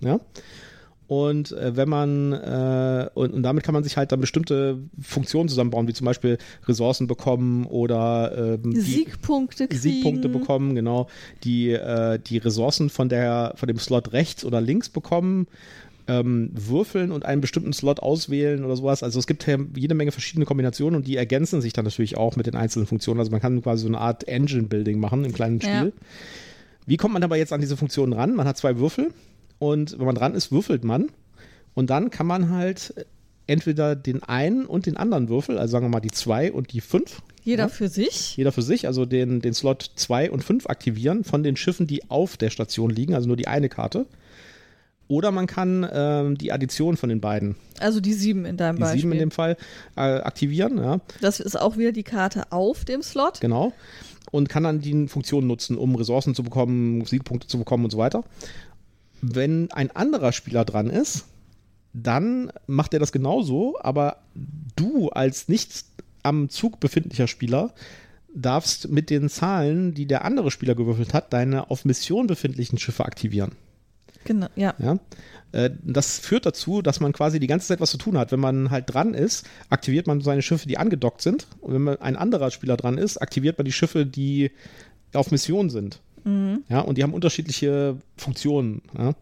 Ja. 0.00 0.20
Und 1.08 1.52
äh, 1.52 1.76
wenn 1.76 1.88
man, 1.88 2.32
äh, 2.32 3.08
und, 3.14 3.34
und, 3.34 3.42
damit 3.42 3.64
kann 3.64 3.74
man 3.74 3.84
sich 3.84 3.96
halt 3.96 4.12
dann 4.12 4.20
bestimmte 4.20 4.78
Funktionen 5.00 5.48
zusammenbauen, 5.48 5.86
wie 5.86 5.92
zum 5.92 6.06
Beispiel 6.06 6.38
Ressourcen 6.66 7.06
bekommen 7.06 7.66
oder 7.66 8.58
ähm, 8.64 8.72
Siegpunkte 8.72 9.68
kriegen. 9.68 9.80
Siegpunkte 9.80 10.28
bekommen, 10.28 10.74
genau. 10.74 11.08
Die, 11.44 11.70
äh, 11.72 12.18
die 12.18 12.38
Ressourcen 12.38 12.88
von 12.88 13.08
der, 13.08 13.52
von 13.56 13.66
dem 13.66 13.78
Slot 13.78 14.12
rechts 14.12 14.44
oder 14.44 14.60
links 14.60 14.88
bekommen 14.88 15.48
ähm, 16.08 16.50
würfeln 16.52 17.12
und 17.12 17.24
einen 17.24 17.40
bestimmten 17.40 17.72
Slot 17.72 18.00
auswählen 18.00 18.64
oder 18.64 18.76
sowas. 18.76 19.02
Also 19.02 19.18
es 19.18 19.26
gibt 19.26 19.46
jede 19.74 19.94
Menge 19.94 20.12
verschiedene 20.12 20.44
Kombinationen 20.44 20.96
und 20.96 21.06
die 21.06 21.16
ergänzen 21.16 21.60
sich 21.60 21.72
dann 21.72 21.84
natürlich 21.84 22.16
auch 22.16 22.36
mit 22.36 22.46
den 22.46 22.56
einzelnen 22.56 22.86
Funktionen. 22.86 23.20
Also 23.20 23.30
man 23.30 23.40
kann 23.40 23.62
quasi 23.62 23.82
so 23.82 23.88
eine 23.88 23.98
Art 23.98 24.26
Engine-Building 24.26 24.98
machen 24.98 25.24
im 25.24 25.32
kleinen 25.32 25.60
Spiel. 25.60 25.72
Ja. 25.72 26.06
Wie 26.86 26.96
kommt 26.96 27.14
man 27.14 27.22
aber 27.22 27.36
jetzt 27.36 27.52
an 27.52 27.60
diese 27.60 27.76
Funktionen 27.76 28.12
ran? 28.12 28.34
Man 28.34 28.48
hat 28.48 28.56
zwei 28.56 28.78
Würfel 28.78 29.12
und 29.62 29.96
wenn 29.96 30.06
man 30.06 30.16
dran 30.16 30.34
ist, 30.34 30.50
würfelt 30.50 30.82
man. 30.82 31.12
Und 31.72 31.88
dann 31.88 32.10
kann 32.10 32.26
man 32.26 32.50
halt 32.50 33.06
entweder 33.46 33.94
den 33.94 34.20
einen 34.20 34.66
und 34.66 34.86
den 34.86 34.96
anderen 34.96 35.28
Würfel, 35.28 35.56
also 35.56 35.70
sagen 35.70 35.84
wir 35.84 35.90
mal 35.90 36.00
die 36.00 36.10
zwei 36.10 36.50
und 36.50 36.72
die 36.72 36.80
fünf. 36.80 37.22
Jeder 37.44 37.64
ja, 37.64 37.68
für 37.68 37.88
sich? 37.88 38.36
Jeder 38.36 38.50
für 38.50 38.62
sich, 38.62 38.88
also 38.88 39.06
den, 39.06 39.40
den 39.40 39.54
Slot 39.54 39.92
2 39.94 40.32
und 40.32 40.42
5 40.42 40.66
aktivieren 40.66 41.22
von 41.22 41.44
den 41.44 41.54
Schiffen, 41.54 41.86
die 41.86 42.10
auf 42.10 42.36
der 42.36 42.50
Station 42.50 42.90
liegen, 42.90 43.14
also 43.14 43.28
nur 43.28 43.36
die 43.36 43.46
eine 43.46 43.68
Karte. 43.68 44.06
Oder 45.06 45.30
man 45.30 45.46
kann 45.46 45.88
ähm, 45.92 46.38
die 46.38 46.50
Addition 46.50 46.96
von 46.96 47.08
den 47.08 47.20
beiden. 47.20 47.54
Also 47.78 48.00
die 48.00 48.14
sieben 48.14 48.44
in 48.44 48.56
deinem 48.56 48.76
die 48.76 48.80
Beispiel. 48.80 48.96
Die 48.96 49.00
sieben 49.02 49.12
in 49.12 49.18
dem 49.18 49.30
Fall 49.30 49.56
äh, 49.96 50.00
aktivieren. 50.00 50.78
Ja. 50.78 51.00
Das 51.20 51.38
ist 51.38 51.54
auch 51.54 51.76
wieder 51.76 51.92
die 51.92 52.02
Karte 52.02 52.50
auf 52.50 52.84
dem 52.84 53.02
Slot. 53.02 53.40
Genau. 53.40 53.72
Und 54.32 54.48
kann 54.48 54.64
dann 54.64 54.80
die 54.80 55.06
Funktion 55.06 55.46
nutzen, 55.46 55.76
um 55.76 55.94
Ressourcen 55.94 56.34
zu 56.34 56.42
bekommen, 56.42 57.04
Siegpunkte 57.04 57.46
zu 57.46 57.58
bekommen 57.58 57.84
und 57.84 57.90
so 57.90 57.98
weiter. 57.98 58.24
Wenn 59.22 59.70
ein 59.70 59.90
anderer 59.90 60.32
Spieler 60.32 60.64
dran 60.64 60.90
ist, 60.90 61.26
dann 61.94 62.52
macht 62.66 62.92
er 62.92 63.00
das 63.00 63.12
genauso, 63.12 63.78
aber 63.80 64.18
du 64.76 65.08
als 65.10 65.48
nicht 65.48 65.84
am 66.22 66.48
Zug 66.48 66.80
befindlicher 66.80 67.28
Spieler 67.28 67.72
darfst 68.34 68.88
mit 68.88 69.10
den 69.10 69.28
Zahlen, 69.28 69.94
die 69.94 70.06
der 70.06 70.24
andere 70.24 70.50
Spieler 70.50 70.74
gewürfelt 70.74 71.14
hat, 71.14 71.32
deine 71.32 71.70
auf 71.70 71.84
Mission 71.84 72.26
befindlichen 72.26 72.78
Schiffe 72.78 73.04
aktivieren. 73.04 73.52
Genau, 74.24 74.46
ja. 74.56 74.74
ja? 74.78 74.98
Äh, 75.52 75.70
das 75.82 76.18
führt 76.18 76.46
dazu, 76.46 76.82
dass 76.82 77.00
man 77.00 77.12
quasi 77.12 77.40
die 77.40 77.46
ganze 77.46 77.68
Zeit 77.68 77.80
was 77.80 77.90
zu 77.90 77.98
tun 77.98 78.16
hat. 78.16 78.32
Wenn 78.32 78.40
man 78.40 78.70
halt 78.70 78.92
dran 78.92 79.14
ist, 79.14 79.46
aktiviert 79.68 80.06
man 80.06 80.20
seine 80.20 80.42
Schiffe, 80.42 80.68
die 80.68 80.78
angedockt 80.78 81.22
sind. 81.22 81.46
Und 81.60 81.74
wenn 81.74 81.82
man 81.82 82.00
ein 82.00 82.16
anderer 82.16 82.50
Spieler 82.50 82.76
dran 82.76 82.98
ist, 82.98 83.18
aktiviert 83.18 83.58
man 83.58 83.64
die 83.64 83.72
Schiffe, 83.72 84.06
die 84.06 84.50
auf 85.12 85.30
Mission 85.30 85.70
sind. 85.70 86.00
Mhm. 86.24 86.64
Ja, 86.68 86.80
und 86.80 86.98
die 86.98 87.02
haben 87.02 87.14
unterschiedliche 87.14 87.96
Funktionen. 88.16 88.82
Ja? 88.96 89.14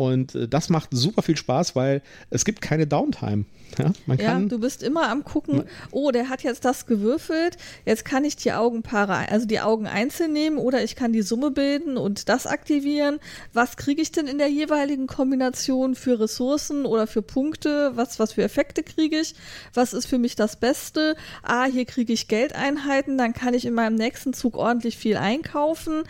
Und 0.00 0.34
äh, 0.34 0.48
das 0.48 0.70
macht 0.70 0.88
super 0.92 1.20
viel 1.20 1.36
Spaß, 1.36 1.76
weil 1.76 2.00
es 2.30 2.46
gibt 2.46 2.62
keine 2.62 2.86
Downtime. 2.86 3.44
Ja, 3.78 3.92
man 4.06 4.16
kann, 4.18 4.42
ja, 4.42 4.48
du 4.48 4.58
bist 4.58 4.82
immer 4.82 5.10
am 5.10 5.24
gucken, 5.24 5.64
oh, 5.92 6.10
der 6.10 6.28
hat 6.28 6.42
jetzt 6.42 6.64
das 6.64 6.86
gewürfelt, 6.86 7.56
jetzt 7.84 8.04
kann 8.04 8.24
ich 8.24 8.34
die 8.34 8.52
Augenpaare, 8.52 9.30
also 9.30 9.46
die 9.46 9.60
Augen 9.60 9.86
einzeln 9.86 10.32
nehmen 10.32 10.58
oder 10.58 10.82
ich 10.82 10.96
kann 10.96 11.12
die 11.12 11.22
Summe 11.22 11.50
bilden 11.52 11.98
und 11.98 12.28
das 12.28 12.46
aktivieren. 12.46 13.20
Was 13.52 13.76
kriege 13.76 14.00
ich 14.02 14.10
denn 14.10 14.26
in 14.26 14.38
der 14.38 14.48
jeweiligen 14.48 15.06
Kombination 15.06 15.94
für 15.94 16.18
Ressourcen 16.18 16.84
oder 16.86 17.06
für 17.06 17.22
Punkte? 17.22 17.92
Was, 17.94 18.18
was 18.18 18.32
für 18.32 18.42
Effekte 18.42 18.82
kriege 18.82 19.20
ich? 19.20 19.34
Was 19.74 19.92
ist 19.92 20.06
für 20.06 20.18
mich 20.18 20.34
das 20.34 20.58
Beste? 20.58 21.14
Ah, 21.42 21.66
hier 21.66 21.84
kriege 21.84 22.12
ich 22.12 22.26
Geldeinheiten, 22.26 23.18
dann 23.18 23.34
kann 23.34 23.54
ich 23.54 23.66
in 23.66 23.74
meinem 23.74 23.96
nächsten 23.96 24.32
Zug 24.32 24.56
ordentlich 24.56 24.96
viel 24.96 25.16
einkaufen. 25.16 26.04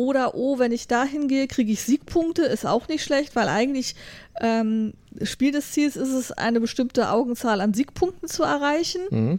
Oder, 0.00 0.34
oh, 0.34 0.58
wenn 0.58 0.72
ich 0.72 0.88
dahin 0.88 1.28
gehe, 1.28 1.46
kriege 1.46 1.70
ich 1.72 1.82
Siegpunkte, 1.82 2.40
ist 2.40 2.64
auch 2.64 2.88
nicht 2.88 3.04
schlecht, 3.04 3.36
weil 3.36 3.48
eigentlich 3.48 3.94
ähm, 4.40 4.94
Spiel 5.22 5.52
des 5.52 5.72
Ziels 5.72 5.94
ist 5.94 6.08
es, 6.08 6.32
eine 6.32 6.58
bestimmte 6.58 7.10
Augenzahl 7.10 7.60
an 7.60 7.74
Siegpunkten 7.74 8.26
zu 8.26 8.42
erreichen. 8.42 9.02
Mhm. 9.10 9.38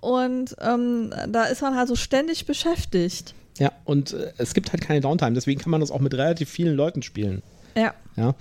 Und 0.00 0.54
ähm, 0.60 1.12
da 1.28 1.46
ist 1.46 1.62
man 1.62 1.74
halt 1.74 1.88
so 1.88 1.96
ständig 1.96 2.46
beschäftigt. 2.46 3.34
Ja, 3.58 3.72
und 3.84 4.12
äh, 4.12 4.32
es 4.38 4.54
gibt 4.54 4.70
halt 4.70 4.82
keine 4.82 5.00
Downtime, 5.00 5.32
deswegen 5.32 5.60
kann 5.60 5.72
man 5.72 5.80
das 5.80 5.90
auch 5.90 5.98
mit 5.98 6.14
relativ 6.14 6.48
vielen 6.48 6.76
Leuten 6.76 7.02
spielen. 7.02 7.42
Ja. 7.76 7.92
Ja. 8.14 8.36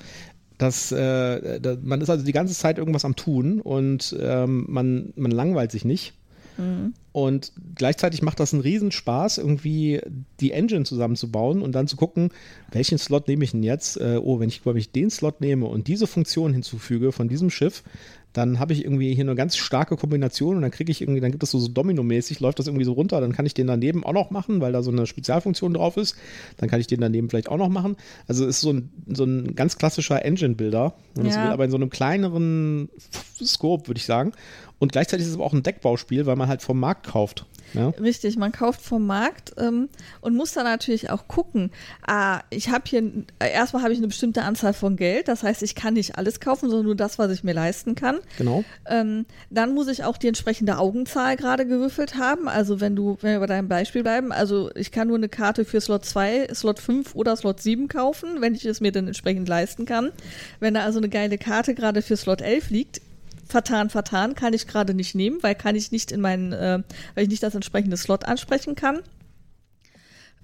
Das, 0.59 0.91
äh, 0.91 1.59
da, 1.59 1.75
man 1.81 2.01
ist 2.01 2.11
also 2.11 2.23
die 2.23 2.33
ganze 2.33 2.53
Zeit 2.53 2.77
irgendwas 2.77 3.03
am 3.03 3.15
Tun 3.15 3.61
und 3.61 4.15
ähm, 4.19 4.65
man, 4.69 5.11
man 5.15 5.31
langweilt 5.31 5.71
sich 5.71 5.85
nicht. 5.85 6.13
Mhm. 6.57 6.93
Und 7.11 7.51
gleichzeitig 7.75 8.21
macht 8.21 8.39
das 8.39 8.53
einen 8.53 8.61
Riesenspaß, 8.61 9.39
irgendwie 9.39 10.01
die 10.39 10.51
Engine 10.51 10.85
zusammenzubauen 10.85 11.61
und 11.61 11.71
dann 11.73 11.87
zu 11.87 11.95
gucken, 11.95 12.29
welchen 12.71 12.97
Slot 12.97 13.27
nehme 13.27 13.43
ich 13.43 13.51
denn 13.51 13.63
jetzt? 13.63 13.99
Äh, 13.99 14.19
oh, 14.21 14.39
wenn 14.39 14.49
ich, 14.49 14.61
glaube 14.61 14.79
ich, 14.79 14.91
den 14.91 15.09
Slot 15.09 15.41
nehme 15.41 15.65
und 15.65 15.87
diese 15.87 16.07
Funktion 16.07 16.53
hinzufüge 16.53 17.11
von 17.11 17.27
diesem 17.27 17.49
Schiff, 17.49 17.83
dann 18.37 18.59
habe 18.59 18.71
ich 18.71 18.83
irgendwie 18.83 19.15
hier 19.15 19.23
eine 19.23 19.33
ganz 19.33 19.57
starke 19.57 19.97
Kombination 19.97 20.55
und 20.55 20.61
dann 20.61 20.69
kriege 20.69 20.91
ich 20.91 21.01
irgendwie, 21.01 21.21
dann 21.21 21.31
gibt 21.31 21.41
es 21.41 21.49
so, 21.49 21.57
so 21.57 21.67
Domino-mäßig, 21.67 22.39
läuft 22.39 22.59
das 22.59 22.67
irgendwie 22.67 22.85
so 22.85 22.93
runter, 22.93 23.19
dann 23.19 23.33
kann 23.33 23.47
ich 23.47 23.55
den 23.55 23.65
daneben 23.65 24.03
auch 24.03 24.13
noch 24.13 24.29
machen, 24.29 24.61
weil 24.61 24.71
da 24.71 24.83
so 24.83 24.91
eine 24.91 25.07
Spezialfunktion 25.07 25.73
drauf 25.73 25.97
ist. 25.97 26.15
Dann 26.57 26.69
kann 26.69 26.79
ich 26.79 26.85
den 26.85 27.01
daneben 27.01 27.29
vielleicht 27.29 27.49
auch 27.49 27.57
noch 27.57 27.69
machen. 27.69 27.97
Also 28.27 28.43
es 28.45 28.57
ist 28.57 28.61
so 28.61 28.73
ein, 28.73 28.89
so 29.07 29.23
ein 29.23 29.55
ganz 29.55 29.77
klassischer 29.77 30.23
Engine-Builder, 30.23 30.93
ja. 31.23 31.51
aber 31.51 31.65
in 31.65 31.71
so 31.71 31.77
einem 31.77 31.89
kleineren 31.89 32.89
Scope, 33.43 33.87
würde 33.87 33.97
ich 33.97 34.05
sagen. 34.05 34.33
Und 34.79 34.91
gleichzeitig 34.91 35.25
ist 35.25 35.31
es 35.31 35.35
aber 35.35 35.45
auch 35.45 35.53
ein 35.53 35.63
Deckbauspiel, 35.63 36.27
weil 36.27 36.35
man 36.35 36.47
halt 36.47 36.61
vom 36.61 36.79
Markt 36.79 37.07
kauft. 37.07 37.45
Ja? 37.73 37.89
Richtig, 37.89 38.37
man 38.37 38.51
kauft 38.51 38.81
vom 38.81 39.05
Markt 39.05 39.53
ähm, 39.57 39.89
und 40.21 40.35
muss 40.35 40.53
dann 40.53 40.63
natürlich 40.63 41.09
auch 41.09 41.27
gucken. 41.27 41.71
Ah, 42.05 42.41
ich 42.49 42.69
habe 42.69 42.83
hier, 42.87 43.03
erstmal 43.39 43.83
habe 43.83 43.93
ich 43.93 43.99
eine 43.99 44.07
bestimmte 44.07 44.43
Anzahl 44.43 44.73
von 44.73 44.95
Geld, 44.95 45.27
das 45.27 45.43
heißt, 45.43 45.63
ich 45.63 45.75
kann 45.75 45.95
nicht 45.95 46.17
alles 46.17 46.39
kaufen, 46.39 46.69
sondern 46.69 46.85
nur 46.85 46.95
das, 46.95 47.19
was 47.19 47.31
ich 47.31 47.43
mir 47.43 47.53
leisten 47.53 47.95
kann. 47.95 48.19
Genau. 48.37 48.63
Ähm, 48.85 49.25
dann 49.49 49.73
muss 49.73 49.87
ich 49.87 50.03
auch 50.03 50.17
die 50.17 50.27
entsprechende 50.27 50.77
Augenzahl 50.77 51.37
gerade 51.37 51.65
gewürfelt 51.65 52.15
haben. 52.15 52.47
Also 52.47 52.79
wenn 52.79 52.95
du, 52.95 53.17
wenn 53.21 53.33
wir 53.33 53.39
bei 53.39 53.47
deinem 53.47 53.67
Beispiel 53.67 54.03
bleiben, 54.03 54.31
also 54.31 54.69
ich 54.75 54.91
kann 54.91 55.07
nur 55.07 55.17
eine 55.17 55.29
Karte 55.29 55.65
für 55.65 55.81
Slot 55.81 56.05
2, 56.05 56.49
Slot 56.53 56.79
5 56.79 57.15
oder 57.15 57.35
Slot 57.35 57.61
7 57.61 57.87
kaufen, 57.87 58.41
wenn 58.41 58.53
ich 58.53 58.65
es 58.65 58.81
mir 58.81 58.91
dann 58.91 59.07
entsprechend 59.07 59.47
leisten 59.47 59.85
kann. 59.85 60.11
Wenn 60.59 60.73
da 60.73 60.83
also 60.83 60.99
eine 60.99 61.09
geile 61.09 61.37
Karte 61.37 61.73
gerade 61.73 62.01
für 62.01 62.17
Slot 62.17 62.41
11 62.41 62.69
liegt, 62.69 63.01
vertan, 63.47 63.89
vertan 63.89 64.35
kann 64.35 64.53
ich 64.53 64.67
gerade 64.67 64.93
nicht 64.93 65.15
nehmen, 65.15 65.41
weil 65.41 65.55
kann 65.55 65.75
ich 65.75 65.91
nicht 65.91 66.11
in 66.11 66.21
meinen, 66.21 66.53
äh, 66.53 66.83
weil 67.15 67.23
ich 67.23 67.29
nicht 67.29 67.43
das 67.43 67.55
entsprechende 67.55 67.97
Slot 67.97 68.25
ansprechen 68.25 68.75
kann. 68.75 69.01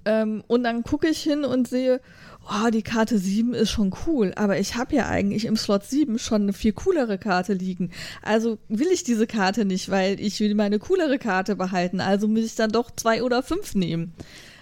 Ähm, 0.06 0.44
und 0.48 0.64
dann 0.64 0.84
gucke 0.84 1.08
ich 1.08 1.22
hin 1.22 1.46
und 1.46 1.68
sehe, 1.68 2.02
oh, 2.50 2.70
die 2.70 2.84
Karte 2.84 3.18
7 3.18 3.54
ist 3.54 3.72
schon 3.72 3.94
cool, 4.06 4.34
aber 4.36 4.60
ich 4.60 4.76
habe 4.76 4.96
ja 4.96 5.08
eigentlich 5.08 5.46
im 5.46 5.56
Slot 5.56 5.86
7 5.86 6.20
schon 6.20 6.44
eine 6.44 6.54
viel 6.54 6.74
coolere 6.74 7.18
Karte 7.18 7.54
liegen. 7.54 7.92
Also 8.22 8.58
will 8.70 8.88
ich 8.92 9.04
diese 9.04 9.28
Karte 9.28 9.66
nicht, 9.66 9.90
weil 9.90 10.20
ich 10.20 10.40
will 10.40 10.56
meine 10.56 10.80
coolere 10.80 11.20
Karte 11.20 11.56
behalten. 11.56 12.02
Also 12.02 12.28
muss 12.28 12.46
ich 12.46 12.56
dann 12.56 12.72
doch 12.72 12.92
zwei 12.92 13.24
oder 13.24 13.44
fünf 13.44 13.76
nehmen. 13.76 14.14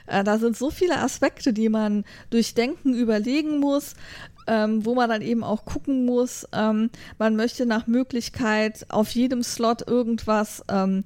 Äh, 0.07 0.23
da 0.23 0.38
sind 0.38 0.57
so 0.57 0.69
viele 0.69 0.99
Aspekte, 0.99 1.53
die 1.53 1.69
man 1.69 2.03
durchdenken, 2.29 2.93
überlegen 2.93 3.59
muss, 3.59 3.95
ähm, 4.47 4.86
wo 4.86 4.95
man 4.95 5.09
dann 5.09 5.21
eben 5.21 5.43
auch 5.43 5.65
gucken 5.65 6.05
muss, 6.05 6.47
ähm, 6.51 6.89
man 7.17 7.36
möchte 7.36 7.65
nach 7.65 7.88
Möglichkeit 7.88 8.86
auf 8.89 9.11
jedem 9.11 9.43
Slot 9.43 9.88
irgendwas 9.88 10.63
ähm, 10.69 11.03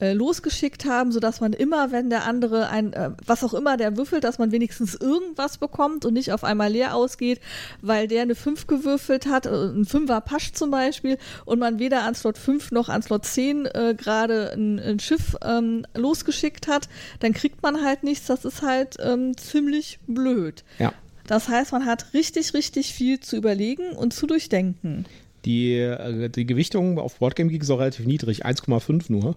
äh, 0.00 0.12
losgeschickt 0.12 0.84
haben, 0.84 1.12
sodass 1.12 1.40
man 1.40 1.52
immer, 1.52 1.90
wenn 1.92 2.10
der 2.10 2.24
andere 2.24 2.68
ein, 2.68 2.92
äh, 2.92 3.10
was 3.26 3.42
auch 3.42 3.54
immer 3.54 3.76
der 3.76 3.96
würfelt, 3.96 4.24
dass 4.24 4.38
man 4.38 4.52
wenigstens 4.52 4.94
irgendwas 4.94 5.58
bekommt 5.58 6.04
und 6.04 6.14
nicht 6.14 6.32
auf 6.32 6.44
einmal 6.44 6.70
leer 6.70 6.94
ausgeht, 6.94 7.40
weil 7.82 8.08
der 8.08 8.22
eine 8.22 8.34
5 8.34 8.66
gewürfelt 8.66 9.26
hat, 9.26 9.46
äh, 9.46 9.50
ein 9.50 9.84
5er 9.84 10.20
Pasch 10.20 10.52
zum 10.52 10.70
Beispiel, 10.70 11.18
und 11.44 11.58
man 11.58 11.78
weder 11.78 12.02
an 12.02 12.14
Slot 12.14 12.38
5 12.38 12.70
noch 12.72 12.88
an 12.88 13.02
Slot 13.02 13.24
10 13.24 13.66
äh, 13.66 13.94
gerade 13.96 14.52
ein, 14.52 14.78
ein, 14.78 15.00
Schiff 15.00 15.36
ähm, 15.42 15.84
losgeschickt 15.94 16.68
hat, 16.68 16.88
dann 17.20 17.32
kriegt 17.32 17.62
man 17.62 17.84
halt 17.84 18.04
nichts. 18.04 18.26
Das 18.26 18.44
ist 18.44 18.62
halt 18.62 18.96
ähm, 19.00 19.36
ziemlich 19.36 19.98
blöd. 20.06 20.64
Ja. 20.78 20.92
Das 21.26 21.48
heißt, 21.48 21.72
man 21.72 21.84
hat 21.84 22.14
richtig, 22.14 22.54
richtig 22.54 22.94
viel 22.94 23.20
zu 23.20 23.36
überlegen 23.36 23.90
und 23.90 24.14
zu 24.14 24.26
durchdenken. 24.26 25.04
Die, 25.44 25.74
äh, 25.74 26.28
die 26.28 26.46
Gewichtung 26.46 26.98
auf 26.98 27.18
Boardgame 27.18 27.50
Geek 27.50 27.62
ist 27.62 27.70
auch 27.70 27.80
relativ 27.80 28.06
niedrig, 28.06 28.46
1,5 28.46 29.04
nur. 29.08 29.36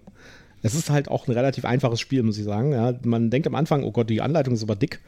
Es 0.64 0.76
ist 0.76 0.90
halt 0.90 1.10
auch 1.10 1.28
ein 1.28 1.32
relativ 1.32 1.66
einfaches 1.66 2.00
Spiel, 2.00 2.24
muss 2.24 2.38
ich 2.38 2.44
sagen. 2.44 2.72
Ja, 2.74 2.94
man 3.04 3.30
denkt 3.30 3.48
am 3.48 3.56
Anfang, 3.56 3.84
oh 3.84 3.92
Gott, 3.92 4.10
die 4.10 4.22
Anleitung 4.22 4.54
ist 4.54 4.64
aber 4.64 4.76
dick. 4.76 5.00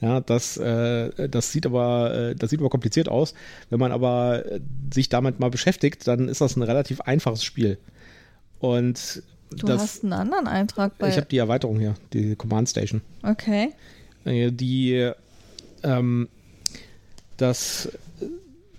Ja, 0.00 0.20
das, 0.20 0.56
äh, 0.56 1.28
das 1.28 1.52
sieht 1.52 1.66
aber, 1.66 2.14
äh, 2.14 2.34
das 2.34 2.50
sieht 2.50 2.60
aber 2.60 2.70
kompliziert 2.70 3.08
aus. 3.08 3.34
Wenn 3.68 3.78
man 3.78 3.92
aber 3.92 4.46
äh, 4.46 4.60
sich 4.92 5.08
damit 5.10 5.40
mal 5.40 5.50
beschäftigt, 5.50 6.06
dann 6.06 6.28
ist 6.28 6.40
das 6.40 6.56
ein 6.56 6.62
relativ 6.62 7.02
einfaches 7.02 7.44
Spiel. 7.44 7.78
Und 8.60 9.22
du 9.50 9.66
das, 9.66 9.82
hast 9.82 10.04
einen 10.04 10.14
anderen 10.14 10.46
Eintrag 10.46 10.96
bei. 10.98 11.08
Ich 11.08 11.16
habe 11.16 11.26
die 11.26 11.38
Erweiterung 11.38 11.78
hier, 11.78 11.94
die 12.12 12.34
Command 12.34 12.70
Station. 12.70 13.02
Okay. 13.22 13.72
Äh, 14.24 14.52
die, 14.52 15.10
ähm, 15.82 16.28
das, 17.36 17.90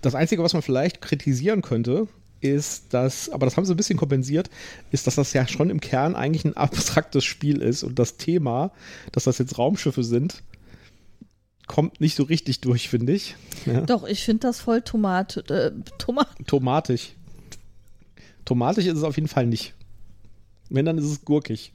das 0.00 0.14
Einzige, 0.16 0.42
was 0.42 0.54
man 0.54 0.62
vielleicht 0.62 1.00
kritisieren 1.00 1.62
könnte, 1.62 2.08
ist, 2.42 2.92
dass, 2.92 3.28
aber 3.30 3.46
das 3.46 3.56
haben 3.56 3.64
sie 3.64 3.72
ein 3.72 3.76
bisschen 3.76 3.96
kompensiert, 3.96 4.50
ist, 4.90 5.06
dass 5.06 5.14
das 5.14 5.32
ja 5.32 5.46
schon 5.46 5.70
im 5.70 5.80
Kern 5.80 6.14
eigentlich 6.14 6.44
ein 6.44 6.56
abstraktes 6.56 7.24
Spiel 7.24 7.62
ist 7.62 7.82
und 7.82 7.98
das 7.98 8.16
Thema, 8.16 8.72
dass 9.12 9.24
das 9.24 9.38
jetzt 9.38 9.58
Raumschiffe 9.58 10.04
sind, 10.04 10.42
kommt 11.66 12.00
nicht 12.00 12.16
so 12.16 12.24
richtig 12.24 12.60
durch, 12.60 12.88
finde 12.88 13.12
ich. 13.12 13.36
Ja. 13.66 13.82
Doch, 13.82 14.04
ich 14.04 14.24
finde 14.24 14.40
das 14.48 14.60
voll 14.60 14.82
tomat 14.82 15.48
äh, 15.50 15.72
Tomat 15.98 16.28
tomatisch. 16.46 17.12
Tomatisch 18.44 18.86
ist 18.86 18.98
es 18.98 19.04
auf 19.04 19.16
jeden 19.16 19.28
Fall 19.28 19.46
nicht. 19.46 19.74
Wenn, 20.68 20.84
dann 20.84 20.98
ist 20.98 21.04
es 21.04 21.24
gurkig. 21.24 21.72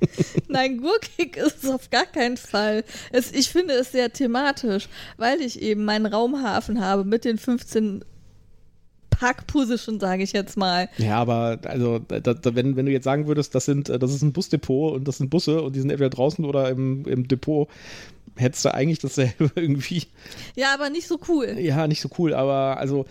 Nein, 0.48 0.78
gurkig 0.78 1.36
ist 1.36 1.64
es 1.64 1.70
auf 1.70 1.90
gar 1.90 2.06
keinen 2.06 2.36
Fall. 2.36 2.84
Es, 3.10 3.32
ich 3.32 3.50
finde 3.50 3.74
es 3.74 3.92
sehr 3.92 4.12
thematisch, 4.12 4.88
weil 5.16 5.40
ich 5.40 5.60
eben 5.60 5.84
meinen 5.84 6.06
Raumhafen 6.06 6.80
habe 6.80 7.04
mit 7.04 7.24
den 7.24 7.36
15 7.36 8.04
Parkposition, 9.18 9.98
sage 9.98 10.22
ich 10.22 10.32
jetzt 10.32 10.56
mal. 10.56 10.88
Ja, 10.98 11.18
aber 11.18 11.58
also 11.64 11.98
da, 11.98 12.20
da, 12.20 12.54
wenn, 12.54 12.76
wenn 12.76 12.86
du 12.86 12.92
jetzt 12.92 13.04
sagen 13.04 13.26
würdest, 13.26 13.54
das 13.54 13.64
sind, 13.64 13.88
das 13.88 14.14
ist 14.14 14.22
ein 14.22 14.32
Busdepot 14.32 14.94
und 14.94 15.08
das 15.08 15.18
sind 15.18 15.30
Busse 15.30 15.62
und 15.62 15.74
die 15.74 15.80
sind 15.80 15.90
entweder 15.90 16.10
draußen 16.10 16.44
oder 16.44 16.70
im, 16.70 17.04
im 17.06 17.26
Depot, 17.26 17.68
hättest 18.36 18.64
du 18.64 18.74
eigentlich 18.74 19.00
dasselbe 19.00 19.50
irgendwie. 19.56 20.04
Ja, 20.54 20.74
aber 20.74 20.90
nicht 20.90 21.08
so 21.08 21.18
cool. 21.28 21.56
Ja, 21.58 21.86
nicht 21.88 22.00
so 22.00 22.08
cool, 22.18 22.32
aber 22.34 22.78
also 22.78 23.06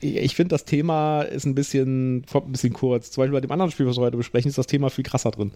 ich 0.00 0.36
finde, 0.36 0.50
das 0.50 0.64
Thema 0.64 1.22
ist 1.22 1.46
ein 1.46 1.54
bisschen, 1.54 2.24
ein 2.32 2.52
bisschen 2.52 2.72
kurz. 2.72 3.10
Zum 3.10 3.22
Beispiel 3.22 3.34
bei 3.34 3.40
dem 3.40 3.50
anderen 3.50 3.70
Spiel, 3.70 3.86
was 3.86 3.96
wir 3.96 4.02
heute 4.02 4.16
besprechen, 4.16 4.48
ist 4.48 4.58
das 4.58 4.66
Thema 4.66 4.90
viel 4.90 5.04
krasser 5.04 5.30
drin. 5.30 5.52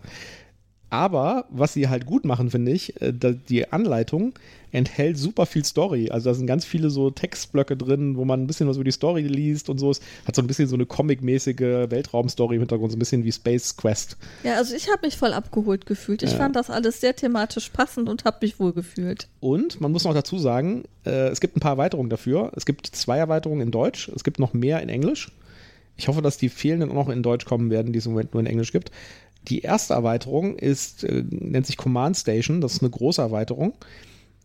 Aber 0.90 1.44
was 1.50 1.74
sie 1.74 1.88
halt 1.88 2.06
gut 2.06 2.24
machen, 2.24 2.50
finde 2.50 2.72
ich, 2.72 3.00
äh, 3.00 3.12
die 3.12 3.70
Anleitung 3.70 4.32
enthält 4.72 5.18
super 5.18 5.46
viel 5.46 5.64
Story. 5.64 6.10
Also 6.10 6.30
da 6.30 6.34
sind 6.34 6.46
ganz 6.46 6.64
viele 6.64 6.90
so 6.90 7.10
Textblöcke 7.10 7.76
drin, 7.76 8.16
wo 8.16 8.24
man 8.24 8.42
ein 8.42 8.46
bisschen 8.46 8.68
was 8.68 8.76
über 8.76 8.84
die 8.84 8.92
Story 8.92 9.22
liest 9.22 9.70
und 9.70 9.78
so. 9.78 9.90
Es 9.90 10.00
hat 10.26 10.36
so 10.36 10.42
ein 10.42 10.46
bisschen 10.46 10.68
so 10.68 10.74
eine 10.74 10.86
comic-mäßige 10.86 11.90
Weltraumstory 11.90 12.56
im 12.56 12.62
Hintergrund, 12.62 12.92
so 12.92 12.96
ein 12.96 12.98
bisschen 12.98 13.24
wie 13.24 13.32
Space 13.32 13.76
Quest. 13.76 14.16
Ja, 14.44 14.56
also 14.56 14.74
ich 14.74 14.90
habe 14.90 15.06
mich 15.06 15.16
voll 15.16 15.32
abgeholt 15.32 15.86
gefühlt. 15.86 16.22
Ich 16.22 16.32
ja. 16.32 16.36
fand 16.36 16.56
das 16.56 16.70
alles 16.70 17.00
sehr 17.00 17.16
thematisch 17.16 17.70
passend 17.70 18.08
und 18.08 18.24
habe 18.24 18.38
mich 18.42 18.60
wohl 18.60 18.72
gefühlt. 18.72 19.28
Und 19.40 19.80
man 19.80 19.92
muss 19.92 20.04
noch 20.04 20.14
dazu 20.14 20.38
sagen, 20.38 20.84
äh, 21.04 21.28
es 21.28 21.40
gibt 21.40 21.56
ein 21.56 21.60
paar 21.60 21.72
Erweiterungen 21.72 22.10
dafür. 22.10 22.52
Es 22.54 22.66
gibt 22.66 22.86
zwei 22.86 23.18
Erweiterungen 23.18 23.62
in 23.62 23.70
Deutsch, 23.70 24.10
es 24.14 24.24
gibt 24.24 24.38
noch 24.38 24.52
mehr 24.52 24.82
in 24.82 24.88
Englisch. 24.88 25.30
Ich 25.98 26.06
hoffe, 26.06 26.22
dass 26.22 26.38
die 26.38 26.48
fehlenden 26.48 26.90
auch 26.90 26.94
noch 26.94 27.08
in 27.08 27.24
Deutsch 27.24 27.44
kommen 27.44 27.70
werden, 27.70 27.92
die 27.92 27.98
es 27.98 28.06
im 28.06 28.12
Moment 28.12 28.32
nur 28.32 28.40
in 28.40 28.46
Englisch 28.46 28.70
gibt. 28.70 28.92
Die 29.48 29.60
erste 29.60 29.94
Erweiterung 29.94 30.56
ist, 30.56 31.04
äh, 31.04 31.24
nennt 31.28 31.66
sich 31.66 31.76
Command 31.76 32.16
Station. 32.16 32.60
Das 32.60 32.74
ist 32.74 32.82
eine 32.82 32.90
große 32.90 33.22
Erweiterung. 33.22 33.74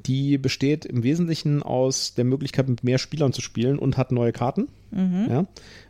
Die 0.06 0.38
besteht 0.38 0.86
im 0.86 1.04
Wesentlichen 1.04 1.64
aus 1.64 2.14
der 2.14 2.26
Möglichkeit, 2.26 2.68
mit 2.68 2.84
mehr 2.84 2.98
Spielern 2.98 3.32
zu 3.32 3.42
spielen 3.42 3.80
und 3.80 3.98
hat 3.98 4.12
neue 4.12 4.34
Karten. 4.34 4.68
Mhm. 4.92 5.28
Ja. 5.30 5.46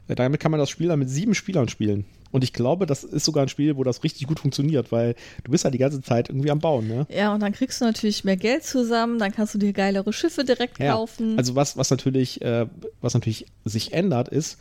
Äh, 0.08 0.16
damit 0.16 0.40
kann 0.40 0.52
man 0.52 0.60
das 0.60 0.70
Spiel 0.70 0.88
dann 0.88 1.00
mit 1.00 1.10
sieben 1.10 1.36
Spielern 1.36 1.70
spielen. 1.70 2.06
Und 2.32 2.44
ich 2.44 2.52
glaube, 2.52 2.88
das 2.88 3.04
ist 3.04 3.26
sogar 3.26 3.44
ein 3.44 3.50
Spiel, 3.50 3.78
wo 3.78 3.84
das 3.84 4.04
richtig 4.04 4.26
gut 4.26 4.40
funktioniert, 4.40 4.92
weil 4.92 5.16
du 5.44 5.52
bist 5.52 5.64
ja 5.66 5.70
die 5.70 5.78
ganze 5.78 6.02
Zeit 6.02 6.30
irgendwie 6.30 6.50
am 6.50 6.60
Bauen. 6.60 6.88
Ne? 6.88 7.06
Ja, 7.10 7.32
und 7.32 7.42
dann 7.42 7.54
kriegst 7.54 7.80
du 7.80 7.86
natürlich 7.86 8.24
mehr 8.24 8.38
Geld 8.38 8.64
zusammen, 8.64 9.20
dann 9.20 9.32
kannst 9.32 9.54
du 9.54 9.60
dir 9.60 9.72
geilere 9.72 10.12
Schiffe 10.14 10.44
direkt 10.44 10.80
ja. 10.80 10.94
kaufen. 10.94 11.38
Also 11.38 11.56
was, 11.56 11.78
was 11.78 11.92
natürlich, 11.92 12.42
äh, 12.42 12.66
was 13.02 13.14
natürlich 13.14 13.46
sich 13.66 13.94
ändert, 13.94 14.30
ist, 14.30 14.58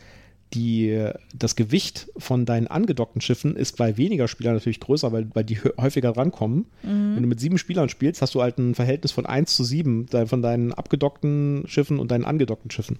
die, 0.53 1.09
das 1.33 1.55
Gewicht 1.55 2.09
von 2.17 2.45
deinen 2.45 2.67
angedockten 2.67 3.21
Schiffen 3.21 3.55
ist 3.55 3.77
bei 3.77 3.97
weniger 3.97 4.27
Spielern 4.27 4.53
natürlich 4.53 4.79
größer, 4.79 5.11
weil, 5.11 5.27
weil 5.33 5.43
die 5.43 5.59
häufiger 5.77 6.15
rankommen. 6.15 6.65
Mhm. 6.83 7.15
Wenn 7.15 7.23
du 7.23 7.29
mit 7.29 7.39
sieben 7.39 7.57
Spielern 7.57 7.89
spielst, 7.89 8.21
hast 8.21 8.35
du 8.35 8.41
halt 8.41 8.57
ein 8.57 8.75
Verhältnis 8.75 9.11
von 9.11 9.25
1 9.25 9.55
zu 9.55 9.63
7 9.63 10.07
von 10.25 10.41
deinen 10.41 10.73
abgedockten 10.73 11.63
Schiffen 11.67 11.99
und 11.99 12.11
deinen 12.11 12.25
angedockten 12.25 12.71
Schiffen. 12.71 12.99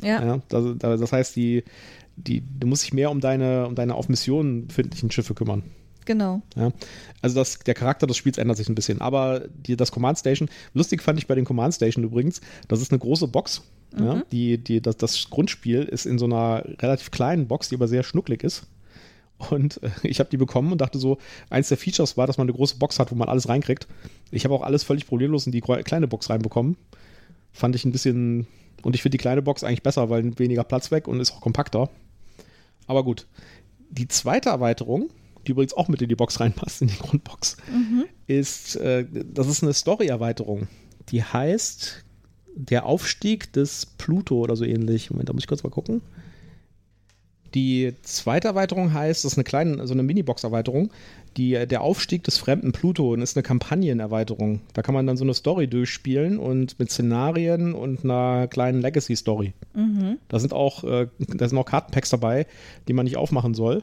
Ja. 0.00 0.24
ja 0.24 0.40
das, 0.48 0.76
das, 0.78 1.12
heißt, 1.12 1.36
die, 1.36 1.64
die, 2.16 2.42
du 2.58 2.66
musst 2.66 2.84
dich 2.84 2.92
mehr 2.92 3.10
um 3.10 3.20
deine, 3.20 3.66
um 3.66 3.74
deine 3.74 3.94
auf 3.94 4.08
Missionen 4.08 4.68
befindlichen 4.68 5.10
Schiffe 5.10 5.34
kümmern. 5.34 5.64
Genau. 6.04 6.42
Ja, 6.56 6.72
also 7.20 7.36
das, 7.36 7.60
der 7.60 7.74
Charakter 7.74 8.06
des 8.06 8.16
Spiels 8.16 8.38
ändert 8.38 8.56
sich 8.56 8.68
ein 8.68 8.74
bisschen. 8.74 9.00
Aber 9.00 9.46
die, 9.48 9.76
das 9.76 9.92
Command 9.92 10.18
Station, 10.18 10.48
lustig 10.74 11.02
fand 11.02 11.18
ich 11.18 11.26
bei 11.26 11.34
den 11.34 11.44
Command 11.44 11.74
Station 11.74 12.04
übrigens, 12.04 12.40
das 12.68 12.80
ist 12.80 12.90
eine 12.90 12.98
große 12.98 13.28
Box 13.28 13.62
Mhm. 13.94 14.04
Ja, 14.04 14.22
die, 14.32 14.58
die, 14.58 14.80
das, 14.80 14.96
das 14.96 15.30
Grundspiel 15.30 15.82
ist 15.82 16.06
in 16.06 16.18
so 16.18 16.26
einer 16.26 16.64
relativ 16.80 17.10
kleinen 17.10 17.48
Box, 17.48 17.68
die 17.68 17.74
aber 17.74 17.88
sehr 17.88 18.02
schnucklig 18.02 18.42
ist. 18.42 18.66
Und 19.50 19.82
äh, 19.82 19.90
ich 20.02 20.20
habe 20.20 20.30
die 20.30 20.36
bekommen 20.36 20.72
und 20.72 20.80
dachte 20.80 20.98
so, 20.98 21.18
eins 21.50 21.68
der 21.68 21.78
Features 21.78 22.16
war, 22.16 22.26
dass 22.26 22.38
man 22.38 22.46
eine 22.46 22.56
große 22.56 22.76
Box 22.76 22.98
hat, 22.98 23.10
wo 23.10 23.14
man 23.14 23.28
alles 23.28 23.48
reinkriegt. 23.48 23.86
Ich 24.30 24.44
habe 24.44 24.54
auch 24.54 24.62
alles 24.62 24.84
völlig 24.84 25.06
problemlos 25.06 25.46
in 25.46 25.52
die 25.52 25.60
kleine 25.60 26.08
Box 26.08 26.30
reinbekommen. 26.30 26.76
Fand 27.52 27.74
ich 27.74 27.84
ein 27.84 27.92
bisschen. 27.92 28.46
Und 28.82 28.94
ich 28.94 29.02
finde 29.02 29.16
die 29.16 29.22
kleine 29.22 29.42
Box 29.42 29.62
eigentlich 29.62 29.82
besser, 29.82 30.10
weil 30.10 30.38
weniger 30.38 30.64
Platz 30.64 30.90
weg 30.90 31.06
und 31.06 31.20
ist 31.20 31.32
auch 31.32 31.40
kompakter. 31.40 31.90
Aber 32.86 33.04
gut. 33.04 33.26
Die 33.90 34.08
zweite 34.08 34.48
Erweiterung, 34.48 35.10
die 35.46 35.52
übrigens 35.52 35.74
auch 35.74 35.88
mit 35.88 36.00
in 36.00 36.08
die 36.08 36.16
Box 36.16 36.40
reinpasst, 36.40 36.80
in 36.80 36.88
die 36.88 36.96
Grundbox, 36.96 37.58
mhm. 37.70 38.04
ist, 38.26 38.76
äh, 38.76 39.04
das 39.10 39.48
ist 39.48 39.62
eine 39.62 39.74
Story-Erweiterung. 39.74 40.66
Die 41.10 41.22
heißt 41.22 42.01
der 42.54 42.86
Aufstieg 42.86 43.52
des 43.52 43.86
Pluto 43.86 44.38
oder 44.38 44.56
so 44.56 44.64
ähnlich. 44.64 45.10
Moment, 45.10 45.28
da 45.28 45.32
muss 45.32 45.42
ich 45.42 45.48
kurz 45.48 45.62
mal 45.62 45.70
gucken. 45.70 46.02
Die 47.54 47.92
zweite 48.02 48.48
Erweiterung 48.48 48.94
heißt, 48.94 49.24
das 49.24 49.32
ist 49.32 49.38
eine 49.38 49.44
kleine, 49.44 49.86
so 49.86 49.92
eine 49.92 50.02
Minibox-Erweiterung, 50.02 50.90
die, 51.36 51.66
der 51.66 51.82
Aufstieg 51.82 52.24
des 52.24 52.38
fremden 52.38 52.72
Pluto 52.72 53.12
und 53.12 53.20
ist 53.20 53.36
eine 53.36 53.42
Kampagnenerweiterung. 53.42 54.60
Da 54.72 54.82
kann 54.82 54.94
man 54.94 55.06
dann 55.06 55.18
so 55.18 55.24
eine 55.24 55.34
Story 55.34 55.68
durchspielen 55.68 56.38
und 56.38 56.78
mit 56.78 56.90
Szenarien 56.90 57.74
und 57.74 58.04
einer 58.04 58.48
kleinen 58.48 58.80
Legacy-Story. 58.80 59.52
Mhm. 59.74 60.18
Da 60.28 60.38
sind 60.38 60.54
auch, 60.54 60.84
äh, 60.84 61.08
da 61.18 61.48
sind 61.48 61.58
auch 61.58 61.66
Kartenpacks 61.66 62.10
dabei, 62.10 62.46
die 62.88 62.94
man 62.94 63.04
nicht 63.04 63.18
aufmachen 63.18 63.54
soll 63.54 63.82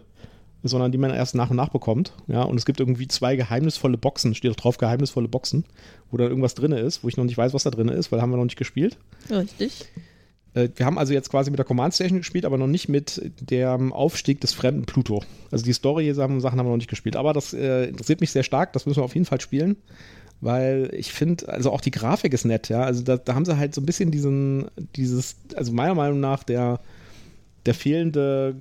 sondern 0.64 0.91
die 0.91 0.97
man 0.97 1.12
erst 1.12 1.36
nach 1.36 1.49
und 1.49 1.55
nach 1.55 1.70
bekommt. 1.70 2.14
Ja, 2.28 2.43
und 2.43 2.57
es 2.57 2.66
gibt 2.66 2.80
irgendwie 2.80 3.07
zwei 3.07 3.36
geheimnisvolle 3.36 3.97
Boxen, 3.97 4.36
steht 4.36 4.51
auch 4.51 4.55
drauf 4.55 4.78
geheimnisvolle 4.78 5.28
Boxen, 5.28 5.66
wo 6.12 6.18
da 6.18 6.26
irgendwas 6.26 6.55
drin 6.55 6.72
ist, 6.72 7.03
wo 7.03 7.07
ich 7.07 7.18
noch 7.18 7.24
nicht 7.24 7.38
weiß, 7.38 7.53
was 7.53 7.64
da 7.64 7.72
drin 7.72 7.89
ist, 7.89 8.12
weil 8.12 8.22
haben 8.22 8.32
wir 8.32 8.38
noch 8.38 8.43
nicht 8.43 8.57
gespielt. 8.57 8.97
Richtig. 9.30 9.89
Äh, 10.53 10.70
wir 10.76 10.86
haben 10.86 10.97
also 10.97 11.14
jetzt 11.14 11.30
quasi 11.30 11.51
mit 11.51 11.60
der 11.60 11.66
Command 11.66 11.93
Station 11.93 12.20
gespielt, 12.20 12.45
aber 12.45 12.57
noch 12.57 12.68
nicht 12.68 12.89
mit 12.89 13.22
dem 13.39 13.93
Aufstieg 13.93 14.41
des 14.41 14.53
fremden 14.53 14.86
Pluto. 14.86 15.24
Also 15.51 15.64
die 15.64 15.74
Story 15.74 16.14
Sachen 16.14 16.43
haben 16.43 16.57
wir 16.57 16.64
noch 16.64 16.78
nicht 16.78 16.89
gespielt. 16.89 17.16
Aber 17.16 17.34
das 17.34 17.53
äh, 17.53 17.86
interessiert 17.86 18.22
mich 18.22 18.32
sehr 18.32 18.43
stark, 18.43 18.74
das 18.74 18.86
müssen 18.86 18.99
wir 18.99 19.05
auf 19.05 19.16
jeden 19.16 19.26
Fall 19.26 19.41
spielen. 19.41 19.78
Weil 20.41 20.89
ich 20.93 21.12
finde, 21.12 21.49
also 21.49 21.72
auch 21.72 21.82
die 21.82 21.91
Grafik 21.91 22.34
ist 22.34 22.45
nett, 22.45 22.70
ja. 22.70 22.84
Also 22.84 23.03
da, 23.03 23.18
da 23.18 23.36
haben 23.36 23.43
sie 23.43 23.57
halt 23.57 23.76
so 23.76 23.82
ein 23.82 23.86
bisschen 23.86 24.10
diesen, 24.10 24.68
dieses, 24.95 25.36
also 25.55 25.74
meiner 25.74 25.95
Meinung 25.95 26.22
nach, 26.22 26.43
der, 26.43 26.80
der 27.66 27.74
fehlende 27.74 28.55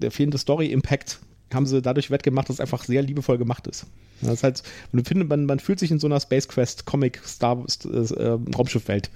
der 0.00 0.10
fehlende 0.10 0.38
Story-Impact 0.38 1.18
haben 1.52 1.66
sie 1.66 1.82
dadurch 1.82 2.10
wettgemacht, 2.10 2.48
dass 2.48 2.56
es 2.56 2.60
einfach 2.60 2.84
sehr 2.84 3.02
liebevoll 3.02 3.38
gemacht 3.38 3.66
ist. 3.66 3.86
Das 4.20 4.34
ist 4.34 4.42
halt, 4.42 4.62
man, 4.92 5.04
findet, 5.04 5.28
man, 5.28 5.46
man 5.46 5.58
fühlt 5.58 5.78
sich 5.78 5.90
in 5.90 5.98
so 5.98 6.06
einer 6.06 6.20
Space 6.20 6.48
Quest 6.48 6.86
Comic 6.86 7.20
Star 7.24 7.64
äh, 7.84 8.38
Raumschiffwelt. 8.56 9.10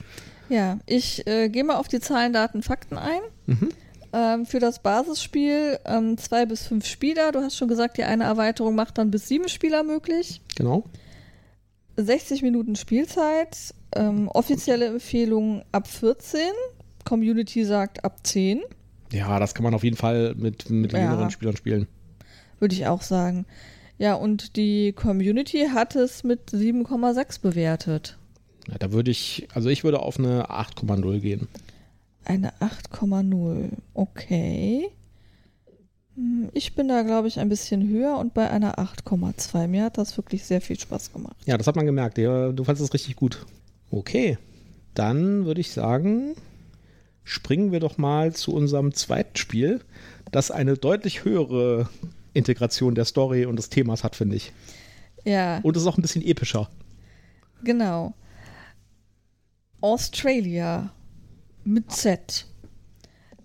Ja, 0.48 0.78
ich 0.86 1.26
äh, 1.26 1.48
gehe 1.48 1.64
mal 1.64 1.76
auf 1.76 1.88
die 1.88 2.00
Zahlen, 2.00 2.32
Daten, 2.32 2.62
Fakten 2.62 2.98
ein. 2.98 3.20
Mhm. 3.46 3.68
Ähm, 4.12 4.46
für 4.46 4.60
das 4.60 4.80
Basisspiel 4.80 5.78
ähm, 5.84 6.18
zwei 6.18 6.46
bis 6.46 6.66
fünf 6.66 6.86
Spieler. 6.86 7.32
Du 7.32 7.40
hast 7.40 7.56
schon 7.56 7.68
gesagt, 7.68 7.98
die 7.98 8.04
eine 8.04 8.24
Erweiterung 8.24 8.74
macht 8.74 8.98
dann 8.98 9.10
bis 9.10 9.28
sieben 9.28 9.48
Spieler 9.48 9.82
möglich. 9.82 10.40
Genau. 10.56 10.84
60 11.96 12.42
Minuten 12.42 12.76
Spielzeit, 12.76 13.74
ähm, 13.94 14.28
offizielle 14.28 14.86
Empfehlung 14.86 15.64
ab 15.72 15.86
14, 15.86 16.40
Community 17.04 17.64
sagt 17.64 18.04
ab 18.04 18.18
10. 18.24 18.62
Ja, 19.14 19.38
das 19.38 19.54
kann 19.54 19.64
man 19.64 19.74
auf 19.74 19.84
jeden 19.84 19.96
Fall 19.96 20.34
mit, 20.36 20.68
mit 20.70 20.92
Ja. 20.92 21.00
jüngeren 21.00 21.30
Spielern 21.30 21.56
spielen. 21.56 21.86
Würde 22.58 22.74
ich 22.74 22.86
auch 22.86 23.02
sagen. 23.02 23.46
Ja, 23.98 24.14
und 24.14 24.56
die 24.56 24.92
Community 24.92 25.68
hat 25.72 25.94
es 25.94 26.24
mit 26.24 26.50
7,6 26.50 27.40
bewertet. 27.40 28.18
Ja, 28.68 28.76
da 28.78 28.92
würde 28.92 29.10
ich, 29.10 29.46
also 29.54 29.68
ich 29.68 29.84
würde 29.84 30.00
auf 30.00 30.18
eine 30.18 30.50
8,0 30.50 31.20
gehen. 31.20 31.48
Eine 32.24 32.52
8,0. 32.60 33.68
Okay. 33.92 34.88
Hm, 36.16 36.48
Ich 36.54 36.74
bin 36.74 36.88
da, 36.88 37.02
glaube 37.02 37.28
ich, 37.28 37.38
ein 37.38 37.48
bisschen 37.48 37.86
höher 37.88 38.16
und 38.18 38.34
bei 38.34 38.50
einer 38.50 38.78
8,2. 38.78 39.68
Mir 39.68 39.84
hat 39.84 39.98
das 39.98 40.16
wirklich 40.16 40.44
sehr 40.44 40.60
viel 40.60 40.78
Spaß 40.78 41.12
gemacht. 41.12 41.36
Ja, 41.46 41.56
das 41.58 41.66
hat 41.66 41.76
man 41.76 41.86
gemerkt. 41.86 42.18
Du 42.18 42.64
fandest 42.64 42.80
es 42.82 42.94
richtig 42.94 43.16
gut. 43.16 43.44
Okay, 43.90 44.38
dann 44.94 45.44
würde 45.44 45.60
ich 45.60 45.70
sagen, 45.72 46.34
springen 47.24 47.72
wir 47.72 47.80
doch 47.80 47.98
mal 47.98 48.32
zu 48.34 48.52
unserem 48.54 48.92
zweiten 48.94 49.36
Spiel, 49.36 49.80
das 50.30 50.50
eine 50.50 50.76
deutlich 50.76 51.24
höhere 51.24 51.88
Integration 52.34 52.94
der 52.94 53.04
Story 53.04 53.46
und 53.46 53.56
des 53.56 53.70
Themas 53.70 54.04
hat, 54.04 54.16
finde 54.16 54.36
ich. 54.36 54.52
Ja, 55.24 55.58
Und 55.62 55.76
es 55.76 55.82
ist 55.82 55.88
auch 55.88 55.96
ein 55.98 56.02
bisschen 56.02 56.22
epischer. 56.24 56.68
genau. 57.62 58.14
Australia 59.80 60.92
mit 61.64 61.92
Z. 61.92 62.46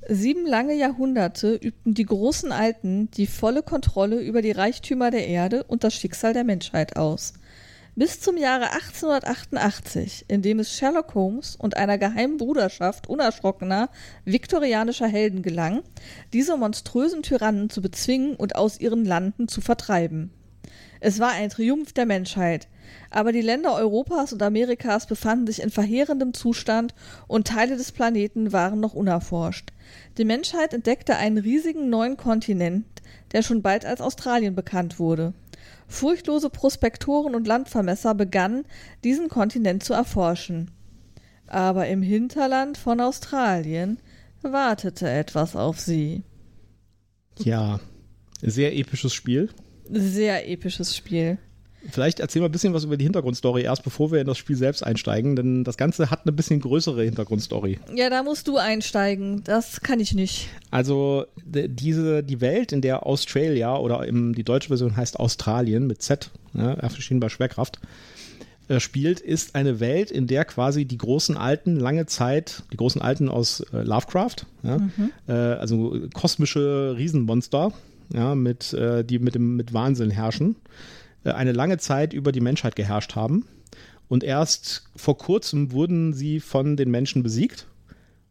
Sieben 0.07 0.47
lange 0.47 0.73
Jahrhunderte 0.73 1.53
übten 1.55 1.93
die 1.93 2.05
großen 2.05 2.51
Alten 2.51 3.11
die 3.11 3.27
volle 3.27 3.61
Kontrolle 3.61 4.21
über 4.21 4.41
die 4.41 4.51
Reichtümer 4.51 5.11
der 5.11 5.27
Erde 5.27 5.63
und 5.65 5.83
das 5.83 5.93
Schicksal 5.93 6.33
der 6.33 6.45
Menschheit 6.45 6.95
aus. 6.95 7.33
Bis 7.99 8.21
zum 8.21 8.37
Jahre 8.37 8.71
1888, 8.71 10.23
in 10.29 10.41
dem 10.41 10.59
es 10.59 10.73
Sherlock 10.73 11.15
Holmes 11.15 11.57
und 11.57 11.75
einer 11.75 11.97
geheimen 11.97 12.37
Bruderschaft 12.37 13.09
unerschrockener 13.09 13.89
viktorianischer 14.23 15.07
Helden 15.07 15.41
gelang, 15.41 15.81
diese 16.31 16.55
monströsen 16.55 17.23
Tyrannen 17.23 17.69
zu 17.69 17.81
bezwingen 17.81 18.35
und 18.37 18.55
aus 18.55 18.79
ihren 18.79 19.03
Landen 19.03 19.49
zu 19.49 19.59
vertreiben. 19.59 20.31
Es 21.01 21.19
war 21.19 21.31
ein 21.31 21.49
Triumph 21.49 21.91
der 21.91 22.05
Menschheit, 22.05 22.69
aber 23.09 23.33
die 23.33 23.41
Länder 23.41 23.75
Europas 23.75 24.31
und 24.31 24.41
Amerikas 24.43 25.05
befanden 25.05 25.47
sich 25.47 25.61
in 25.61 25.69
verheerendem 25.69 26.33
Zustand 26.33 26.95
und 27.27 27.47
Teile 27.47 27.75
des 27.75 27.91
Planeten 27.91 28.53
waren 28.53 28.79
noch 28.79 28.93
unerforscht. 28.93 29.73
Die 30.17 30.23
Menschheit 30.23 30.73
entdeckte 30.73 31.17
einen 31.17 31.37
riesigen 31.37 31.89
neuen 31.89 32.15
Kontinent, 32.15 32.85
der 33.33 33.41
schon 33.41 33.61
bald 33.61 33.83
als 33.85 33.99
Australien 33.99 34.55
bekannt 34.55 34.99
wurde. 34.99 35.33
Furchtlose 35.89 36.49
Prospektoren 36.49 37.35
und 37.35 37.47
Landvermesser 37.47 38.15
begannen, 38.15 38.63
diesen 39.03 39.27
Kontinent 39.27 39.83
zu 39.83 39.93
erforschen. 39.93 40.71
Aber 41.47 41.87
im 41.87 42.01
Hinterland 42.03 42.77
von 42.77 43.01
Australien 43.01 43.99
wartete 44.41 45.09
etwas 45.09 45.55
auf 45.55 45.79
sie. 45.79 46.23
Ja, 47.39 47.79
sehr 48.41 48.77
episches 48.77 49.13
Spiel. 49.13 49.49
Sehr 49.89 50.47
episches 50.47 50.95
Spiel. 50.95 51.39
Vielleicht 51.87 52.19
erzähl 52.19 52.41
mal 52.41 52.49
ein 52.49 52.51
bisschen 52.51 52.73
was 52.73 52.83
über 52.83 52.97
die 52.97 53.05
Hintergrundstory 53.05 53.63
erst, 53.63 53.83
bevor 53.83 54.11
wir 54.11 54.19
in 54.19 54.27
das 54.27 54.37
Spiel 54.37 54.57
selbst 54.57 54.83
einsteigen, 54.83 55.35
denn 55.35 55.63
das 55.63 55.77
Ganze 55.77 56.11
hat 56.11 56.25
eine 56.25 56.33
bisschen 56.33 56.59
größere 56.59 57.03
Hintergrundstory. 57.03 57.79
Ja, 57.95 58.09
da 58.09 58.21
musst 58.23 58.47
du 58.47 58.57
einsteigen. 58.57 59.43
Das 59.45 59.81
kann 59.81 59.99
ich 59.99 60.13
nicht. 60.13 60.49
Also 60.71 61.25
diese, 61.45 62.23
die 62.23 62.41
Welt, 62.41 62.73
in 62.73 62.81
der 62.81 63.05
Australia 63.05 63.77
oder 63.77 64.05
im, 64.05 64.35
die 64.35 64.43
deutsche 64.43 64.67
Version 64.67 64.97
heißt 64.97 65.19
Australien 65.19 65.87
mit 65.87 66.01
Z, 66.01 66.31
ja, 66.53 66.73
erschienen 66.73 67.21
bei 67.21 67.29
Schwerkraft, 67.29 67.79
äh, 68.67 68.81
spielt, 68.81 69.21
ist 69.21 69.55
eine 69.55 69.79
Welt, 69.79 70.11
in 70.11 70.27
der 70.27 70.43
quasi 70.43 70.83
die 70.83 70.97
großen 70.97 71.37
Alten 71.37 71.79
lange 71.79 72.07
Zeit, 72.07 72.63
die 72.73 72.77
großen 72.77 73.01
Alten 73.01 73.29
aus 73.29 73.61
äh, 73.73 73.83
Lovecraft, 73.83 74.45
ja, 74.63 74.79
äh, 75.27 75.31
also 75.31 75.97
kosmische 76.13 76.95
Riesenmonster, 76.97 77.71
ja, 78.13 78.35
mit, 78.35 78.73
äh, 78.73 79.05
die 79.05 79.19
mit, 79.19 79.35
dem, 79.35 79.55
mit 79.55 79.73
Wahnsinn 79.73 80.11
herrschen, 80.11 80.55
äh, 80.55 80.98
eine 81.23 81.51
lange 81.51 81.77
Zeit 81.77 82.13
über 82.13 82.31
die 82.31 82.41
Menschheit 82.41 82.75
geherrscht 82.75 83.15
haben. 83.15 83.45
Und 84.07 84.23
erst 84.23 84.85
vor 84.95 85.17
kurzem 85.17 85.71
wurden 85.71 86.13
sie 86.13 86.39
von 86.39 86.75
den 86.75 86.89
Menschen 86.89 87.21
besiegt 87.21 87.67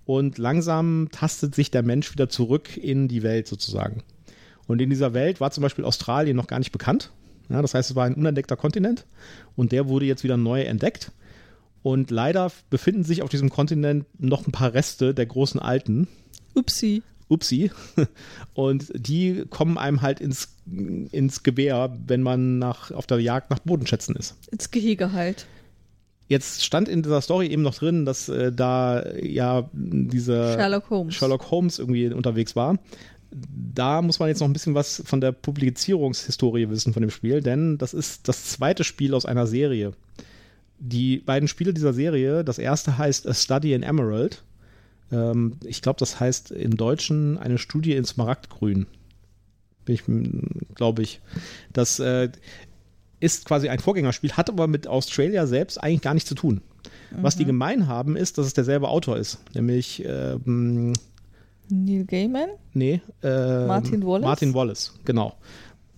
und 0.05 0.39
langsam 0.39 1.09
tastet 1.13 1.55
sich 1.55 1.71
der 1.71 1.83
Mensch 1.83 2.13
wieder 2.13 2.29
zurück 2.29 2.77
in 2.77 3.09
die 3.09 3.23
Welt 3.23 3.47
sozusagen. 3.47 4.03
Und 4.67 4.81
in 4.81 4.91
dieser 4.91 5.15
Welt 5.15 5.41
war 5.41 5.51
zum 5.51 5.63
Beispiel 5.63 5.85
Australien 5.85 6.37
noch 6.37 6.47
gar 6.47 6.59
nicht 6.59 6.73
bekannt. 6.73 7.13
Ja, 7.49 7.63
das 7.63 7.75
heißt, 7.75 7.91
es 7.91 7.97
war 7.97 8.07
ein 8.07 8.15
unentdeckter 8.15 8.57
Kontinent 8.57 9.07
und 9.55 9.73
der 9.73 9.89
wurde 9.89 10.07
jetzt 10.07 10.25
wieder 10.25 10.37
neu 10.37 10.63
entdeckt. 10.63 11.13
Und 11.83 12.11
leider 12.11 12.51
befinden 12.71 13.05
sich 13.05 13.23
auf 13.23 13.31
diesem 13.31 13.51
Kontinent 13.51 14.07
noch 14.19 14.47
ein 14.47 14.53
paar 14.53 14.75
Reste 14.75 15.15
der 15.15 15.27
großen 15.27 15.61
Alten. 15.61 16.09
Upsi. 16.55 17.03
Upsi. 17.29 17.71
Und 18.55 18.91
die 18.95 19.45
kommen 19.49 19.79
einem 19.79 20.03
halt 20.03 20.21
ins, 20.21 20.57
ins 21.13 21.43
Gewehr, 21.43 21.97
wenn 22.07 22.23
man 22.23 22.59
nach, 22.59 22.91
auf 22.91 23.07
der 23.07 23.21
Jagd 23.21 23.51
nach 23.51 23.59
Bodenschätzen 23.61 24.17
ist. 24.17 24.37
Ins 24.51 24.71
Gehege 24.71 25.13
halt. 25.13 25.47
Jetzt 26.29 26.63
stand 26.63 26.89
in 26.89 27.03
dieser 27.03 27.23
Story 27.23 27.47
eben 27.47 27.63
noch 27.63 27.75
drin, 27.75 28.05
dass 28.05 28.29
äh, 28.29 28.53
da 28.53 29.03
ja 29.17 29.71
diese 29.73 30.53
Sherlock 30.55 30.91
Holmes. 30.91 31.15
Sherlock 31.15 31.51
Holmes 31.51 31.79
irgendwie 31.79 32.09
unterwegs 32.09 32.55
war. 32.55 32.79
Da 33.31 34.03
muss 34.03 34.19
man 34.19 34.29
jetzt 34.29 34.41
noch 34.41 34.47
ein 34.47 34.53
bisschen 34.53 34.75
was 34.75 35.03
von 35.05 35.21
der 35.21 35.33
Publizierungshistorie 35.33 36.69
wissen 36.69 36.93
von 36.93 37.03
dem 37.03 37.11
Spiel, 37.11 37.43
denn 37.43 37.79
das 37.79 37.95
ist 37.95 38.29
das 38.29 38.45
zweite 38.45 38.85
Spiel 38.85 39.15
aus 39.15 39.27
einer 39.27 39.47
Serie. 39.47 39.93
Die 40.79 41.19
beiden 41.19 41.49
Spiele 41.49 41.75
dieser 41.75 41.93
Serie, 41.93 42.45
das 42.45 42.59
erste 42.59 42.99
heißt 42.99 43.27
A 43.27 43.35
Study 43.35 43.73
in 43.73 43.83
Emerald. 43.83 44.45
Ähm, 45.11 45.57
ich 45.65 45.83
glaube, 45.83 45.99
das 45.99 46.21
heißt 46.21 46.51
im 46.51 46.77
Deutschen 46.77 47.39
eine 47.39 47.59
Studie 47.59 47.95
in 47.95 48.05
Smaragdgrün. 48.05 48.87
Bin 49.89 49.95
ich, 49.95 50.75
glaube 50.77 51.03
ich. 51.03 51.21
Das 51.73 51.99
äh, 51.99 52.29
ist 53.21 53.47
quasi 53.47 53.69
ein 53.69 53.79
Vorgängerspiel, 53.79 54.33
hat 54.33 54.49
aber 54.51 54.67
mit 54.67 54.87
Australia 54.87 55.47
selbst 55.47 55.83
eigentlich 55.83 56.03
gar 56.03 56.15
nichts 56.15 56.29
zu 56.29 56.35
tun. 56.35 56.61
Was 57.11 57.37
die 57.37 57.47
gemein 57.47 57.87
haben, 57.87 58.17
ist, 58.17 58.37
dass 58.37 58.45
es 58.45 58.53
derselbe 58.53 58.89
Autor 58.89 59.17
ist, 59.17 59.39
nämlich 59.55 60.05
ähm, 60.07 60.93
Neil 61.71 62.05
Gaiman? 62.05 62.51
Nee. 62.75 63.01
ähm, 63.23 63.67
Martin 63.67 64.05
Wallace? 64.07 64.25
Martin 64.25 64.55
Wallace, 64.55 64.95
genau. 65.07 65.35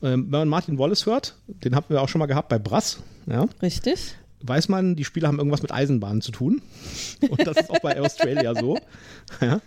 Ähm, 0.03 0.26
wenn 0.30 0.41
man 0.41 0.49
Martin 0.49 0.78
Wallace 0.78 1.07
hört, 1.07 1.36
den 1.49 1.74
hatten 1.74 1.93
wir 1.93 2.01
auch 2.01 2.09
schon 2.09 2.20
mal 2.20 2.26
gehabt 2.26 2.49
bei 2.49 2.61
Brass, 2.61 3.01
ja, 3.26 3.47
Richtig. 3.61 4.14
weiß 4.43 4.68
man, 4.68 4.95
die 4.95 5.05
Spiele 5.05 5.26
haben 5.26 5.38
irgendwas 5.38 5.62
mit 5.62 5.72
Eisenbahnen 5.72 6.22
zu 6.22 6.30
tun. 6.30 6.62
Und 7.28 7.45
das 7.45 7.57
ist 7.57 7.70
auch 7.70 7.80
bei 7.80 8.01
Australia 8.01 8.55
so. 8.55 8.78
Ja. 9.41 9.61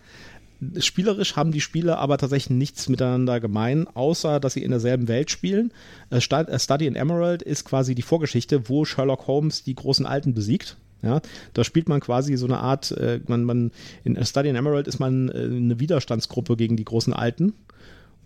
Spielerisch 0.79 1.35
haben 1.35 1.51
die 1.51 1.61
Spiele 1.61 1.97
aber 1.97 2.17
tatsächlich 2.17 2.49
nichts 2.49 2.89
miteinander 2.89 3.39
gemein, 3.39 3.87
außer 3.87 4.39
dass 4.39 4.53
sie 4.53 4.63
in 4.63 4.71
derselben 4.71 5.07
Welt 5.07 5.31
spielen. 5.31 5.71
Äh, 6.09 6.17
äh, 6.17 6.59
Study 6.59 6.87
in 6.87 6.95
Emerald 6.95 7.41
ist 7.41 7.65
quasi 7.65 7.95
die 7.95 8.01
Vorgeschichte, 8.01 8.69
wo 8.69 8.85
Sherlock 8.85 9.27
Holmes 9.27 9.63
die 9.63 9.75
großen 9.75 10.05
Alten 10.05 10.33
besiegt. 10.33 10.77
Ja, 11.01 11.21
da 11.53 11.65
spielt 11.65 11.89
man 11.89 11.99
quasi 11.99 12.37
so 12.37 12.45
eine 12.45 12.59
Art, 12.59 12.91
äh, 12.91 13.19
man, 13.27 13.43
man, 13.43 13.71
in 14.05 14.17
A 14.17 14.23
Study 14.23 14.47
in 14.47 14.55
Emerald 14.55 14.87
ist 14.87 14.99
man 14.99 15.29
äh, 15.29 15.33
eine 15.33 15.79
Widerstandsgruppe 15.79 16.55
gegen 16.55 16.77
die 16.77 16.85
großen 16.85 17.11
Alten 17.11 17.53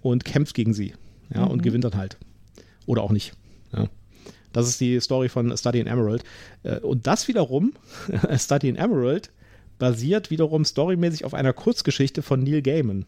und 0.02 0.26
kämpft 0.26 0.54
gegen 0.54 0.74
sie. 0.74 0.94
Ja, 1.34 1.44
und 1.44 1.64
gewinnt 1.64 1.84
dann 1.84 1.96
halt. 1.96 2.18
Oder 2.86 3.02
auch 3.02 3.12
nicht. 3.12 3.34
Ja. 3.74 3.88
Das 4.54 4.70
ist 4.70 4.80
die 4.80 5.00
Story 5.02 5.28
von 5.28 5.52
A 5.52 5.58
Study 5.58 5.80
in 5.80 5.88
Emerald. 5.88 6.24
Und 6.82 7.06
das 7.06 7.28
wiederum, 7.28 7.74
A 8.22 8.38
Study 8.40 8.70
in 8.70 8.78
Emerald, 8.78 9.30
basiert 9.80 10.30
wiederum 10.32 10.66
storymäßig 10.66 11.26
auf 11.26 11.34
einer 11.34 11.54
Kurzgeschichte 11.54 12.22
von 12.22 12.44
Neil 12.44 12.62
Gaiman. 12.62 13.06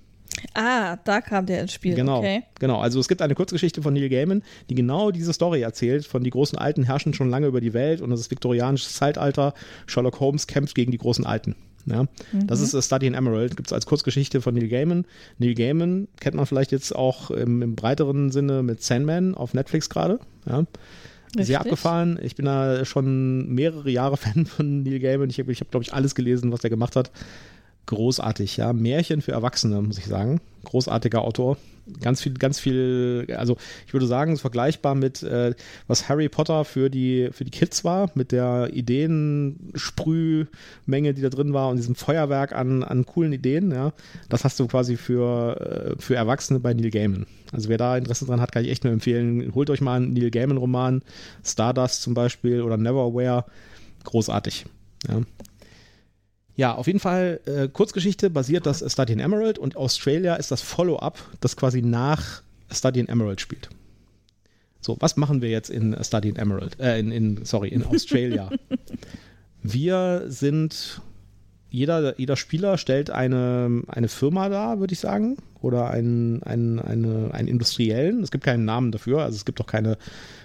Ah, 0.54 0.96
da 1.04 1.20
kam 1.22 1.46
der 1.48 1.62
ins 1.62 1.74
Spiel. 1.74 1.96
Genau, 1.96 2.20
Okay. 2.20 2.44
genau. 2.60 2.80
Also 2.80 3.00
es 3.00 3.08
gibt 3.10 3.22
eine 3.22 3.36
Kurzgeschichte 3.36 3.82
von 3.82 3.94
Neil 3.94 4.10
Gaiman, 4.10 4.44
die 4.70 4.76
genau 4.76 5.12
diese 5.12 5.34
Story 5.34 5.62
erzählt. 5.62 6.06
Von 6.06 6.24
die 6.24 6.30
großen 6.30 6.58
Alten 6.58 6.84
herrschen 6.84 7.14
schon 7.14 7.30
lange 7.30 7.48
über 7.48 7.60
die 7.62 7.74
Welt 7.74 8.00
und 8.02 8.10
das 8.10 8.20
ist 8.22 8.32
viktorianisches 8.32 8.94
Zeitalter. 8.94 9.54
Sherlock 9.88 10.20
Holmes 10.20 10.48
kämpft 10.48 10.76
gegen 10.76 10.92
die 10.92 10.98
großen 10.98 11.26
Alten. 11.26 11.56
Ja, 11.86 12.06
Das 12.46 12.60
ist 12.62 12.76
A 12.76 12.82
Study 12.82 13.08
in 13.08 13.14
Emerald, 13.16 13.56
gibt 13.58 13.70
es 13.70 13.74
als 13.74 13.86
Kurzgeschichte 13.86 14.42
von 14.42 14.54
Neil 14.54 14.68
Gaiman. 14.68 15.06
Neil 15.40 15.56
Gaiman 15.56 16.08
kennt 16.20 16.36
man 16.36 16.46
vielleicht 16.46 16.72
jetzt 16.72 16.94
auch 16.96 17.32
im, 17.32 17.62
im 17.62 17.76
breiteren 17.76 18.32
Sinne 18.32 18.64
mit 18.64 18.84
Sandman 18.84 19.34
auf 19.34 19.54
Netflix 19.54 19.90
gerade. 19.90 20.20
Ja. 20.48 20.66
Richtig. 21.30 21.48
Sehr 21.48 21.62
abgefahren. 21.62 22.20
Ich 22.24 22.36
bin 22.36 22.46
da 22.46 22.84
schon 22.86 23.50
mehrere 23.54 23.90
Jahre 23.90 24.18
Fan 24.24 24.46
von 24.46 24.84
Neil 24.84 25.00
Gaiman. 25.00 25.30
Ich 25.30 25.40
habe, 25.40 25.52
ich 25.52 25.62
hab, 25.62 25.72
glaube 25.72 25.84
ich, 25.84 25.94
alles 25.94 26.16
gelesen, 26.16 26.52
was 26.52 26.64
er 26.64 26.70
gemacht 26.70 26.96
hat. 26.96 27.12
großartig, 27.86 28.58
ja. 28.58 28.74
Märchen 28.74 29.22
für 29.22 29.32
Erwachsene, 29.32 29.82
muss 29.82 29.98
ich 29.98 30.06
sagen. 30.06 30.42
Großartiger 30.66 31.22
Autor. 31.22 31.58
Ganz 32.02 32.22
viel, 32.22 32.34
ganz 32.34 32.60
viel, 32.60 33.28
also 33.36 33.58
ich 33.86 33.94
würde 33.94 34.08
sagen, 34.08 34.32
es 34.32 34.40
ist 34.40 34.42
vergleichbar 34.42 34.96
mit, 34.96 35.24
äh, 35.24 35.54
was 35.88 36.10
Harry 36.10 36.30
Potter 36.30 36.66
für 36.66 36.90
die, 36.90 37.30
für 37.32 37.44
die 37.44 37.52
Kids 37.52 37.84
war, 37.84 38.10
mit 38.16 38.32
der 38.32 38.70
Ideensprühmenge, 38.74 41.14
die 41.14 41.22
da 41.22 41.30
drin 41.30 41.54
war 41.54 41.70
und 41.70 41.78
diesem 41.78 41.96
Feuerwerk 41.96 42.54
an, 42.54 42.84
an 42.84 43.06
coolen 43.06 43.34
Ideen, 43.34 43.72
ja. 43.72 43.94
Das 44.30 44.44
hast 44.44 44.60
du 44.60 44.68
quasi 44.68 44.98
für, 44.98 45.96
äh, 45.98 46.02
für 46.02 46.16
Erwachsene 46.16 46.60
bei 46.60 46.74
Neil 46.74 46.92
Gaiman. 46.92 47.26
Also 47.52 47.70
wer 47.70 47.78
da 47.78 47.98
Interesse 47.98 48.26
dran 48.26 48.42
hat, 48.42 48.52
kann 48.52 48.64
ich 48.64 48.72
echt 48.72 48.84
nur 48.84 48.94
empfehlen. 48.94 49.54
Holt 49.56 49.70
euch 49.70 49.82
mal 49.82 49.96
einen 49.96 50.14
Neil 50.14 50.32
Gaiman-Roman, 50.32 51.02
Stardust 51.44 52.02
zum 52.02 52.14
Beispiel 52.14 52.62
oder 52.62 52.78
Neverwhere. 52.78 53.46
Großartig. 54.04 54.66
Ja. 55.08 55.22
Ja, 56.60 56.76
auf 56.76 56.88
jeden 56.88 57.00
Fall, 57.00 57.40
äh, 57.46 57.70
Kurzgeschichte 57.70 58.30
basiert 58.30 58.66
das 58.66 58.84
Study 58.92 59.14
in 59.14 59.20
Emerald 59.20 59.58
und 59.58 59.78
Australia 59.78 60.36
ist 60.36 60.52
das 60.52 60.62
Follow-up, 60.62 61.18
das 61.40 61.56
quasi 61.56 61.82
nach 61.82 62.42
Study 62.70 63.00
in 63.00 63.08
Emerald 63.08 63.40
spielt. 63.40 63.70
So, 64.82 64.98
was 65.00 65.16
machen 65.16 65.42
wir 65.42 65.50
jetzt 65.50 65.70
in 65.70 65.96
Study 66.04 66.28
in 66.28 66.36
Emerald? 66.36 66.78
Äh, 66.78 67.00
in, 67.00 67.14
in, 67.14 67.46
sorry, 67.46 67.70
in 67.70 67.86
Australia. 67.86 68.50
wir 69.64 70.26
sind, 70.28 71.00
jeder, 71.70 72.20
jeder 72.20 72.36
Spieler 72.36 72.78
stellt 72.78 73.10
eine, 73.10 73.84
eine 73.88 74.10
Firma 74.10 74.50
dar, 74.50 74.82
würde 74.82 74.92
ich 74.92 75.00
sagen, 75.00 75.38
oder 75.62 75.90
einen, 75.92 76.44
einen, 76.44 76.80
eine, 76.80 77.34
einen 77.34 77.48
Industriellen. 77.48 78.22
Es 78.22 78.32
gibt 78.32 78.44
keinen 78.44 78.66
Namen 78.66 78.92
dafür, 78.92 79.24
also 79.24 79.38
es 79.38 79.46
gibt 79.46 79.62
auch 79.62 79.66
keine, 79.66 79.98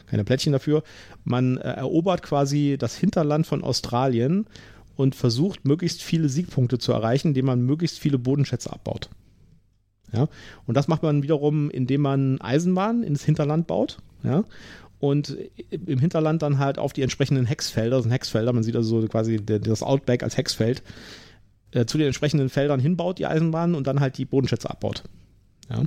keine 0.07 0.23
Plättchen 0.23 0.53
dafür. 0.53 0.85
Man 1.25 1.57
äh, 1.57 1.73
erobert 1.73 2.23
quasi 2.23 2.77
das 2.79 2.97
Hinterland 2.97 3.49
von 3.49 3.65
Australien 3.65 4.47
und 4.97 5.15
versucht, 5.15 5.65
möglichst 5.65 6.03
viele 6.03 6.29
Siegpunkte 6.29 6.79
zu 6.79 6.93
erreichen, 6.93 7.29
indem 7.29 7.47
man 7.47 7.61
möglichst 7.63 7.99
viele 7.99 8.19
Bodenschätze 8.19 8.73
abbaut. 8.73 9.11
Ja, 10.13 10.29
und 10.67 10.77
das 10.77 10.87
macht 10.87 11.03
man 11.03 11.23
wiederum, 11.23 11.71
indem 11.71 12.03
man 12.03 12.41
Eisenbahnen 12.41 13.03
ins 13.03 13.25
Hinterland 13.25 13.67
baut. 13.67 13.99
Ja, 14.23 14.45
und 15.01 15.37
im 15.71 15.99
Hinterland 15.99 16.41
dann 16.41 16.59
halt 16.59 16.79
auf 16.79 16.93
die 16.93 17.03
entsprechenden 17.03 17.47
Hexfelder, 17.47 17.97
das 17.97 18.05
sind 18.05 18.13
Hexfelder, 18.13 18.53
man 18.53 18.63
sieht 18.63 18.77
also 18.77 19.01
so 19.01 19.07
quasi 19.09 19.45
das 19.45 19.83
Outback 19.83 20.23
als 20.23 20.37
Hexfeld, 20.37 20.83
äh, 21.73 21.85
zu 21.85 21.99
den 21.99 22.07
entsprechenden 22.07 22.49
Feldern 22.49 22.81
hinbaut, 22.81 23.19
die 23.19 23.27
Eisenbahnen, 23.27 23.75
und 23.75 23.87
dann 23.87 24.01
halt 24.01 24.17
die 24.17 24.25
Bodenschätze 24.25 24.71
abbaut. 24.71 25.03
Ja. 25.69 25.83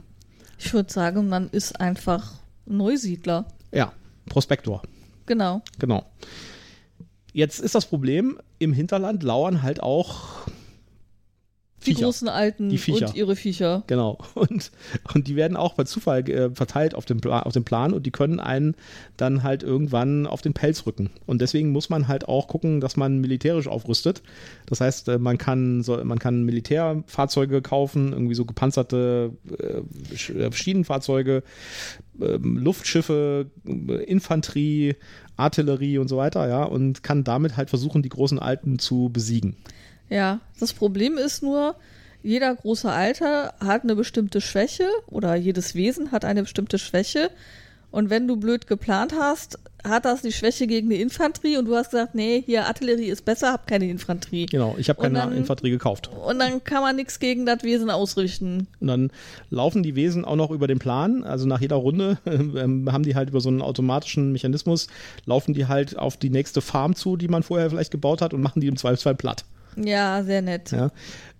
Ich 0.59 0.73
würde 0.73 0.91
sagen, 0.91 1.29
man 1.29 1.49
ist 1.49 1.79
einfach 1.79 2.33
Neusiedler. 2.65 3.45
Ja, 3.71 3.93
Prospektor. 4.27 4.81
Genau. 5.25 5.61
Genau. 5.79 6.05
Jetzt 7.37 7.59
ist 7.59 7.75
das 7.75 7.85
Problem, 7.85 8.39
im 8.57 8.73
Hinterland 8.73 9.21
lauern 9.21 9.61
halt 9.61 9.79
auch 9.79 10.47
die 11.85 11.91
Viecher. 11.91 12.05
großen 12.05 12.27
Alten 12.29 12.69
die 12.69 12.91
und 12.91 13.15
ihre 13.15 13.35
Viecher. 13.35 13.83
Genau. 13.85 14.17
Und, 14.33 14.71
und 15.13 15.27
die 15.27 15.35
werden 15.35 15.55
auch 15.55 15.75
bei 15.75 15.83
Zufall 15.83 16.27
äh, 16.27 16.49
verteilt 16.49 16.95
auf 16.95 17.05
dem, 17.05 17.23
auf 17.23 17.53
dem 17.53 17.63
Plan 17.63 17.93
und 17.93 18.07
die 18.07 18.11
können 18.11 18.39
einen 18.39 18.73
dann 19.17 19.43
halt 19.43 19.61
irgendwann 19.61 20.25
auf 20.25 20.41
den 20.41 20.53
Pelz 20.53 20.87
rücken. 20.87 21.11
Und 21.27 21.39
deswegen 21.39 21.71
muss 21.71 21.91
man 21.91 22.07
halt 22.07 22.27
auch 22.27 22.47
gucken, 22.47 22.81
dass 22.81 22.97
man 22.97 23.19
militärisch 23.19 23.67
aufrüstet. 23.67 24.23
Das 24.65 24.81
heißt, 24.81 25.07
äh, 25.09 25.19
man 25.19 25.37
kann, 25.37 25.83
so, 25.83 26.03
man 26.03 26.17
kann 26.17 26.41
Militärfahrzeuge 26.41 27.61
kaufen, 27.61 28.13
irgendwie 28.13 28.35
so 28.35 28.45
gepanzerte 28.45 29.31
äh, 29.59 30.39
äh 30.39 30.51
Schienenfahrzeuge, 30.51 31.43
ähm, 32.19 32.57
Luftschiffe, 32.57 33.51
äh, 33.67 34.03
Infanterie, 34.05 34.95
Artillerie 35.37 35.99
und 35.99 36.07
so 36.07 36.17
weiter, 36.17 36.47
ja, 36.47 36.63
und 36.63 37.03
kann 37.03 37.23
damit 37.23 37.55
halt 37.55 37.69
versuchen, 37.69 38.01
die 38.01 38.09
großen 38.09 38.39
Alten 38.39 38.79
zu 38.79 39.09
besiegen. 39.13 39.55
Ja, 40.09 40.39
das 40.59 40.73
Problem 40.73 41.17
ist 41.17 41.43
nur, 41.43 41.75
jeder 42.23 42.53
große 42.53 42.91
Alter 42.91 43.53
hat 43.59 43.83
eine 43.83 43.95
bestimmte 43.95 44.41
Schwäche 44.41 44.87
oder 45.07 45.35
jedes 45.35 45.75
Wesen 45.75 46.11
hat 46.11 46.25
eine 46.25 46.41
bestimmte 46.43 46.79
Schwäche. 46.79 47.29
Und 47.91 48.09
wenn 48.09 48.27
du 48.27 48.35
blöd 48.35 48.67
geplant 48.67 49.13
hast, 49.17 49.59
hat 49.83 50.05
das 50.05 50.21
die 50.21 50.31
Schwäche 50.31 50.67
gegen 50.67 50.89
die 50.89 51.01
Infanterie 51.01 51.57
und 51.57 51.65
du 51.65 51.75
hast 51.75 51.91
gesagt, 51.91 52.15
nee, 52.15 52.43
hier 52.45 52.65
Artillerie 52.65 53.05
ist 53.05 53.25
besser, 53.25 53.53
hab 53.53 53.67
keine 53.67 53.89
Infanterie. 53.89 54.47
Genau, 54.47 54.75
ich 54.77 54.89
habe 54.89 55.01
keine 55.01 55.19
dann, 55.19 55.35
Infanterie 55.35 55.71
gekauft. 55.71 56.09
Und 56.25 56.39
dann 56.39 56.63
kann 56.63 56.81
man 56.81 56.95
nichts 56.95 57.19
gegen 57.19 57.45
das 57.45 57.63
Wesen 57.63 57.89
ausrichten. 57.89 58.67
Und 58.79 58.87
dann 58.87 59.11
laufen 59.49 59.83
die 59.83 59.95
Wesen 59.95 60.25
auch 60.25 60.35
noch 60.35 60.51
über 60.51 60.67
den 60.67 60.79
Plan, 60.79 61.23
also 61.23 61.47
nach 61.47 61.61
jeder 61.61 61.77
Runde 61.77 62.17
ähm, 62.25 62.91
haben 62.91 63.03
die 63.03 63.15
halt 63.15 63.29
über 63.29 63.41
so 63.41 63.49
einen 63.49 63.61
automatischen 63.61 64.31
Mechanismus, 64.31 64.87
laufen 65.25 65.53
die 65.53 65.67
halt 65.67 65.97
auf 65.97 66.17
die 66.17 66.29
nächste 66.29 66.61
Farm 66.61 66.95
zu, 66.95 67.17
die 67.17 67.27
man 67.27 67.43
vorher 67.43 67.69
vielleicht 67.69 67.91
gebaut 67.91 68.21
hat 68.21 68.33
und 68.33 68.41
machen 68.41 68.61
die 68.61 68.67
im 68.67 68.77
Zweifelsfall 68.77 69.15
platt. 69.15 69.45
Ja, 69.75 70.23
sehr 70.23 70.41
nett. 70.41 70.71
Ja. 70.71 70.91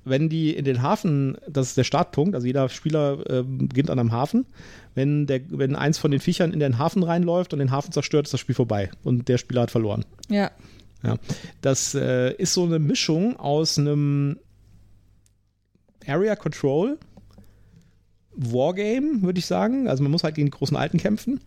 Wenn 0.05 0.29
die 0.29 0.55
in 0.55 0.63
den 0.63 0.81
Hafen, 0.81 1.37
das 1.49 1.69
ist 1.69 1.77
der 1.77 1.83
Startpunkt, 1.83 2.35
also 2.35 2.47
jeder 2.47 2.69
Spieler 2.69 3.19
äh, 3.29 3.43
beginnt 3.43 3.89
an 3.89 3.99
einem 3.99 4.11
Hafen. 4.11 4.45
Wenn, 4.97 5.27
der, 5.27 5.41
wenn 5.49 5.75
eins 5.75 5.97
von 5.97 6.11
den 6.11 6.19
Viechern 6.19 6.51
in 6.51 6.59
den 6.59 6.77
Hafen 6.77 7.03
reinläuft 7.03 7.53
und 7.53 7.59
den 7.59 7.71
Hafen 7.71 7.91
zerstört, 7.91 8.25
ist 8.25 8.33
das 8.33 8.41
Spiel 8.41 8.55
vorbei 8.55 8.89
und 9.03 9.29
der 9.29 9.37
Spieler 9.37 9.61
hat 9.61 9.71
verloren. 9.71 10.03
Ja. 10.27 10.51
ja. 11.03 11.17
Das 11.61 11.95
äh, 11.95 12.33
ist 12.33 12.53
so 12.53 12.65
eine 12.65 12.79
Mischung 12.79 13.37
aus 13.37 13.77
einem 13.77 14.39
Area 16.05 16.35
Control 16.35 16.97
Wargame, 18.35 19.21
würde 19.21 19.39
ich 19.39 19.45
sagen. 19.45 19.87
Also 19.87 20.03
man 20.03 20.11
muss 20.11 20.23
halt 20.23 20.35
gegen 20.35 20.47
die 20.47 20.57
großen 20.57 20.75
Alten 20.75 20.97
kämpfen 20.97 21.39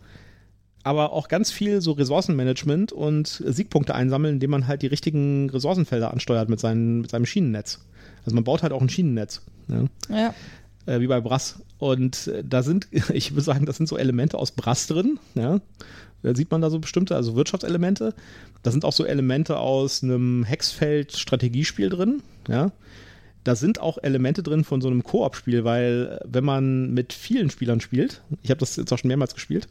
aber 0.83 1.13
auch 1.13 1.29
ganz 1.29 1.51
viel 1.51 1.81
so 1.81 1.93
Ressourcenmanagement 1.93 2.93
und 2.93 3.43
Siegpunkte 3.47 3.95
einsammeln, 3.95 4.35
indem 4.35 4.51
man 4.51 4.67
halt 4.67 4.83
die 4.83 4.87
richtigen 4.87 5.51
Ressourcenfelder 5.51 6.11
ansteuert 6.13 6.49
mit, 6.49 6.61
seinen, 6.61 7.03
mit 7.03 7.11
seinem 7.11 7.27
Schienennetz. 7.27 7.81
Also 8.25 8.35
man 8.35 8.45
baut 8.45 8.63
halt 8.63 8.73
auch 8.73 8.81
ein 8.81 8.89
Schienennetz. 8.89 9.43
Ja. 9.69 9.85
ja. 10.09 10.35
Äh, 10.87 11.01
wie 11.01 11.07
bei 11.07 11.21
Brass. 11.21 11.61
Und 11.79 12.27
äh, 12.29 12.43
da 12.45 12.63
sind, 12.63 12.89
ich 13.13 13.33
würde 13.33 13.43
sagen, 13.43 13.67
das 13.67 13.77
sind 13.77 13.89
so 13.89 13.97
Elemente 13.97 14.39
aus 14.39 14.53
Brass 14.53 14.87
drin. 14.87 15.19
Ja. 15.35 15.61
Da 16.23 16.35
sieht 16.35 16.51
man 16.51 16.61
da 16.61 16.69
so 16.69 16.79
bestimmte, 16.79 17.17
also 17.17 17.35
Wirtschaftselemente. 17.35 18.15
Da 18.63 18.71
sind 18.71 18.85
auch 18.85 18.93
so 18.93 19.05
Elemente 19.05 19.59
aus 19.59 20.03
einem 20.03 20.45
Hexfeld-Strategiespiel 20.45 21.89
drin. 21.89 22.23
Ja. 22.49 22.73
Da 23.45 23.57
sind 23.57 23.81
auch 23.81 23.97
Elemente 24.03 24.43
drin 24.43 24.65
von 24.65 24.83
so 24.83 24.89
einem 24.89 25.03
Koop-Spiel, 25.03 25.65
weil 25.65 26.21
wenn 26.27 26.45
man 26.45 26.93
mit 26.93 27.15
vielen 27.15 27.49
Spielern 27.49 27.81
spielt, 27.81 28.21
ich 28.43 28.51
habe 28.51 28.61
das 28.61 28.77
jetzt 28.77 28.93
auch 28.93 28.99
schon 28.99 29.09
mehrmals 29.09 29.35
gespielt, 29.35 29.67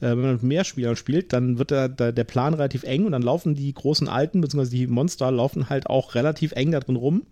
äh, 0.00 0.08
wenn 0.08 0.22
man 0.22 0.32
mit 0.32 0.42
mehr 0.42 0.64
Spielern 0.64 0.96
spielt, 0.96 1.32
dann 1.32 1.58
wird 1.58 1.70
der, 1.70 1.88
der, 1.88 2.10
der 2.10 2.24
Plan 2.24 2.54
relativ 2.54 2.82
eng 2.82 3.06
und 3.06 3.12
dann 3.12 3.22
laufen 3.22 3.54
die 3.54 3.72
großen 3.72 4.08
Alten, 4.08 4.40
beziehungsweise 4.40 4.76
die 4.76 4.86
Monster 4.88 5.30
laufen 5.30 5.70
halt 5.70 5.86
auch 5.86 6.16
relativ 6.16 6.52
eng 6.52 6.72
da 6.72 6.80
drin 6.80 6.96
rum. 6.96 7.22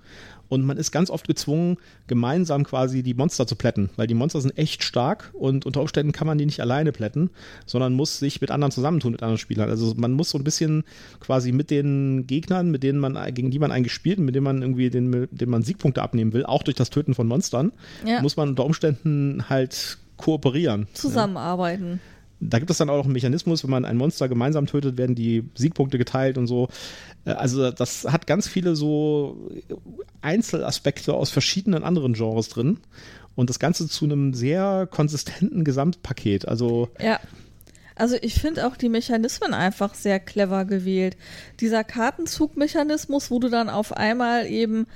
Und 0.52 0.66
man 0.66 0.76
ist 0.76 0.92
ganz 0.92 1.08
oft 1.08 1.26
gezwungen, 1.26 1.78
gemeinsam 2.08 2.64
quasi 2.64 3.02
die 3.02 3.14
Monster 3.14 3.46
zu 3.46 3.56
plätten, 3.56 3.88
weil 3.96 4.06
die 4.06 4.12
Monster 4.12 4.38
sind 4.38 4.58
echt 4.58 4.84
stark 4.84 5.30
und 5.32 5.64
unter 5.64 5.80
Umständen 5.80 6.12
kann 6.12 6.26
man 6.26 6.36
die 6.36 6.44
nicht 6.44 6.60
alleine 6.60 6.92
plätten, 6.92 7.30
sondern 7.64 7.94
muss 7.94 8.18
sich 8.18 8.42
mit 8.42 8.50
anderen 8.50 8.70
zusammentun, 8.70 9.12
mit 9.12 9.22
anderen 9.22 9.38
Spielern. 9.38 9.70
Also 9.70 9.94
man 9.96 10.12
muss 10.12 10.28
so 10.28 10.36
ein 10.36 10.44
bisschen 10.44 10.84
quasi 11.20 11.52
mit 11.52 11.70
den 11.70 12.26
Gegnern, 12.26 12.70
mit 12.70 12.82
denen 12.82 12.98
man, 12.98 13.16
gegen 13.32 13.50
die 13.50 13.58
man 13.58 13.72
eigentlich 13.72 13.94
spielt 13.94 14.18
mit 14.18 14.34
denen 14.34 14.44
man 14.44 14.60
irgendwie 14.60 14.90
den, 14.90 15.08
mit 15.08 15.40
denen 15.40 15.50
man 15.50 15.62
Siegpunkte 15.62 16.02
abnehmen 16.02 16.34
will, 16.34 16.44
auch 16.44 16.62
durch 16.62 16.76
das 16.76 16.90
Töten 16.90 17.14
von 17.14 17.26
Monstern, 17.26 17.72
ja. 18.04 18.20
muss 18.20 18.36
man 18.36 18.50
unter 18.50 18.66
Umständen 18.66 19.48
halt 19.48 19.96
kooperieren. 20.18 20.86
Zusammenarbeiten. 20.92 21.92
Ja 22.04 22.11
da 22.48 22.58
gibt 22.58 22.70
es 22.70 22.78
dann 22.78 22.90
auch 22.90 22.96
noch 22.96 23.04
einen 23.04 23.12
Mechanismus, 23.12 23.62
wenn 23.62 23.70
man 23.70 23.84
ein 23.84 23.96
Monster 23.96 24.28
gemeinsam 24.28 24.66
tötet, 24.66 24.96
werden 24.98 25.14
die 25.14 25.44
Siegpunkte 25.54 25.98
geteilt 25.98 26.38
und 26.38 26.46
so. 26.46 26.68
Äh, 27.24 27.30
also 27.32 27.70
das 27.70 28.04
hat 28.04 28.26
ganz 28.26 28.48
viele 28.48 28.76
so 28.76 29.50
Einzelaspekte 30.20 31.14
aus 31.14 31.30
verschiedenen 31.30 31.84
anderen 31.84 32.14
Genres 32.14 32.48
drin 32.48 32.78
und 33.34 33.48
das 33.48 33.58
Ganze 33.58 33.88
zu 33.88 34.04
einem 34.04 34.34
sehr 34.34 34.88
konsistenten 34.90 35.64
Gesamtpaket. 35.64 36.48
Also 36.48 36.88
ja. 37.00 37.20
Also 37.94 38.16
ich 38.20 38.34
finde 38.34 38.66
auch 38.66 38.76
die 38.76 38.88
Mechanismen 38.88 39.52
einfach 39.52 39.94
sehr 39.94 40.18
clever 40.18 40.64
gewählt. 40.64 41.16
Dieser 41.60 41.84
Kartenzugmechanismus, 41.84 43.30
wo 43.30 43.38
du 43.38 43.50
dann 43.50 43.68
auf 43.68 43.92
einmal 43.92 44.46
eben 44.46 44.86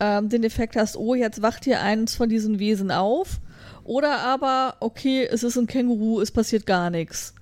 ähm, 0.00 0.28
den 0.28 0.42
Effekt 0.42 0.74
hast, 0.74 0.96
oh, 0.96 1.14
jetzt 1.14 1.42
wacht 1.42 1.64
hier 1.64 1.80
eins 1.80 2.16
von 2.16 2.28
diesen 2.28 2.58
Wesen 2.58 2.90
auf 2.90 3.40
oder 3.84 4.20
aber, 4.20 4.76
okay, 4.80 5.26
es 5.30 5.42
ist 5.42 5.56
ein 5.56 5.66
Känguru, 5.66 6.20
es 6.20 6.30
passiert 6.30 6.66
gar 6.66 6.90
nichts. 6.90 7.34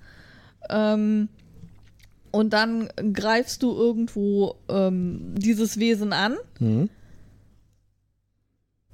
Ähm, 0.70 1.28
und 2.30 2.52
dann 2.52 2.88
greifst 3.12 3.62
du 3.62 3.74
irgendwo 3.74 4.56
ähm, 4.68 5.34
dieses 5.36 5.78
Wesen 5.78 6.12
an 6.12 6.36
mhm. 6.58 6.90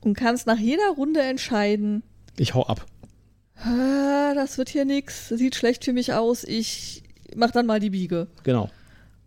und 0.00 0.14
kannst 0.14 0.46
nach 0.46 0.58
jeder 0.58 0.88
Runde 0.96 1.20
entscheiden. 1.20 2.02
Ich 2.36 2.54
hau 2.54 2.64
ab. 2.66 2.86
Das 4.34 4.58
wird 4.58 4.68
hier 4.68 4.84
nichts, 4.84 5.28
sieht 5.28 5.54
schlecht 5.54 5.84
für 5.84 5.92
mich 5.92 6.12
aus, 6.12 6.44
ich 6.44 7.02
mach 7.36 7.50
dann 7.50 7.66
mal 7.66 7.80
die 7.80 7.90
Biege. 7.90 8.26
Genau. 8.42 8.70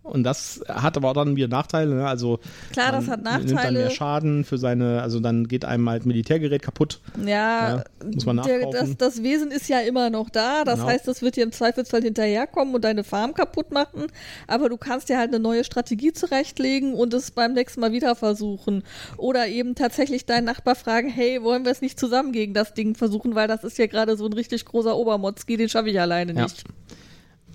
Und 0.07 0.23
das 0.23 0.61
hat 0.67 0.97
aber 0.97 1.09
auch 1.09 1.13
dann 1.13 1.35
wieder 1.35 1.47
Nachteile. 1.47 1.93
Ne? 1.95 2.07
Also 2.07 2.39
Klar, 2.71 2.91
das 2.91 3.07
hat 3.07 3.23
Nimmt 3.23 3.27
dann 3.27 3.53
Nachteile. 3.55 3.79
mehr 3.79 3.89
Schaden 3.89 4.43
für 4.45 4.57
seine, 4.57 5.01
also 5.01 5.19
dann 5.19 5.47
geht 5.47 5.65
einem 5.65 5.89
halt 5.89 6.05
Militärgerät 6.05 6.61
kaputt. 6.61 6.99
Ja, 7.25 7.77
Ja, 7.77 7.83
muss 8.13 8.25
man 8.25 8.37
der, 8.41 8.57
nachkaufen. 8.59 8.95
das, 8.97 9.15
das 9.15 9.23
Wesen 9.23 9.51
ist 9.51 9.67
ja 9.69 9.79
immer 9.81 10.09
noch 10.09 10.29
da. 10.29 10.63
Das 10.63 10.79
Genau. 10.79 10.89
heißt, 10.91 11.07
das 11.07 11.21
wird 11.21 11.35
dir 11.35 11.43
im 11.43 11.51
Zweifelsfall 11.51 12.01
hinterherkommen 12.01 12.73
und 12.75 12.83
deine 12.83 13.03
Farm 13.03 13.33
kaputt 13.33 13.71
machen. 13.71 14.07
Aber 14.47 14.69
du 14.69 14.77
kannst 14.77 15.09
dir 15.09 15.17
halt 15.17 15.29
eine 15.29 15.39
neue 15.39 15.63
Strategie 15.63 16.13
zurechtlegen 16.13 16.93
und 16.93 17.13
es 17.13 17.31
beim 17.31 17.53
nächsten 17.53 17.81
Mal 17.81 17.91
wieder 17.91 18.15
versuchen. 18.15 18.83
Oder 19.17 19.47
eben 19.47 19.75
tatsächlich 19.75 20.25
deinen 20.25 20.45
Nachbar 20.45 20.75
fragen, 20.75 21.09
hey, 21.09 21.43
wollen 21.43 21.65
wir 21.65 21.71
es 21.71 21.81
nicht 21.81 21.99
zusammen 21.99 22.31
gegen 22.31 22.53
das 22.53 22.73
Ding 22.73 22.95
versuchen, 22.95 23.35
weil 23.35 23.47
das 23.47 23.63
ist 23.63 23.77
ja 23.77 23.87
gerade 23.87 24.15
so 24.17 24.25
ein 24.25 24.33
richtig 24.33 24.65
großer 24.65 24.95
Obermotzki, 24.95 25.57
den 25.57 25.69
schaffe 25.69 25.89
ich 25.89 25.99
alleine 25.99 26.33
Ja. 26.33 26.43
nicht. 26.43 26.63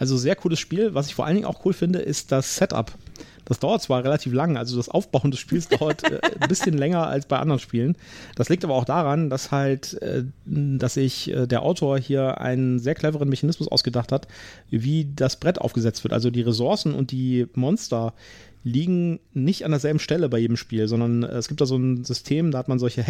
Also 0.03 0.17
sehr 0.17 0.35
cooles 0.35 0.59
Spiel. 0.59 0.95
Was 0.95 1.07
ich 1.07 1.15
vor 1.15 1.27
allen 1.27 1.37
Dingen 1.37 1.47
auch 1.47 1.65
cool 1.65 1.73
finde, 1.73 2.01
ist 2.01 2.33
das 2.33 2.57
Setup. 2.57 2.91
Das 3.45 3.61
dauert 3.61 3.83
zwar 3.83 4.03
relativ 4.03 4.33
lang, 4.33 4.57
also 4.57 4.77
das 4.77 4.89
Aufbauen 4.89 5.31
des 5.31 5.39
Spiels 5.39 5.69
dauert 5.79 6.03
äh, 6.03 6.19
ein 6.41 6.49
bisschen 6.49 6.77
länger 6.77 7.07
als 7.07 7.27
bei 7.27 7.39
anderen 7.39 7.61
Spielen. 7.61 7.95
Das 8.35 8.49
liegt 8.49 8.65
aber 8.65 8.75
auch 8.75 8.85
daran, 8.85 9.31
dass 9.31 9.53
halt, 9.53 10.03
äh, 10.03 10.25
dass 10.45 10.95
sich 10.95 11.31
äh, 11.31 11.47
der 11.47 11.63
Autor 11.63 12.01
hier 12.01 12.41
einen 12.41 12.81
sehr 12.81 12.97
cleveren 12.97 13.29
Mechanismus 13.29 13.69
ausgedacht 13.69 14.11
hat, 14.11 14.27
wie 14.71 15.07
das 15.15 15.37
Brett 15.37 15.61
aufgesetzt 15.61 16.03
wird. 16.03 16.13
Also 16.13 16.31
die 16.31 16.43
Ressourcen 16.43 16.95
und 16.95 17.13
die 17.13 17.47
Monster 17.55 18.13
liegen 18.65 19.21
nicht 19.33 19.65
an 19.65 19.71
derselben 19.71 20.01
Stelle 20.01 20.29
bei 20.29 20.39
jedem 20.39 20.57
Spiel, 20.57 20.89
sondern 20.89 21.23
äh, 21.23 21.37
es 21.37 21.47
gibt 21.47 21.61
da 21.61 21.67
so 21.67 21.77
ein 21.77 22.03
System, 22.03 22.51
da 22.51 22.59
hat 22.59 22.67
man 22.67 22.81
solche 22.81 23.05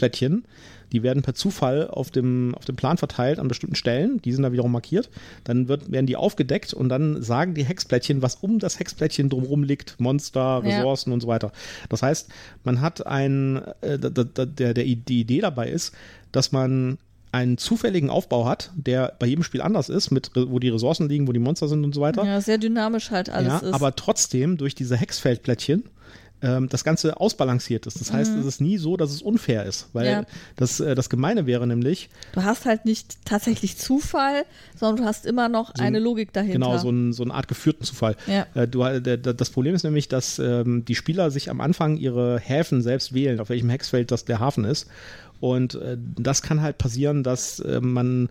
Hexplättchen, 0.00 0.44
die 0.92 1.02
werden 1.02 1.22
per 1.22 1.34
Zufall 1.34 1.88
auf 1.88 2.10
dem, 2.10 2.54
auf 2.56 2.64
dem 2.64 2.74
Plan 2.76 2.96
verteilt 2.96 3.38
an 3.38 3.48
bestimmten 3.48 3.76
Stellen, 3.76 4.20
die 4.22 4.32
sind 4.32 4.42
da 4.42 4.50
wiederum 4.52 4.72
markiert, 4.72 5.08
dann 5.44 5.68
wird, 5.68 5.92
werden 5.92 6.06
die 6.06 6.16
aufgedeckt 6.16 6.74
und 6.74 6.88
dann 6.88 7.22
sagen 7.22 7.54
die 7.54 7.64
Hexplättchen, 7.64 8.22
was 8.22 8.36
um 8.36 8.58
das 8.58 8.78
Hexplättchen 8.80 9.28
drumherum 9.28 9.62
liegt, 9.62 10.00
Monster, 10.00 10.62
Ja. 10.64 10.78
Ressourcen 10.78 11.12
und 11.12 11.20
so 11.20 11.28
weiter. 11.28 11.52
Das 11.88 12.02
heißt, 12.02 12.28
man 12.64 12.80
hat 12.80 13.06
ein, 13.06 13.62
äh, 13.82 13.98
da, 13.98 14.10
der, 14.24 14.46
der, 14.46 14.74
die 14.74 15.20
Idee 15.20 15.40
dabei 15.40 15.68
ist, 15.68 15.94
dass 16.32 16.50
man 16.50 16.98
einen 17.32 17.58
zufälligen 17.58 18.10
Aufbau 18.10 18.44
hat, 18.46 18.72
der 18.74 19.12
bei 19.20 19.26
jedem 19.26 19.44
Spiel 19.44 19.60
anders 19.60 19.88
ist, 19.88 20.10
mit, 20.10 20.32
wo 20.34 20.58
die 20.58 20.70
Ressourcen 20.70 21.08
liegen, 21.08 21.28
wo 21.28 21.32
die 21.32 21.38
Monster 21.38 21.68
sind 21.68 21.84
und 21.84 21.94
so 21.94 22.00
weiter 22.00 22.24
Ja, 22.24 22.40
sehr 22.40 22.58
dynamisch 22.58 23.12
halt 23.12 23.30
alles 23.30 23.46
ja, 23.52 23.58
ist. 23.58 23.72
aber 23.72 23.94
trotzdem 23.94 24.56
durch 24.56 24.74
diese 24.74 24.96
Hexfeldplättchen 24.96 25.84
ähm, 26.42 26.68
das 26.68 26.84
Ganze 26.84 27.20
ausbalanciert 27.20 27.86
ist. 27.86 28.00
Das 28.00 28.12
heißt, 28.12 28.34
es 28.36 28.46
ist 28.46 28.60
nie 28.60 28.78
so, 28.78 28.96
dass 28.96 29.10
es 29.10 29.22
unfair 29.22 29.64
ist, 29.66 29.88
weil 29.92 30.04
Mhm. 30.06 30.10
Ja. 30.10 30.24
das, 30.56 30.80
äh, 30.80 30.94
das 30.94 31.10
Gemeine 31.10 31.46
wäre 31.46 31.66
nämlich, 31.66 32.08
du 32.32 32.42
hast 32.44 32.64
halt 32.66 32.84
nicht 32.84 33.18
tatsächlich 33.24 33.76
Zufall, 33.76 34.44
sondern 34.76 35.04
du 35.04 35.04
hast 35.08 35.26
immer 35.26 35.48
noch 35.48 35.74
ein- 35.74 35.80
eine 35.80 35.98
Logik 35.98 36.32
dahinter. 36.32 36.54
genau, 36.54 36.78
so, 36.78 36.90
ein, 36.90 37.12
so 37.12 37.22
eine 37.22 37.34
Art 37.34 37.48
geführten 37.48 37.84
Zufall. 37.84 38.16
Ja. 38.26 38.46
Äh, 38.54 38.66
du, 38.68 38.82
äh, 38.82 39.00
der, 39.02 39.16
der, 39.18 39.34
das 39.34 39.50
Problem 39.50 39.74
ist 39.74 39.82
nämlich, 39.84 40.08
dass 40.08 40.38
ähm, 40.38 40.84
die 40.84 40.94
Spieler 40.94 41.30
sich 41.30 41.50
am 41.50 41.60
Anfang 41.60 41.96
ihre 41.96 42.38
Häfen 42.38 42.80
selbst 42.82 43.12
wählen, 43.12 43.40
auf 43.40 43.48
welchem 43.50 43.68
Hexfeld 43.70 44.10
das 44.10 44.24
der 44.24 44.40
Hafen 44.40 44.64
ist. 44.64 44.86
Und 45.40 45.74
äh, 45.76 45.96
das 46.18 46.42
kann 46.42 46.60
halt 46.60 46.76
passieren, 46.76 47.22
dass 47.22 47.60
äh, 47.60 47.80
man 47.80 48.28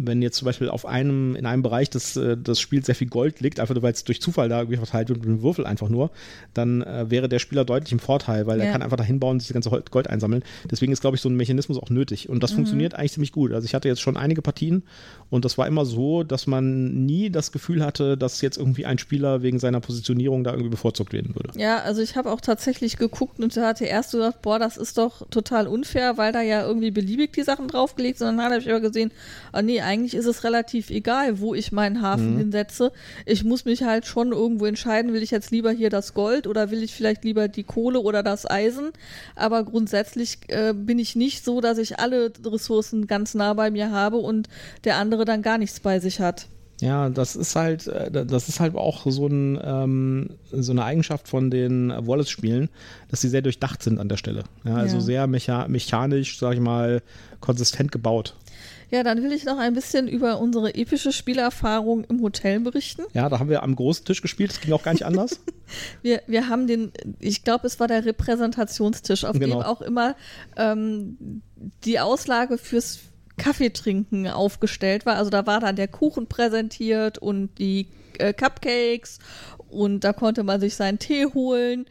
wenn 0.00 0.22
jetzt 0.22 0.36
zum 0.36 0.46
Beispiel 0.46 0.68
auf 0.68 0.86
einem, 0.86 1.34
in 1.34 1.44
einem 1.44 1.62
Bereich 1.62 1.90
des, 1.90 2.16
äh, 2.16 2.36
des 2.36 2.60
Spiels 2.60 2.86
sehr 2.86 2.94
viel 2.94 3.08
Gold 3.08 3.40
liegt, 3.40 3.58
einfach 3.58 3.74
nur 3.74 3.82
weil 3.82 3.92
es 3.92 4.04
durch 4.04 4.20
Zufall 4.22 4.48
da 4.48 4.60
irgendwie 4.60 4.76
verteilt 4.76 5.08
wird 5.08 5.18
mit 5.20 5.28
einem 5.28 5.42
Würfel 5.42 5.66
einfach 5.66 5.88
nur, 5.88 6.10
dann 6.54 6.82
äh, 6.82 7.10
wäre 7.10 7.28
der 7.28 7.40
Spieler 7.40 7.64
deutlich 7.64 7.92
im 7.92 7.98
Vorteil, 7.98 8.46
weil 8.46 8.60
er 8.60 8.66
Ja. 8.66 8.72
kann 8.72 8.82
einfach 8.82 8.96
dahin 8.96 9.18
bauen 9.18 9.32
und 9.32 9.40
sich 9.40 9.48
das 9.48 9.54
ganze 9.54 9.70
Gold 9.90 10.08
einsammeln. 10.08 10.42
Deswegen 10.70 10.92
ist, 10.92 11.00
glaube 11.00 11.16
ich, 11.16 11.20
so 11.20 11.28
ein 11.28 11.36
Mechanismus 11.36 11.78
auch 11.78 11.90
nötig. 11.90 12.28
Und 12.28 12.42
das 12.42 12.52
funktioniert 12.52 12.94
eigentlich 12.94 13.12
ziemlich 13.12 13.32
gut. 13.32 13.52
Also 13.52 13.64
ich 13.64 13.74
hatte 13.74 13.88
jetzt 13.88 14.00
schon 14.00 14.16
einige 14.16 14.40
Partien 14.40 14.84
und 15.30 15.44
das 15.44 15.58
war 15.58 15.66
immer 15.66 15.84
so, 15.84 16.22
dass 16.22 16.46
man 16.46 17.04
nie 17.04 17.30
das 17.30 17.52
Gefühl 17.52 17.84
hatte, 17.84 18.16
dass 18.16 18.40
jetzt 18.40 18.56
irgendwie 18.56 18.86
ein 18.86 18.98
Spieler 18.98 19.42
wegen 19.42 19.58
seiner 19.58 19.80
Positionierung 19.80 20.42
da 20.42 20.52
irgendwie 20.52 20.70
bevorzugt 20.70 21.12
werden 21.12 21.34
würde. 21.34 21.58
Ja, 21.58 21.78
also 21.80 22.00
ich 22.00 22.16
habe 22.16 22.30
auch 22.30 22.40
tatsächlich 22.40 22.96
geguckt 22.96 23.38
und 23.38 23.54
hatte 23.56 23.84
erst 23.84 24.12
gedacht, 24.12 24.40
boah, 24.40 24.58
das 24.58 24.76
ist 24.76 24.96
doch 24.96 25.28
total 25.28 25.66
unfair, 25.66 26.16
weil 26.16 26.32
da 26.32 26.40
ja 26.40 26.66
irgendwie 26.66 26.90
beliebig 26.90 27.32
die 27.34 27.42
Sachen 27.42 27.68
draufgelegt 27.68 28.18
sind. 28.18 28.28
Und 28.28 28.36
dann 28.38 28.46
habe 28.46 28.58
ich 28.58 28.70
aber 28.70 28.80
gesehen, 28.80 29.10
ah 29.52 29.60
nee, 29.60 29.80
eigentlich 29.80 30.14
ist 30.14 30.26
es 30.26 30.44
relativ 30.44 30.90
egal, 30.90 31.40
wo 31.40 31.54
ich 31.54 31.72
meinen 31.72 32.00
Hafen 32.00 32.38
hinsetze. 32.38 32.92
Ich 33.26 33.44
muss 33.44 33.64
mich 33.64 33.82
halt 33.82 34.06
schon 34.06 34.32
irgendwo 34.32 34.64
entscheiden, 34.64 35.12
will 35.12 35.22
ich 35.22 35.30
jetzt 35.30 35.50
lieber 35.50 35.70
hier 35.70 35.90
das 35.90 36.14
Gold 36.14 36.46
oder 36.46 36.70
will 36.70 36.82
ich 36.82 36.94
vielleicht 36.94 37.24
lieber 37.24 37.48
die 37.48 37.64
Kohle 37.64 38.00
oder 38.00 38.22
das 38.22 38.48
Eisen. 38.48 38.90
Aber 39.36 39.64
grundsätzlich 39.64 40.38
äh, 40.48 40.72
bin 40.72 40.98
ich 40.98 41.16
nicht 41.16 41.44
so, 41.44 41.60
dass 41.60 41.76
ich 41.78 41.98
alle 41.98 42.32
Ressourcen 42.44 43.06
ganz 43.06 43.34
nah 43.34 43.52
bei 43.52 43.70
mir 43.70 43.90
habe 43.90 44.16
und 44.16 44.48
der 44.84 44.96
andere 44.96 45.17
dann 45.24 45.42
gar 45.42 45.58
nichts 45.58 45.80
bei 45.80 46.00
sich 46.00 46.20
hat. 46.20 46.46
Ja, 46.80 47.08
das 47.10 47.34
ist 47.34 47.56
halt, 47.56 47.88
äh, 47.88 48.24
das 48.24 48.48
ist 48.48 48.60
halt 48.60 48.76
auch 48.76 49.04
so, 49.10 49.26
ein, 49.26 49.58
ähm, 49.62 50.30
so 50.52 50.70
eine 50.70 50.84
Eigenschaft 50.84 51.26
von 51.26 51.50
den 51.50 51.90
Wallace-Spielen, 51.90 52.68
dass 53.10 53.20
sie 53.20 53.28
sehr 53.28 53.42
durchdacht 53.42 53.82
sind 53.82 53.98
an 53.98 54.08
der 54.08 54.16
Stelle. 54.16 54.44
Ja, 54.64 54.76
also 54.76 54.96
Ja. 54.98 55.02
sehr 55.02 55.26
mecha 55.26 55.66
mechanisch, 55.66 56.38
sag 56.38 56.54
ich 56.54 56.60
mal, 56.60 57.02
konsistent 57.40 57.90
gebaut. 57.90 58.36
Ja, 58.90 59.02
dann 59.02 59.22
will 59.22 59.32
ich 59.32 59.44
noch 59.44 59.58
ein 59.58 59.74
bisschen 59.74 60.08
über 60.08 60.38
unsere 60.40 60.74
epische 60.74 61.12
Spielerfahrung 61.12 62.04
im 62.04 62.22
Hotel 62.22 62.60
berichten. 62.60 63.02
Ja, 63.12 63.28
da 63.28 63.38
haben 63.38 63.50
wir 63.50 63.62
am 63.62 63.76
großen 63.76 64.06
Tisch 64.06 64.22
gespielt, 64.22 64.50
das 64.50 64.60
ging 64.62 64.72
auch 64.72 64.82
gar 64.82 64.92
nicht 64.92 65.04
anders. 65.04 65.40
Wir, 66.00 66.22
wir 66.26 66.48
haben 66.48 66.66
den, 66.66 66.92
ich 67.18 67.44
glaube, 67.44 67.66
es 67.66 67.78
war 67.78 67.88
der 67.88 68.02
Repräsentationstisch, 68.06 69.26
auf 69.26 69.38
Genau. 69.38 69.56
dem 69.58 69.62
auch 69.66 69.82
immer 69.82 70.14
ähm, 70.56 71.42
die 71.84 72.00
Auslage 72.00 72.56
fürs 72.56 73.00
Kaffeetrinken 73.38 74.28
aufgestellt 74.28 75.06
war. 75.06 75.16
Also 75.16 75.30
da 75.30 75.46
war 75.46 75.60
dann 75.60 75.76
der 75.76 75.88
Kuchen 75.88 76.26
präsentiert 76.26 77.18
und 77.18 77.56
die 77.58 77.88
äh, 78.18 78.32
Cupcakes 78.32 79.18
und 79.68 80.04
da 80.04 80.12
konnte 80.12 80.42
man 80.42 80.60
sich 80.60 80.74
seinen 80.74 80.98
Tee 80.98 81.26
holen. 81.26 81.86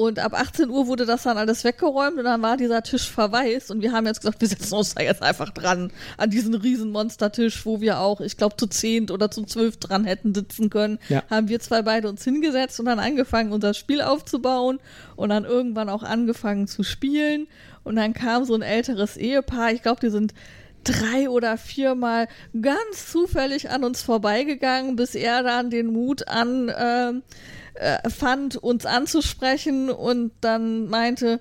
Und 0.00 0.18
ab 0.18 0.32
18 0.32 0.70
Uhr 0.70 0.86
wurde 0.86 1.04
das 1.04 1.24
dann 1.24 1.36
alles 1.36 1.62
weggeräumt 1.62 2.16
und 2.16 2.24
dann 2.24 2.40
war 2.40 2.56
dieser 2.56 2.82
Tisch 2.82 3.10
verwaist 3.10 3.70
und 3.70 3.82
wir 3.82 3.92
haben 3.92 4.06
jetzt 4.06 4.22
gesagt, 4.22 4.40
wir 4.40 4.48
setzen 4.48 4.72
uns 4.72 4.94
da 4.94 5.02
jetzt 5.02 5.22
einfach 5.22 5.50
dran 5.50 5.92
an 6.16 6.30
diesen 6.30 6.54
riesen 6.54 6.90
Monstertisch, 6.90 7.66
wo 7.66 7.82
wir 7.82 7.98
auch, 8.00 8.22
ich 8.22 8.38
glaube, 8.38 8.56
zu 8.56 8.66
zehnt 8.66 9.10
oder 9.10 9.30
zu 9.30 9.44
zwölf 9.44 9.76
dran 9.76 10.06
hätten 10.06 10.34
sitzen 10.34 10.70
können. 10.70 10.98
Ja. 11.10 11.22
Haben 11.28 11.48
wir 11.48 11.60
zwei 11.60 11.82
beide 11.82 12.08
uns 12.08 12.24
hingesetzt 12.24 12.80
und 12.80 12.86
dann 12.86 12.98
angefangen, 12.98 13.52
unser 13.52 13.74
Spiel 13.74 14.00
aufzubauen 14.00 14.78
und 15.16 15.28
dann 15.28 15.44
irgendwann 15.44 15.90
auch 15.90 16.02
angefangen 16.02 16.66
zu 16.66 16.82
spielen. 16.82 17.46
Und 17.84 17.96
dann 17.96 18.14
kam 18.14 18.46
so 18.46 18.54
ein 18.54 18.62
älteres 18.62 19.18
Ehepaar, 19.18 19.72
ich 19.72 19.82
glaube, 19.82 20.00
die 20.00 20.10
sind 20.10 20.32
drei 20.84 21.28
oder 21.28 21.56
viermal 21.58 22.28
ganz 22.60 23.10
zufällig 23.10 23.70
an 23.70 23.84
uns 23.84 24.02
vorbeigegangen, 24.02 24.96
bis 24.96 25.14
er 25.14 25.42
dann 25.42 25.70
den 25.70 25.86
Mut 25.86 26.28
an 26.28 26.72
ähm, 26.76 27.22
äh, 27.74 28.08
fand, 28.08 28.56
uns 28.56 28.86
anzusprechen 28.86 29.90
und 29.90 30.32
dann 30.40 30.88
meinte, 30.88 31.40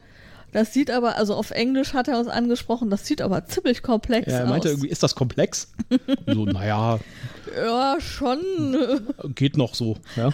das 0.52 0.74
sieht 0.74 0.90
aber, 0.90 1.18
also 1.18 1.36
auf 1.36 1.52
Englisch 1.52 1.94
hat 1.94 2.08
er 2.08 2.18
uns 2.18 2.28
angesprochen, 2.28 2.90
das 2.90 3.06
sieht 3.06 3.22
aber 3.22 3.46
ziemlich 3.46 3.84
komplex 3.84 4.32
Ja, 4.32 4.40
er 4.40 4.44
aus. 4.46 4.50
meinte 4.50 4.70
irgendwie, 4.70 4.90
ist 4.90 5.04
das 5.04 5.16
komplex? 5.16 5.72
so, 6.28 6.46
naja, 6.46 7.00
ja, 7.56 7.98
schon. 8.00 8.42
geht 9.36 9.58
noch 9.58 9.76
so. 9.76 9.98
Ja. 10.16 10.32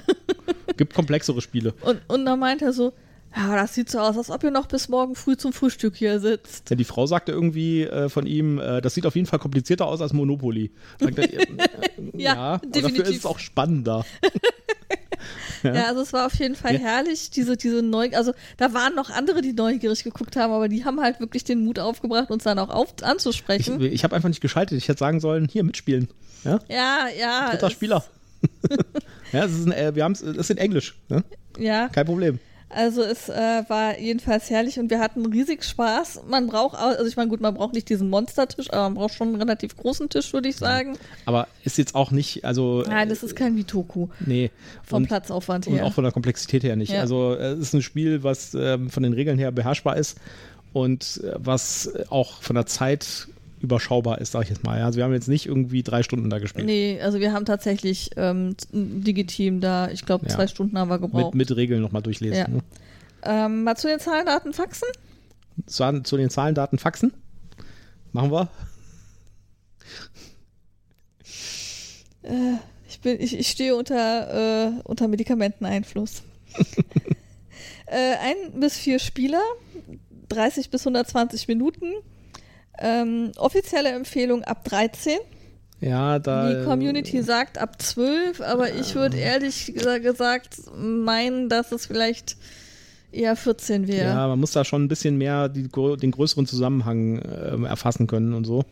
Gibt 0.77 0.93
komplexere 0.93 1.41
Spiele. 1.41 1.73
Und, 1.81 2.01
und 2.07 2.25
dann 2.25 2.39
meinte 2.39 2.65
er 2.65 2.73
so, 2.73 2.93
ja, 3.35 3.55
das 3.55 3.73
sieht 3.75 3.89
so 3.89 3.99
aus, 3.99 4.17
als 4.17 4.29
ob 4.29 4.43
ihr 4.43 4.51
noch 4.51 4.67
bis 4.67 4.87
morgen 4.89 5.15
früh 5.15 5.35
zum 5.37 5.51
Frühstück 5.53 5.95
hier 5.95 6.19
sitzt. 6.19 6.69
Ja, 6.69 6.75
die 6.75 6.83
Frau 6.85 7.05
sagte 7.05 7.31
irgendwie 7.31 7.83
äh, 7.83 8.09
von 8.09 8.25
ihm, 8.25 8.59
äh, 8.59 8.81
das 8.81 8.93
sieht 8.93 9.05
auf 9.05 9.15
jeden 9.15 9.27
Fall 9.27 9.39
komplizierter 9.39 9.85
aus 9.87 10.01
als 10.01 10.13
Monopoly. 10.13 10.71
Sagt 10.99 11.17
er, 11.19 11.33
äh, 11.33 11.45
Ja, 12.13 12.57
dafür 12.59 12.71
definitiv. 12.71 13.09
ist 13.09 13.17
es 13.19 13.25
auch 13.25 13.39
spannender. 13.39 14.05
Ja. 15.63 15.85
also 15.87 16.01
es 16.01 16.13
war 16.13 16.27
auf 16.27 16.35
jeden 16.35 16.53
Fall 16.53 16.73
Ja. 16.75 16.79
herrlich, 16.81 17.31
diese, 17.31 17.57
diese 17.57 17.81
Neu 17.81 18.09
also 18.13 18.33
da 18.57 18.73
waren 18.73 18.93
noch 18.93 19.09
andere, 19.09 19.41
die 19.41 19.53
neugierig 19.53 20.03
geguckt 20.03 20.35
haben, 20.35 20.53
aber 20.53 20.67
die 20.69 20.85
haben 20.85 21.01
halt 21.01 21.19
wirklich 21.19 21.43
den 21.43 21.63
Mut 21.65 21.79
aufgebracht, 21.79 22.29
uns 22.29 22.43
dann 22.43 22.59
auch 22.59 22.69
auf 22.69 22.93
Ich, 22.99 23.03
anzusprechen. 23.05 23.81
ich 23.81 24.03
habe 24.03 24.15
einfach 24.15 24.29
nicht 24.29 24.41
geschaltet. 24.41 24.77
Ich 24.77 24.87
hätte 24.87 24.99
sagen 24.99 25.19
sollen, 25.19 25.47
hier 25.51 25.63
mitspielen. 25.63 26.09
Ja? 26.43 26.59
ja, 26.69 27.07
ja. 27.19 27.49
Dritter 27.49 27.67
es- 27.67 27.73
Spieler. 27.73 28.03
ja, 29.31 29.45
es 29.45 29.53
ist 29.53 29.65
ein, 29.65 29.71
äh, 29.71 29.95
wir 29.95 30.03
haben's, 30.03 30.19
das 30.19 30.35
ist 30.37 30.51
in 30.51 30.57
Englisch. 30.57 30.95
Ne? 31.09 31.23
Ja, 31.57 31.87
Kein 31.87 32.05
Problem. 32.05 32.37
Also 32.69 33.03
es 33.03 33.29
äh, 33.29 33.63
war 33.67 33.97
jedenfalls 33.99 34.49
herrlich 34.49 34.79
und 34.79 34.89
wir 34.89 34.99
hatten 34.99 35.25
riesig 35.25 35.63
Spaß. 35.63 36.23
Man 36.27 36.47
braucht, 36.47 36.75
auch, 36.75 36.83
also 36.97 37.05
ich 37.05 37.15
meine, 37.15 37.29
gut, 37.29 37.39
man 37.39 37.53
braucht 37.53 37.73
nicht 37.73 37.87
diesen 37.89 38.09
Monstertisch, 38.09 38.69
aber 38.71 38.83
man 38.83 38.95
braucht 38.95 39.13
schon 39.13 39.29
einen 39.29 39.37
relativ 39.37 39.77
großen 39.77 40.09
Tisch, 40.09 40.33
würde 40.33 40.49
ich 40.49 40.57
sagen. 40.57 40.97
Aber 41.25 41.47
ist 41.63 41.77
jetzt 41.77 41.95
auch 41.95 42.11
nicht, 42.11 42.43
also. 42.43 42.83
Nein, 42.87 43.07
das 43.09 43.23
ist 43.23 43.35
kein 43.35 43.55
Bitoku 43.55 44.07
Nee. 44.25 44.51
vom 44.83 45.03
und, 45.03 45.07
Platzaufwand 45.07 45.67
und 45.67 45.75
her. 45.75 45.85
auch 45.85 45.93
von 45.93 46.03
der 46.03 46.11
Komplexität 46.13 46.63
her 46.63 46.75
nicht. 46.75 46.91
Ja. 46.91 47.01
Also, 47.01 47.35
äh, 47.35 47.51
es 47.53 47.59
ist 47.59 47.73
ein 47.73 47.81
Spiel, 47.81 48.23
was 48.23 48.53
ähm, 48.53 48.89
von 48.89 49.03
den 49.03 49.13
Regeln 49.13 49.37
her 49.37 49.51
beherrschbar 49.51 49.97
ist 49.97 50.17
und 50.73 51.21
äh, 51.23 51.33
was 51.37 51.87
äh, 51.87 52.03
auch 52.09 52.41
von 52.41 52.55
der 52.55 52.65
Zeit 52.65 53.27
überschaubar 53.65 54.19
ist, 54.21 54.31
sag 54.31 54.43
ich 54.43 54.49
jetzt 54.49 54.63
mal. 54.63 54.79
Ja, 54.79 54.85
Also, 54.85 54.97
wir 54.97 55.03
haben 55.03 55.13
jetzt 55.13 55.27
nicht 55.27 55.45
irgendwie 55.45 55.83
drei 55.83 56.03
Stunden 56.03 56.29
da 56.29 56.39
gespielt. 56.39 56.65
Nee, 56.65 56.99
also 57.01 57.19
wir 57.19 57.33
haben 57.33 57.45
tatsächlich 57.45 58.11
ähm, 58.15 58.55
digitim 58.71 59.59
da, 59.59 59.89
ich 59.89 60.05
glaube, 60.05 60.25
Ja. 60.27 60.35
zwei 60.35 60.47
Stunden 60.47 60.77
haben 60.77 60.89
wir 60.89 60.99
Mit, 60.99 61.11
gebraucht. 61.11 61.35
mit 61.35 61.55
Regeln 61.55 61.81
nochmal 61.81 62.01
durchlesen. 62.01 62.37
Ja. 62.37 62.47
Ne? 62.47 62.59
Ähm, 63.23 63.63
mal 63.63 63.75
zu 63.75 63.87
den 63.87 63.99
Zahlen, 63.99 64.25
Daten, 64.25 64.53
Faxen. 64.53 64.87
Zu, 65.65 66.01
zu 66.03 66.15
den 66.17 66.29
Zahlen, 66.29 66.55
Daten, 66.55 66.77
Faxen. 66.77 67.11
Machen 68.11 68.31
wir. 68.31 68.49
Ich 71.23 72.05
Ich, 72.89 72.99
bin, 73.01 73.19
ich, 73.19 73.37
ich 73.37 73.47
stehe 73.49 73.75
unter, 73.75 74.67
äh, 74.67 74.71
unter 74.83 75.07
Medikamenteneinfluss. 75.07 76.23
äh, 77.87 78.15
ein 78.15 78.59
bis 78.59 78.77
vier 78.77 78.99
Spieler, 78.99 79.41
30 80.29 80.69
bis 80.69 80.81
120 80.87 81.47
Minuten. 81.47 81.91
Ähm, 82.79 83.31
offizielle 83.37 83.89
Empfehlung 83.89 84.43
ab 84.43 84.63
13. 84.65 85.17
Ja, 85.81 86.19
da. 86.19 86.53
Die 86.53 86.65
Community 86.65 87.21
sagt 87.21 87.57
ab 87.57 87.81
12, 87.81 88.41
aber 88.41 88.73
ich 88.73 88.95
würde 88.95 89.17
ehrlich 89.17 89.73
gesagt 89.75 90.57
meinen, 90.75 91.49
dass 91.49 91.71
es 91.71 91.85
vielleicht 91.85 92.37
eher 93.11 93.35
14 93.35 93.87
wäre. 93.87 94.09
Ja, 94.09 94.27
man 94.27 94.39
muss 94.39 94.51
da 94.51 94.65
schon 94.65 94.83
ein 94.83 94.87
bisschen 94.87 95.17
mehr 95.17 95.49
die, 95.49 95.67
den 95.67 96.11
größeren 96.11 96.45
Zusammenhang 96.45 97.19
äh, 97.19 97.65
erfassen 97.65 98.07
können 98.07 98.33
und 98.33 98.45
so. 98.45 98.65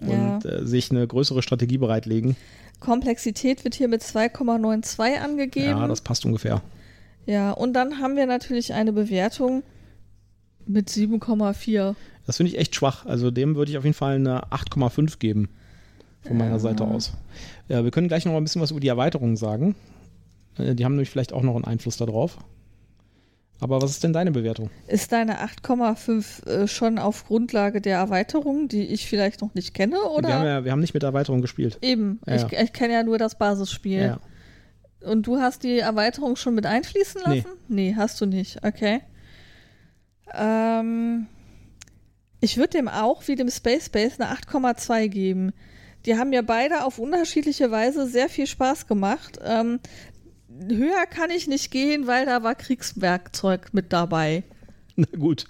Und 0.00 0.10
ja. 0.10 0.38
äh, 0.44 0.66
sich 0.66 0.90
eine 0.90 1.06
größere 1.06 1.42
Strategie 1.42 1.78
bereitlegen. 1.78 2.36
Komplexität 2.80 3.64
wird 3.64 3.74
hier 3.74 3.88
mit 3.88 4.02
2,92 4.02 5.18
angegeben. 5.18 5.68
Ja, 5.68 5.88
das 5.88 6.00
passt 6.00 6.24
ungefähr. 6.24 6.62
Ja, 7.26 7.50
und 7.50 7.72
dann 7.74 7.98
haben 7.98 8.16
wir 8.16 8.26
natürlich 8.26 8.72
eine 8.72 8.92
Bewertung 8.92 9.62
mit 10.66 10.88
7,4. 10.88 11.94
Das 12.28 12.36
finde 12.36 12.52
ich 12.52 12.58
echt 12.58 12.74
schwach. 12.74 13.06
Also 13.06 13.30
dem 13.30 13.56
würde 13.56 13.70
ich 13.70 13.78
auf 13.78 13.84
jeden 13.84 13.94
Fall 13.94 14.16
eine 14.16 14.48
8,5 14.48 15.18
geben. 15.18 15.48
Von 16.20 16.36
meiner 16.36 16.50
ja. 16.50 16.58
Seite 16.58 16.84
aus. 16.84 17.14
Ja, 17.68 17.84
wir 17.84 17.90
können 17.90 18.06
gleich 18.06 18.26
noch 18.26 18.34
ein 18.34 18.44
bisschen 18.44 18.60
was 18.60 18.70
über 18.70 18.80
die 18.80 18.88
Erweiterungen 18.88 19.38
sagen. 19.38 19.74
Äh, 20.58 20.74
die 20.74 20.84
haben 20.84 20.92
nämlich 20.92 21.08
vielleicht 21.08 21.32
auch 21.32 21.40
noch 21.40 21.54
einen 21.54 21.64
Einfluss 21.64 21.96
darauf. 21.96 22.36
Aber 23.60 23.80
was 23.80 23.92
ist 23.92 24.04
denn 24.04 24.12
deine 24.12 24.30
Bewertung? 24.30 24.68
Ist 24.88 25.10
deine 25.12 25.42
8,5 25.42 26.46
äh, 26.46 26.68
schon 26.68 26.98
auf 26.98 27.24
Grundlage 27.24 27.80
der 27.80 27.96
Erweiterung, 27.96 28.68
die 28.68 28.84
ich 28.84 29.06
vielleicht 29.06 29.40
noch 29.40 29.54
nicht 29.54 29.72
kenne? 29.72 29.98
Oder? 29.98 30.28
Wir, 30.28 30.34
haben 30.34 30.46
ja, 30.46 30.64
wir 30.66 30.72
haben 30.72 30.80
nicht 30.80 30.92
mit 30.92 31.04
Erweiterung 31.04 31.40
gespielt. 31.40 31.78
Eben, 31.80 32.20
ja, 32.26 32.34
ich, 32.34 32.52
ich 32.52 32.72
kenne 32.74 32.92
ja 32.92 33.04
nur 33.04 33.16
das 33.16 33.38
Basisspiel. 33.38 34.02
Ja. 34.02 34.20
Und 35.00 35.26
du 35.26 35.38
hast 35.38 35.62
die 35.62 35.78
Erweiterung 35.78 36.36
schon 36.36 36.54
mit 36.54 36.66
einfließen 36.66 37.22
lassen? 37.24 37.46
Nee, 37.68 37.92
nee 37.92 37.94
hast 37.96 38.20
du 38.20 38.26
nicht. 38.26 38.62
Okay. 38.66 39.00
Ähm, 40.34 41.26
ich 42.40 42.56
würde 42.56 42.70
dem 42.70 42.88
auch 42.88 43.26
wie 43.26 43.34
dem 43.34 43.50
Space 43.50 43.88
Base 43.88 44.16
eine 44.18 44.32
8,2 44.32 45.08
geben. 45.08 45.52
Die 46.06 46.16
haben 46.16 46.30
mir 46.30 46.42
beide 46.42 46.84
auf 46.84 46.98
unterschiedliche 46.98 47.70
Weise 47.70 48.06
sehr 48.06 48.28
viel 48.28 48.46
Spaß 48.46 48.86
gemacht. 48.86 49.38
Ähm, 49.44 49.80
höher 50.68 51.06
kann 51.06 51.30
ich 51.30 51.48
nicht 51.48 51.70
gehen, 51.70 52.06
weil 52.06 52.26
da 52.26 52.42
war 52.42 52.54
Kriegswerkzeug 52.54 53.72
mit 53.72 53.92
dabei. 53.92 54.44
Na 54.96 55.06
gut. 55.18 55.46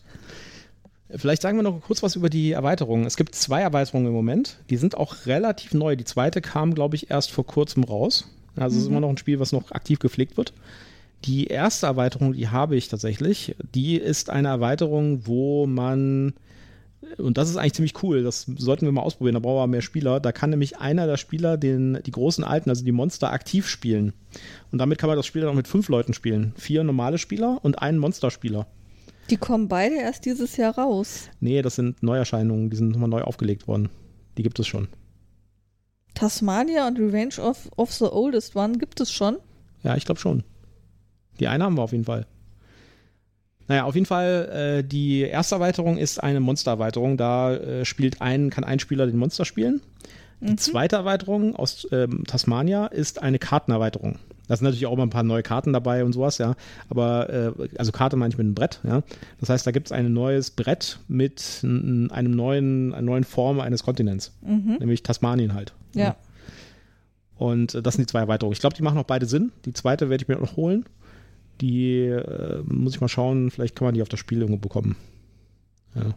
Vielleicht 1.11 1.41
sagen 1.41 1.57
wir 1.57 1.63
noch 1.63 1.81
kurz 1.81 2.03
was 2.03 2.17
über 2.17 2.29
die 2.29 2.53
Erweiterungen. 2.53 3.07
Es 3.07 3.17
gibt 3.17 3.35
zwei 3.35 3.63
Erweiterungen 3.63 4.09
im 4.09 4.13
Moment. 4.13 4.59
Die 4.69 4.77
sind 4.77 4.95
auch 4.95 5.27
relativ 5.27 5.73
neu. 5.73 5.97
Die 5.97 6.05
zweite 6.05 6.43
kam, 6.43 6.75
glaube 6.75 6.97
ich, 6.97 7.11
erst 7.11 7.31
vor 7.31 7.47
kurzem 7.47 7.85
raus. 7.85 8.31
Also 8.57 8.75
mhm. 8.75 8.79
es 8.79 8.83
ist 8.83 8.91
immer 8.91 9.01
noch 9.01 9.09
ein 9.09 9.17
Spiel, 9.17 9.41
was 9.41 9.53
noch 9.53 9.73
aktiv 9.73 9.99
gepflegt 10.01 10.37
wird. 10.37 10.53
Die 11.25 11.47
erste 11.47 11.87
Erweiterung, 11.87 12.35
die 12.35 12.49
habe 12.49 12.77
ich 12.77 12.89
tatsächlich. 12.89 13.57
Die 13.75 13.97
ist 13.97 14.31
eine 14.31 14.49
Erweiterung, 14.49 15.27
wo 15.27 15.67
man 15.67 16.35
und 17.17 17.39
das 17.39 17.49
ist 17.49 17.57
eigentlich 17.57 17.75
ziemlich 17.75 18.03
cool. 18.03 18.23
Das 18.23 18.47
sollten 18.57 18.85
wir 18.85 18.93
mal 18.93 19.03
ausprobieren. 19.03 19.35
Da 19.35 19.41
brauchen 19.41 19.63
wir 19.63 19.67
mehr 19.67 19.83
Spieler. 19.83 20.21
Da 20.21 20.33
kann 20.33 20.51
nämlich 20.51 20.79
einer 20.79 21.07
der 21.07 21.17
Spieler 21.17 21.57
den, 21.57 21.99
die 22.05 22.11
großen 22.11 22.45
Alten, 22.45 22.71
also 22.71 22.85
die 22.85 22.93
Monster, 22.93 23.33
aktiv 23.33 23.69
spielen. 23.69 24.13
Und 24.73 24.79
damit 24.79 24.99
kann 24.99 25.09
man 25.09 25.17
das 25.17 25.27
Spiel 25.27 25.43
dann 25.43 25.51
auch 25.51 25.57
mit 25.57 25.69
fünf 25.69 25.89
Leuten 25.89 26.13
spielen. 26.13 26.53
Vier 26.57 26.85
normale 26.85 27.19
Spieler 27.19 27.61
und 27.63 27.81
einen 27.81 27.99
Monsterspieler. 27.99 28.67
Die 29.31 29.37
kommen 29.37 29.69
beide 29.69 29.97
erst 29.97 30.25
dieses 30.25 30.57
Jahr 30.57 30.77
raus. 30.77 31.29
Nee, 31.41 31.63
das 31.63 31.77
sind 31.77 32.03
Neuerscheinungen. 32.03 32.71
Die 32.71 32.77
sind 32.77 32.91
nochmal 32.91 33.11
neu 33.11 33.23
aufgelegt 33.23 33.69
worden. 33.69 33.91
Die 34.37 34.43
gibt 34.43 34.59
es 34.59 34.67
schon. 34.67 34.89
Tasmania 36.15 36.89
und 36.89 36.99
Revenge 36.99 37.39
of, 37.39 37.69
of 37.77 37.93
the 37.93 38.07
Oldest 38.07 38.57
One 38.57 38.79
gibt 38.79 39.01
es 39.01 39.13
schon? 39.13 39.37
Ja, 39.85 39.97
ich 39.97 40.05
glaube 40.05 40.21
schon. 40.21 40.43
Die 41.39 41.47
eine 41.47 41.65
haben 41.65 41.77
wir 41.77 41.83
auf 41.83 41.93
jeden 41.93 42.07
Fall. 42.07 42.27
Naja, 43.69 43.85
auf 43.85 43.95
jeden 43.95 44.07
Fall, 44.07 44.81
äh, 44.81 44.85
die 44.85 45.21
erste 45.21 45.55
Erweiterung 45.57 45.99
ist 45.99 46.23
eine 46.23 46.41
Monster-Erweiterung. 46.41 47.17
Da 47.17 47.55
äh, 47.55 47.85
spielt 47.85 48.21
ein, 48.21 48.51
kann 48.51 48.65
ein 48.65 48.79
Spieler 48.79 49.07
den 49.07 49.19
Monster 49.19 49.45
spielen. 49.45 49.83
Die 50.41 50.53
mhm. 50.53 50.59
zweite 50.59 50.97
Erweiterung 50.97 51.55
aus 51.57 51.87
ähm, 51.93 52.25
Tasmania 52.27 52.87
ist 52.87 53.23
eine 53.23 53.39
Kartenerweiterung. 53.39 54.19
Da 54.47 54.57
sind 54.57 54.65
natürlich 54.65 54.87
auch 54.87 54.95
immer 54.95 55.03
ein 55.03 55.11
paar 55.11 55.25
neue 55.25 55.43
Karten 55.43 55.75
dabei 55.75 56.05
und 56.05 56.15
sowas, 56.15 56.39
ja. 56.39 56.55
Aber, 56.89 57.29
äh, 57.29 57.69
also 57.77 57.93
Karte 57.93 58.17
meine 58.17 58.33
ich 58.33 58.39
mit 58.39 58.47
einem 58.47 58.55
Brett, 58.55 58.81
ja. 58.83 59.03
Das 59.41 59.51
heißt, 59.51 59.67
da 59.67 59.73
gibt 59.73 59.89
es 59.89 59.93
ein 59.93 60.13
neues 60.13 60.51
Brett 60.51 61.01
mit 61.07 61.61
einem 61.63 62.31
neuen, 62.31 62.95
einer 62.95 63.03
neuen 63.03 63.25
Form 63.25 63.61
eines 63.61 63.83
Kontinents. 63.83 64.33
Mhm. 64.41 64.77
Nämlich 64.79 65.03
Tasmanien 65.03 65.53
halt. 65.53 65.75
Ja. 65.95 66.05
ja. 66.05 66.17
Und 67.37 67.75
äh, 67.75 67.83
das 67.83 67.95
sind 67.95 68.09
die 68.09 68.11
zwei 68.11 68.21
Erweiterungen. 68.21 68.55
Ich 68.55 68.61
glaube, 68.61 68.75
die 68.75 68.83
machen 68.83 68.99
auch 68.99 69.05
beide 69.05 69.27
Sinn. 69.27 69.53
Die 69.67 69.75
zweite 69.75 70.09
werde 70.09 70.23
ich 70.23 70.29
mir 70.29 70.39
noch 70.39 70.57
holen. 70.57 70.87
Die 71.61 72.05
äh, 72.05 72.63
muss 72.65 72.95
ich 72.95 73.01
mal 73.01 73.09
schauen, 73.09 73.51
vielleicht 73.51 73.77
kann 73.77 73.87
man 73.87 73.95
die 73.95 74.03
auf 74.03 74.09
das 74.09 74.21
Spiel 74.21 74.41
irgendwo 74.41 74.61
bekommen. 74.61 74.97
Ja. 75.95 76.15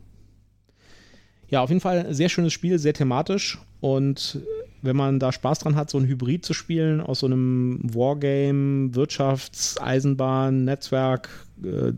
ja, 1.50 1.62
auf 1.62 1.70
jeden 1.70 1.82
Fall 1.82 2.06
ein 2.06 2.14
sehr 2.14 2.30
schönes 2.30 2.54
Spiel, 2.54 2.78
sehr 2.78 2.94
thematisch 2.94 3.60
und 3.80 4.42
wenn 4.82 4.96
man 4.96 5.20
da 5.20 5.32
Spaß 5.32 5.60
dran 5.60 5.76
hat, 5.76 5.90
so 5.90 5.98
ein 5.98 6.08
Hybrid 6.08 6.46
zu 6.46 6.54
spielen 6.54 7.02
aus 7.02 7.20
so 7.20 7.28
einem 7.28 7.80
Wargame, 7.84 8.90
Wirtschafts-, 8.94 9.80
Eisenbahn, 9.80 10.66
Netzwerk, 10.66 11.30
äh, 11.64 11.94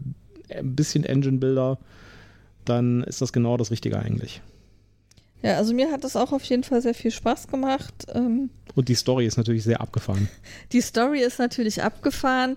ein 0.53 0.75
bisschen 0.75 1.03
Engine-Builder, 1.03 1.79
dann 2.65 3.03
ist 3.03 3.21
das 3.21 3.33
genau 3.33 3.57
das 3.57 3.71
Richtige 3.71 3.99
eigentlich. 3.99 4.41
Ja, 5.41 5.57
also 5.57 5.73
mir 5.73 5.91
hat 5.91 6.03
das 6.03 6.15
auch 6.15 6.31
auf 6.31 6.43
jeden 6.43 6.63
Fall 6.63 6.81
sehr 6.81 6.93
viel 6.93 7.11
Spaß 7.11 7.47
gemacht. 7.47 8.05
Ähm, 8.13 8.49
und 8.75 8.87
die 8.87 8.95
Story 8.95 9.25
ist 9.25 9.37
natürlich 9.37 9.63
sehr 9.63 9.81
abgefahren. 9.81 10.29
Die 10.71 10.81
Story 10.81 11.21
ist 11.21 11.39
natürlich 11.39 11.83
abgefahren 11.83 12.55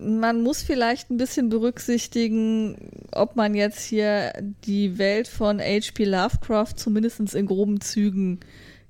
man 0.00 0.42
muss 0.42 0.62
vielleicht 0.62 1.10
ein 1.10 1.16
bisschen 1.16 1.48
berücksichtigen, 1.48 2.90
ob 3.12 3.36
man 3.36 3.54
jetzt 3.54 3.82
hier 3.82 4.32
die 4.64 4.98
Welt 4.98 5.28
von 5.28 5.60
H.P. 5.60 6.04
Lovecraft 6.04 6.74
zumindest 6.76 7.34
in 7.34 7.46
groben 7.46 7.80
Zügen 7.80 8.40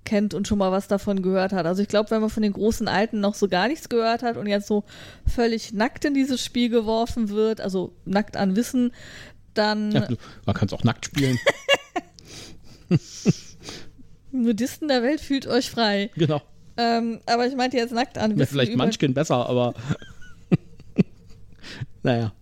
kennt 0.05 0.35
und 0.35 0.49
schon 0.49 0.59
mal 0.59 0.73
was 0.73 0.89
davon 0.89 1.23
gehört 1.23 1.53
hat. 1.53 1.67
Also 1.67 1.83
ich 1.83 1.89
glaube, 1.89 2.11
wenn 2.11 2.21
man 2.21 2.31
von 2.31 2.43
den 2.43 2.53
großen 2.53 2.89
Alten 2.89 3.21
noch 3.21 3.35
so 3.35 3.49
gar 3.49 3.69
nichts 3.69 3.89
gehört 3.89 4.23
hat 4.23 4.37
und 4.37 4.47
jetzt 4.47 4.67
so 4.67 4.85
völlig 5.27 5.73
nackt 5.73 6.05
in 6.05 6.15
dieses 6.15 6.45
Spiel 6.45 6.69
geworfen 6.69 7.29
wird, 7.29 7.61
also 7.61 7.93
nackt 8.05 8.37
an 8.37 8.57
Wissen, 8.57 8.93
dann. 9.55 9.93
Ja, 9.93 10.09
man 10.47 10.55
kann 10.55 10.67
es 10.67 10.73
auch 10.73 10.85
nackt 10.85 11.07
spielen. 11.07 11.39
Nudisten 14.33 14.89
der 14.89 15.03
Welt 15.03 15.21
fühlt 15.21 15.47
euch 15.47 15.71
frei. 15.71 16.11
Genau. 16.17 16.43
Ähm, 16.77 17.21
aber 17.27 17.47
ich 17.47 17.57
meinte 17.57 17.77
jetzt 17.77 17.93
nackt 17.93 18.19
an 18.19 18.33
Wissen. 18.33 18.41
Ja, 18.41 18.47
vielleicht 18.47 18.77
Munchkin 18.77 19.15
besser, 19.15 19.49
aber. 19.49 19.75
Naja. 22.03 22.33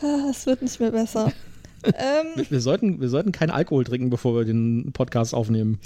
Ah, 0.00 0.28
es 0.30 0.46
wird 0.46 0.62
nicht 0.62 0.78
mehr 0.80 0.90
besser. 0.90 1.32
ähm, 1.84 2.26
wir, 2.36 2.50
wir, 2.50 2.60
sollten, 2.60 3.00
wir 3.00 3.08
sollten 3.08 3.32
keinen 3.32 3.50
Alkohol 3.50 3.84
trinken, 3.84 4.10
bevor 4.10 4.36
wir 4.36 4.44
den 4.44 4.92
Podcast 4.92 5.34
aufnehmen. 5.34 5.78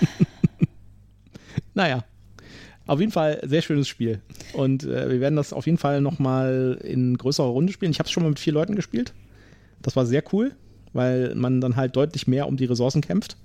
naja. 1.74 2.04
Auf 2.86 2.98
jeden 2.98 3.12
Fall 3.12 3.40
sehr 3.44 3.62
schönes 3.62 3.86
Spiel. 3.86 4.20
Und 4.54 4.84
äh, 4.84 5.08
wir 5.08 5.20
werden 5.20 5.36
das 5.36 5.52
auf 5.52 5.66
jeden 5.66 5.78
Fall 5.78 6.00
nochmal 6.00 6.78
in 6.82 7.16
größerer 7.16 7.46
Runde 7.46 7.72
spielen. 7.72 7.92
Ich 7.92 8.00
habe 8.00 8.08
es 8.08 8.10
schon 8.12 8.24
mal 8.24 8.30
mit 8.30 8.40
vier 8.40 8.52
Leuten 8.52 8.74
gespielt. 8.74 9.12
Das 9.82 9.94
war 9.94 10.04
sehr 10.04 10.24
cool, 10.32 10.52
weil 10.92 11.34
man 11.34 11.60
dann 11.60 11.76
halt 11.76 11.94
deutlich 11.94 12.26
mehr 12.26 12.48
um 12.48 12.56
die 12.56 12.64
Ressourcen 12.64 13.00
kämpft. 13.00 13.36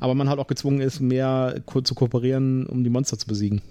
Aber 0.00 0.14
man 0.14 0.28
halt 0.28 0.38
auch 0.38 0.46
gezwungen 0.46 0.80
ist, 0.80 1.00
mehr 1.00 1.62
zu 1.84 1.94
kooperieren, 1.94 2.66
um 2.66 2.84
die 2.84 2.90
Monster 2.90 3.18
zu 3.18 3.26
besiegen. 3.26 3.62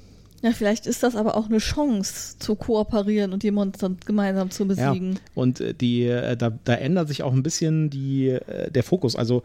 Ja, 0.41 0.51
vielleicht 0.51 0.87
ist 0.87 1.03
das 1.03 1.15
aber 1.15 1.35
auch 1.35 1.47
eine 1.47 1.59
Chance 1.59 2.37
zu 2.39 2.55
kooperieren 2.55 3.31
und 3.31 3.43
die 3.43 3.51
Monster 3.51 3.91
gemeinsam 4.05 4.49
zu 4.49 4.67
besiegen. 4.67 5.13
Ja, 5.13 5.19
und 5.35 5.59
äh, 5.59 5.73
die, 5.73 6.03
äh, 6.03 6.35
da, 6.35 6.49
da 6.63 6.73
ändert 6.73 7.09
sich 7.09 7.21
auch 7.23 7.33
ein 7.33 7.43
bisschen 7.43 7.89
die, 7.89 8.29
äh, 8.29 8.71
der 8.71 8.83
Fokus. 8.83 9.15
Also 9.15 9.43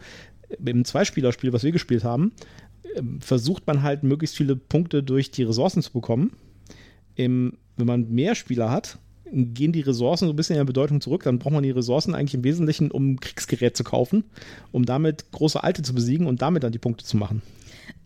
im 0.63 0.85
Zweispielerspiel, 0.85 1.53
was 1.53 1.63
wir 1.63 1.71
gespielt 1.71 2.03
haben, 2.03 2.31
versucht 3.19 3.67
man 3.67 3.83
halt 3.83 4.03
möglichst 4.03 4.37
viele 4.37 4.55
Punkte 4.55 5.03
durch 5.03 5.29
die 5.29 5.43
Ressourcen 5.43 5.81
zu 5.81 5.91
bekommen. 5.91 6.31
Im, 7.15 7.57
wenn 7.75 7.85
man 7.85 8.09
mehr 8.09 8.33
Spieler 8.33 8.71
hat, 8.71 8.97
gehen 9.31 9.71
die 9.71 9.81
Ressourcen 9.81 10.25
so 10.25 10.33
ein 10.33 10.35
bisschen 10.35 10.55
in 10.55 10.61
der 10.61 10.65
Bedeutung 10.65 11.01
zurück. 11.01 11.23
Dann 11.23 11.39
braucht 11.39 11.53
man 11.53 11.63
die 11.63 11.71
Ressourcen 11.71 12.15
eigentlich 12.15 12.33
im 12.33 12.43
Wesentlichen, 12.43 12.91
um 12.91 13.19
Kriegsgerät 13.19 13.75
zu 13.75 13.83
kaufen, 13.83 14.23
um 14.71 14.85
damit 14.85 15.31
große 15.31 15.61
Alte 15.61 15.81
zu 15.81 15.93
besiegen 15.93 16.27
und 16.27 16.41
damit 16.41 16.63
dann 16.63 16.71
die 16.71 16.79
Punkte 16.79 17.05
zu 17.05 17.17
machen. 17.17 17.41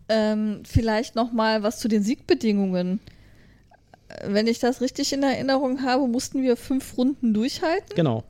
Ähm, 0.08 0.62
vielleicht 0.64 1.14
noch 1.14 1.32
mal 1.32 1.62
was 1.62 1.78
zu 1.78 1.88
den 1.88 2.02
Siegbedingungen. 2.02 3.00
Wenn 4.24 4.46
ich 4.46 4.58
das 4.58 4.80
richtig 4.80 5.12
in 5.12 5.22
Erinnerung 5.22 5.82
habe, 5.82 6.06
mussten 6.06 6.42
wir 6.42 6.56
fünf 6.56 6.98
Runden 6.98 7.32
durchhalten. 7.32 7.94
Genau. 7.94 8.24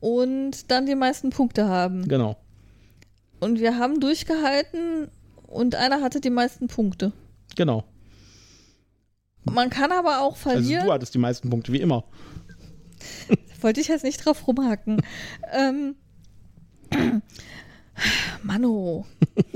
Und 0.00 0.70
dann 0.70 0.86
die 0.86 0.94
meisten 0.94 1.30
Punkte 1.30 1.68
haben. 1.68 2.06
Genau. 2.08 2.36
Und 3.40 3.58
wir 3.58 3.78
haben 3.78 3.98
durchgehalten 4.00 5.08
und 5.48 5.74
einer 5.74 6.00
hatte 6.00 6.20
die 6.20 6.30
meisten 6.30 6.68
Punkte. 6.68 7.12
Genau. 7.56 7.84
Man 9.44 9.70
kann 9.70 9.90
aber 9.92 10.20
auch 10.20 10.36
verlieren. 10.36 10.82
Also 10.82 10.86
du 10.86 10.92
hattest 10.92 11.14
die 11.14 11.18
meisten 11.18 11.50
Punkte, 11.50 11.72
wie 11.72 11.80
immer. 11.80 12.04
Wollte 13.60 13.80
ich 13.80 13.88
jetzt 13.88 14.04
nicht 14.04 14.24
drauf 14.24 14.46
rumhaken. 14.46 15.02
ähm, 15.52 15.96
Mano. 18.42 19.06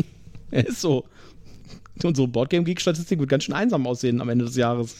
ist 0.51 0.80
so. 0.80 1.05
Unsere 2.05 2.28
Boardgame 2.28 2.64
Geek 2.64 2.80
Statistik 2.80 3.18
wird 3.18 3.30
ganz 3.30 3.44
schön 3.44 3.55
einsam 3.55 3.86
aussehen 3.86 4.20
am 4.20 4.28
Ende 4.28 4.44
des 4.44 4.57
Jahres. 4.57 4.94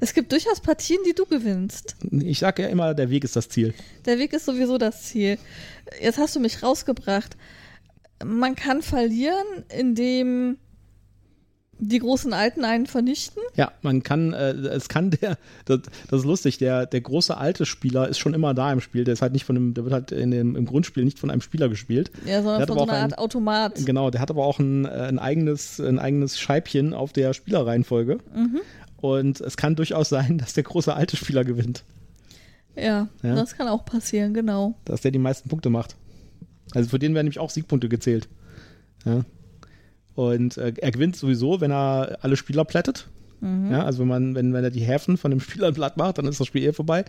Es 0.00 0.14
gibt 0.14 0.30
durchaus 0.32 0.60
Partien, 0.60 0.98
die 1.06 1.14
du 1.14 1.26
gewinnst. 1.26 1.96
Ich 2.10 2.38
sage 2.38 2.62
ja 2.62 2.68
immer, 2.68 2.94
der 2.94 3.10
Weg 3.10 3.24
ist 3.24 3.36
das 3.36 3.48
Ziel. 3.48 3.74
Der 4.04 4.18
Weg 4.18 4.32
ist 4.32 4.44
sowieso 4.44 4.78
das 4.78 5.02
Ziel. 5.02 5.38
Jetzt 6.00 6.18
hast 6.18 6.36
du 6.36 6.40
mich 6.40 6.62
rausgebracht. 6.62 7.36
Man 8.24 8.54
kann 8.54 8.82
verlieren, 8.82 9.46
indem 9.76 10.58
die 11.78 11.98
großen 11.98 12.32
Alten 12.32 12.64
einen 12.64 12.86
vernichten? 12.86 13.42
Ja, 13.54 13.72
man 13.82 14.02
kann, 14.02 14.32
äh, 14.32 14.52
es 14.52 14.88
kann 14.88 15.10
der, 15.10 15.38
das, 15.64 15.80
das, 16.10 16.20
ist 16.20 16.26
lustig, 16.26 16.58
der, 16.58 16.86
der 16.86 17.00
große 17.00 17.36
alte 17.36 17.66
Spieler 17.66 18.08
ist 18.08 18.18
schon 18.18 18.34
immer 18.34 18.54
da 18.54 18.72
im 18.72 18.80
Spiel. 18.80 19.04
Der 19.04 19.14
ist 19.14 19.22
halt 19.22 19.32
nicht 19.32 19.44
von 19.44 19.56
einem, 19.56 19.74
der 19.74 19.84
wird 19.84 19.94
halt 19.94 20.12
in 20.12 20.30
dem, 20.30 20.56
im 20.56 20.64
Grundspiel 20.66 21.04
nicht 21.04 21.18
von 21.18 21.30
einem 21.30 21.40
Spieler 21.40 21.68
gespielt. 21.68 22.10
Ja, 22.26 22.42
sondern 22.42 22.66
von 22.66 22.78
so 22.78 22.82
einer 22.84 22.92
Art 22.94 23.12
ein, 23.12 23.18
Automat. 23.18 23.84
Genau, 23.84 24.10
der 24.10 24.20
hat 24.20 24.30
aber 24.30 24.44
auch 24.44 24.58
ein, 24.58 24.84
äh, 24.84 24.88
ein, 24.88 25.18
eigenes, 25.18 25.80
ein 25.80 25.98
eigenes 25.98 26.38
Scheibchen 26.38 26.94
auf 26.94 27.12
der 27.12 27.32
Spielerreihenfolge. 27.34 28.18
Mhm. 28.34 28.60
Und 29.00 29.40
es 29.40 29.56
kann 29.56 29.76
durchaus 29.76 30.08
sein, 30.08 30.38
dass 30.38 30.54
der 30.54 30.64
große 30.64 30.92
alte 30.92 31.16
Spieler 31.16 31.44
gewinnt. 31.44 31.84
Ja, 32.74 33.08
ja, 33.22 33.34
das 33.34 33.56
kann 33.56 33.66
auch 33.68 33.84
passieren, 33.84 34.34
genau. 34.34 34.74
Dass 34.84 35.00
der 35.00 35.10
die 35.10 35.18
meisten 35.18 35.48
Punkte 35.48 35.68
macht. 35.68 35.96
Also 36.74 36.90
für 36.90 36.98
den 36.98 37.14
werden 37.14 37.26
nämlich 37.26 37.38
auch 37.38 37.50
Siegpunkte 37.50 37.88
gezählt. 37.88 38.28
Ja. 39.04 39.24
Und 40.18 40.56
äh, 40.56 40.72
er 40.76 40.90
gewinnt 40.90 41.14
sowieso, 41.14 41.60
wenn 41.60 41.70
er 41.70 42.18
alle 42.22 42.36
Spieler 42.36 42.64
plättet. 42.64 43.06
Mhm. 43.40 43.70
Ja, 43.70 43.84
also 43.84 44.00
wenn 44.00 44.08
man, 44.08 44.34
wenn, 44.34 44.52
wenn 44.52 44.64
er 44.64 44.70
die 44.70 44.80
Häfen 44.80 45.16
von 45.16 45.30
dem 45.30 45.38
Spieler 45.48 45.70
platt 45.70 45.96
macht, 45.96 46.18
dann 46.18 46.26
ist 46.26 46.40
das 46.40 46.48
Spiel 46.48 46.64
eh 46.64 46.72
vorbei. 46.72 47.04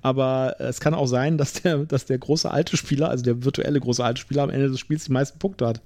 Aber 0.00 0.54
es 0.60 0.78
kann 0.78 0.94
auch 0.94 1.08
sein, 1.08 1.38
dass 1.38 1.54
der, 1.54 1.78
dass 1.78 2.06
der 2.06 2.18
große 2.18 2.48
alte 2.48 2.76
Spieler, 2.76 3.08
also 3.08 3.24
der 3.24 3.42
virtuelle 3.44 3.80
große 3.80 4.04
alte 4.04 4.20
Spieler 4.20 4.44
am 4.44 4.50
Ende 4.50 4.68
des 4.68 4.78
Spiels 4.78 5.06
die 5.06 5.10
meisten 5.10 5.40
Punkte 5.40 5.66
hat. 5.66 5.80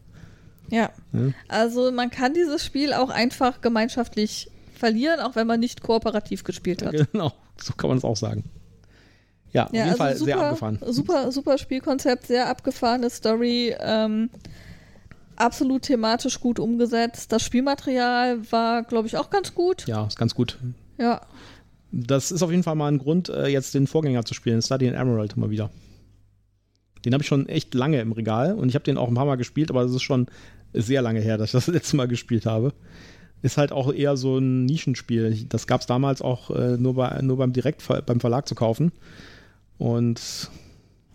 Ja. 0.68 0.90
ja. 1.14 1.30
Also 1.48 1.90
man 1.92 2.10
kann 2.10 2.34
dieses 2.34 2.62
Spiel 2.62 2.92
auch 2.92 3.08
einfach 3.08 3.62
gemeinschaftlich 3.62 4.50
verlieren, 4.74 5.20
auch 5.20 5.34
wenn 5.34 5.46
man 5.46 5.60
nicht 5.60 5.80
kooperativ 5.80 6.44
gespielt 6.44 6.84
hat. 6.84 6.94
Genau, 7.12 7.32
so 7.56 7.72
kann 7.72 7.88
man 7.88 7.96
es 7.96 8.04
auch 8.04 8.18
sagen. 8.18 8.44
Ja, 9.54 9.64
auf 9.64 9.72
jeden 9.72 9.84
also 9.86 9.96
Fall 9.96 10.16
super, 10.16 10.24
sehr 10.26 10.40
abgefahren. 10.40 10.78
Super, 10.84 11.32
super 11.32 11.56
Spielkonzept, 11.56 12.26
sehr 12.26 12.50
abgefahrene 12.50 13.08
Story. 13.08 13.74
Ähm, 13.80 14.28
absolut 15.36 15.82
thematisch 15.82 16.40
gut 16.40 16.58
umgesetzt. 16.58 17.32
Das 17.32 17.42
Spielmaterial 17.42 18.50
war, 18.50 18.82
glaube 18.82 19.08
ich, 19.08 19.16
auch 19.16 19.30
ganz 19.30 19.54
gut. 19.54 19.86
Ja, 19.86 20.06
ist 20.06 20.18
ganz 20.18 20.34
gut. 20.34 20.58
Ja. 20.98 21.20
Das 21.92 22.30
ist 22.30 22.42
auf 22.42 22.50
jeden 22.50 22.62
Fall 22.62 22.74
mal 22.74 22.88
ein 22.88 22.98
Grund, 22.98 23.28
äh, 23.28 23.46
jetzt 23.46 23.74
den 23.74 23.86
Vorgänger 23.86 24.24
zu 24.24 24.34
spielen, 24.34 24.60
Study 24.60 24.86
in 24.86 24.94
Emerald 24.94 25.36
mal 25.36 25.50
wieder. 25.50 25.70
Den 27.04 27.14
habe 27.14 27.22
ich 27.22 27.28
schon 27.28 27.48
echt 27.48 27.74
lange 27.74 28.00
im 28.00 28.12
Regal 28.12 28.54
und 28.54 28.68
ich 28.68 28.74
habe 28.74 28.84
den 28.84 28.98
auch 28.98 29.08
ein 29.08 29.14
paar 29.14 29.26
Mal 29.26 29.36
gespielt, 29.36 29.70
aber 29.70 29.82
das 29.82 29.92
ist 29.92 30.02
schon 30.02 30.26
sehr 30.72 31.02
lange 31.02 31.20
her, 31.20 31.38
dass 31.38 31.48
ich 31.48 31.52
das 31.52 31.66
letzte 31.68 31.96
Mal 31.96 32.08
gespielt 32.08 32.46
habe. 32.46 32.72
Ist 33.42 33.58
halt 33.58 33.70
auch 33.70 33.92
eher 33.92 34.16
so 34.16 34.38
ein 34.38 34.64
Nischenspiel. 34.64 35.46
Das 35.48 35.66
gab 35.66 35.82
es 35.82 35.86
damals 35.86 36.22
auch 36.22 36.50
äh, 36.50 36.76
nur, 36.76 36.94
bei, 36.94 37.20
nur 37.22 37.36
beim 37.36 37.52
Direkt 37.52 37.82
beim 38.06 38.20
Verlag 38.20 38.48
zu 38.48 38.54
kaufen. 38.54 38.92
Und 39.78 40.50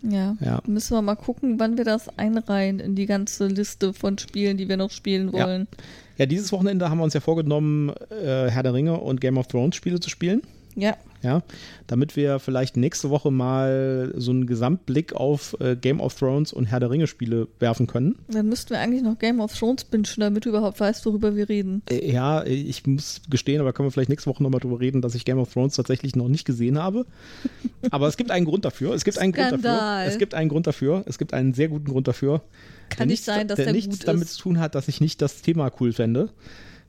ja. 0.02 0.36
ja. 0.40 0.60
Müssen 0.66 0.96
wir 0.96 1.02
mal 1.02 1.14
gucken, 1.14 1.58
wann 1.58 1.76
wir 1.76 1.84
das 1.84 2.18
einreihen 2.18 2.80
in 2.80 2.94
die 2.94 3.06
ganze 3.06 3.46
Liste 3.46 3.92
von 3.92 4.18
Spielen, 4.18 4.56
die 4.56 4.68
wir 4.68 4.76
noch 4.76 4.90
spielen 4.90 5.32
wollen. 5.32 5.68
Ja, 5.70 5.84
ja 6.18 6.26
dieses 6.26 6.52
Wochenende 6.52 6.90
haben 6.90 6.98
wir 6.98 7.04
uns 7.04 7.14
ja 7.14 7.20
vorgenommen, 7.20 7.90
äh, 8.10 8.50
Herr 8.50 8.62
der 8.62 8.74
Ringe 8.74 8.98
und 8.98 9.20
Game 9.20 9.38
of 9.38 9.46
Thrones 9.46 9.76
Spiele 9.76 10.00
zu 10.00 10.10
spielen. 10.10 10.42
Ja. 10.74 10.96
Ja, 11.22 11.42
damit 11.86 12.16
wir 12.16 12.40
vielleicht 12.40 12.76
nächste 12.76 13.08
Woche 13.08 13.30
mal 13.30 14.12
so 14.16 14.32
einen 14.32 14.46
Gesamtblick 14.46 15.12
auf 15.12 15.56
äh, 15.60 15.76
Game 15.76 16.00
of 16.00 16.18
Thrones 16.18 16.52
und 16.52 16.66
Herr 16.66 16.80
der 16.80 16.90
Ringe 16.90 17.06
Spiele 17.06 17.46
werfen 17.60 17.86
können. 17.86 18.16
Dann 18.26 18.48
müssten 18.48 18.70
wir 18.70 18.80
eigentlich 18.80 19.02
noch 19.02 19.18
Game 19.18 19.40
of 19.40 19.56
Thrones 19.56 19.84
bingen, 19.84 20.06
damit 20.16 20.46
du 20.46 20.48
überhaupt 20.48 20.80
weißt, 20.80 21.06
worüber 21.06 21.36
wir 21.36 21.48
reden. 21.48 21.82
Äh, 21.88 22.10
ja, 22.10 22.44
ich 22.44 22.84
muss 22.88 23.22
gestehen, 23.30 23.60
aber 23.60 23.72
können 23.72 23.86
wir 23.86 23.92
vielleicht 23.92 24.10
nächste 24.10 24.30
Woche 24.30 24.42
nochmal 24.42 24.60
drüber 24.60 24.80
reden, 24.80 25.00
dass 25.00 25.14
ich 25.14 25.24
Game 25.24 25.38
of 25.38 25.52
Thrones 25.52 25.76
tatsächlich 25.76 26.16
noch 26.16 26.26
nicht 26.26 26.44
gesehen 26.44 26.76
habe. 26.76 27.06
aber 27.92 28.08
es 28.08 28.16
gibt 28.16 28.32
einen 28.32 28.44
Grund 28.44 28.64
dafür. 28.64 28.92
Es 28.92 29.04
gibt 29.04 29.18
einen 29.18 29.32
Grund 29.32 29.64
dafür. 29.64 30.04
Es 30.06 30.18
gibt 30.18 30.34
einen 30.34 30.48
Grund 30.48 30.66
dafür. 30.66 31.04
Es 31.06 31.18
gibt 31.18 31.34
einen 31.34 31.54
sehr 31.54 31.68
guten 31.68 31.86
Grund 31.86 32.08
dafür. 32.08 32.42
Kann 32.88 33.06
nicht 33.06 33.22
sein, 33.22 33.46
dass 33.46 33.56
der, 33.56 33.66
der 33.66 33.74
nichts 33.74 34.00
damit 34.00 34.28
zu 34.28 34.42
tun 34.42 34.58
hat, 34.58 34.74
dass 34.74 34.88
ich 34.88 35.00
nicht 35.00 35.22
das 35.22 35.40
Thema 35.40 35.70
cool 35.80 35.92
fände. 35.92 36.30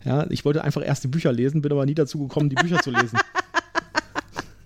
Ja, 0.03 0.25
ich 0.29 0.43
wollte 0.43 0.63
einfach 0.63 0.85
erst 0.85 1.03
die 1.03 1.07
Bücher 1.07 1.31
lesen, 1.31 1.61
bin 1.61 1.71
aber 1.71 1.85
nie 1.85 1.93
dazu 1.93 2.19
gekommen, 2.19 2.49
die 2.49 2.55
Bücher 2.55 2.81
zu 2.81 2.91
lesen. 2.91 3.19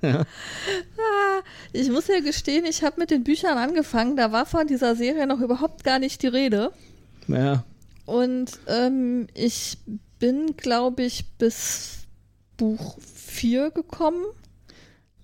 Ja. 0.02 0.22
Ah, 0.22 1.42
ich 1.74 1.90
muss 1.90 2.08
ja 2.08 2.20
gestehen, 2.20 2.66
ich 2.66 2.84
habe 2.84 3.00
mit 3.00 3.12
den 3.12 3.24
Büchern 3.24 3.58
angefangen, 3.58 4.16
da 4.16 4.32
war 4.32 4.46
von 4.46 4.68
dieser 4.68 4.96
Serie 4.96 5.28
noch 5.28 5.40
überhaupt 5.40 5.84
gar 5.84 6.00
nicht 6.00 6.22
die 6.22 6.28
Rede. 6.28 6.72
Ja. 7.28 7.64
Und 8.06 8.52
ähm, 8.68 9.28
ich 9.34 9.78
bin, 10.20 10.56
glaube 10.58 11.04
ich, 11.04 11.26
bis 11.38 12.08
Buch 12.58 12.98
4 13.00 13.72
gekommen. 13.72 14.24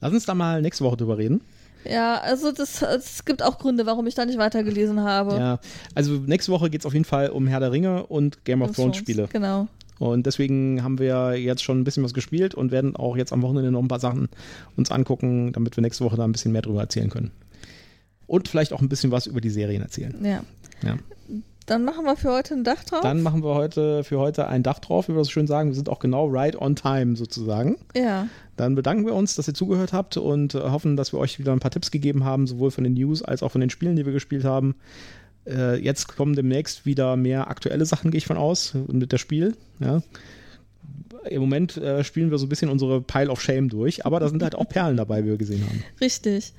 Lass 0.01 0.13
uns 0.13 0.25
da 0.25 0.33
mal 0.33 0.61
nächste 0.61 0.83
Woche 0.83 0.97
drüber 0.97 1.17
reden. 1.17 1.41
Ja, 1.85 2.19
also 2.19 2.49
es 2.49 3.25
gibt 3.25 3.43
auch 3.43 3.57
Gründe, 3.57 3.85
warum 3.85 4.07
ich 4.07 4.15
da 4.15 4.25
nicht 4.25 4.37
weitergelesen 4.37 5.01
habe. 5.01 5.35
Ja, 5.35 5.59
also 5.95 6.13
nächste 6.13 6.51
Woche 6.51 6.69
geht 6.69 6.81
es 6.81 6.85
auf 6.85 6.93
jeden 6.93 7.05
Fall 7.05 7.29
um 7.29 7.47
Herr 7.47 7.59
der 7.59 7.71
Ringe 7.71 8.05
und 8.05 8.45
Game 8.45 8.61
of 8.61 8.71
Thrones 8.71 8.97
Spiele. 8.97 9.27
Genau. 9.31 9.67
Und 9.99 10.25
deswegen 10.25 10.83
haben 10.83 10.99
wir 10.99 11.35
jetzt 11.35 11.63
schon 11.63 11.79
ein 11.79 11.83
bisschen 11.83 12.03
was 12.03 12.13
gespielt 12.13 12.55
und 12.55 12.71
werden 12.71 12.95
auch 12.95 13.15
jetzt 13.15 13.31
am 13.33 13.41
Wochenende 13.41 13.71
noch 13.71 13.81
ein 13.81 13.87
paar 13.87 13.99
Sachen 13.99 14.29
uns 14.75 14.91
angucken, 14.91 15.51
damit 15.53 15.77
wir 15.77 15.81
nächste 15.81 16.03
Woche 16.03 16.17
da 16.17 16.23
ein 16.23 16.31
bisschen 16.31 16.51
mehr 16.51 16.61
drüber 16.61 16.81
erzählen 16.81 17.09
können. 17.09 17.31
Und 18.27 18.47
vielleicht 18.47 18.73
auch 18.73 18.81
ein 18.81 18.89
bisschen 18.89 19.11
was 19.11 19.27
über 19.27 19.41
die 19.41 19.49
Serien 19.49 19.81
erzählen. 19.81 20.15
Ja. 20.23 20.43
ja. 20.81 20.97
Dann 21.65 21.85
machen 21.85 22.03
wir 22.03 22.17
für 22.17 22.31
heute 22.31 22.55
ein 22.55 22.63
Dach 22.63 22.83
drauf. 22.83 23.01
Dann 23.01 23.21
machen 23.21 23.43
wir 23.43 23.55
heute 23.55 24.03
für 24.03 24.19
heute 24.19 24.47
ein 24.47 24.63
Dach 24.63 24.79
drauf, 24.79 25.07
wie 25.07 25.15
wir 25.15 25.23
so 25.23 25.31
schön 25.31 25.47
sagen. 25.47 25.69
Wir 25.69 25.75
sind 25.75 25.87
auch 25.87 25.99
genau 25.99 26.27
right 26.27 26.59
on 26.59 26.75
time 26.75 27.15
sozusagen. 27.15 27.77
Ja. 27.95 28.27
Dann 28.57 28.75
bedanken 28.75 29.05
wir 29.05 29.13
uns, 29.13 29.35
dass 29.35 29.47
ihr 29.47 29.53
zugehört 29.53 29.93
habt 29.93 30.17
und 30.17 30.55
hoffen, 30.55 30.97
dass 30.97 31.13
wir 31.13 31.19
euch 31.19 31.39
wieder 31.39 31.53
ein 31.53 31.59
paar 31.59 31.71
Tipps 31.71 31.89
gegeben 31.89 32.25
haben, 32.25 32.47
sowohl 32.47 32.71
von 32.71 32.83
den 32.83 32.93
News 32.93 33.23
als 33.23 33.43
auch 33.43 33.49
von 33.49 33.61
den 33.61 33.69
Spielen, 33.69 33.95
die 33.95 34.05
wir 34.05 34.13
gespielt 34.13 34.43
haben. 34.43 34.75
Äh, 35.45 35.79
jetzt 35.79 36.07
kommen 36.07 36.35
demnächst 36.35 36.85
wieder 36.85 37.15
mehr 37.15 37.49
aktuelle 37.49 37.85
Sachen, 37.85 38.11
gehe 38.11 38.17
ich 38.17 38.25
von 38.25 38.37
aus, 38.37 38.73
mit 38.87 39.11
der 39.11 39.17
Spiel. 39.17 39.55
Ja. 39.79 40.01
Im 41.29 41.41
Moment 41.41 41.77
äh, 41.77 42.03
spielen 42.03 42.31
wir 42.31 42.37
so 42.37 42.45
ein 42.45 42.49
bisschen 42.49 42.69
unsere 42.69 43.01
Pile 43.01 43.29
of 43.29 43.41
Shame 43.41 43.69
durch, 43.69 44.05
aber 44.05 44.19
da 44.19 44.29
sind 44.29 44.43
halt 44.43 44.55
auch 44.55 44.67
Perlen 44.67 44.97
dabei, 44.97 45.23
wie 45.23 45.29
wir 45.29 45.37
gesehen 45.37 45.65
haben. 45.65 45.83
Richtig. 46.01 46.53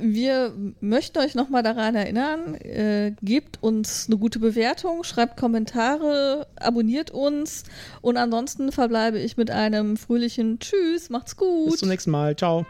Wir 0.00 0.52
möchten 0.80 1.18
euch 1.18 1.36
nochmal 1.36 1.62
daran 1.62 1.94
erinnern, 1.94 2.56
äh, 2.56 3.12
gebt 3.22 3.62
uns 3.62 4.06
eine 4.08 4.16
gute 4.18 4.40
Bewertung, 4.40 5.04
schreibt 5.04 5.36
Kommentare, 5.36 6.48
abonniert 6.56 7.12
uns 7.12 7.62
und 8.00 8.16
ansonsten 8.16 8.72
verbleibe 8.72 9.20
ich 9.20 9.36
mit 9.36 9.52
einem 9.52 9.96
fröhlichen 9.96 10.58
Tschüss, 10.58 11.10
macht's 11.10 11.36
gut. 11.36 11.70
Bis 11.70 11.80
zum 11.80 11.90
nächsten 11.90 12.10
Mal, 12.10 12.34
ciao. 12.34 12.66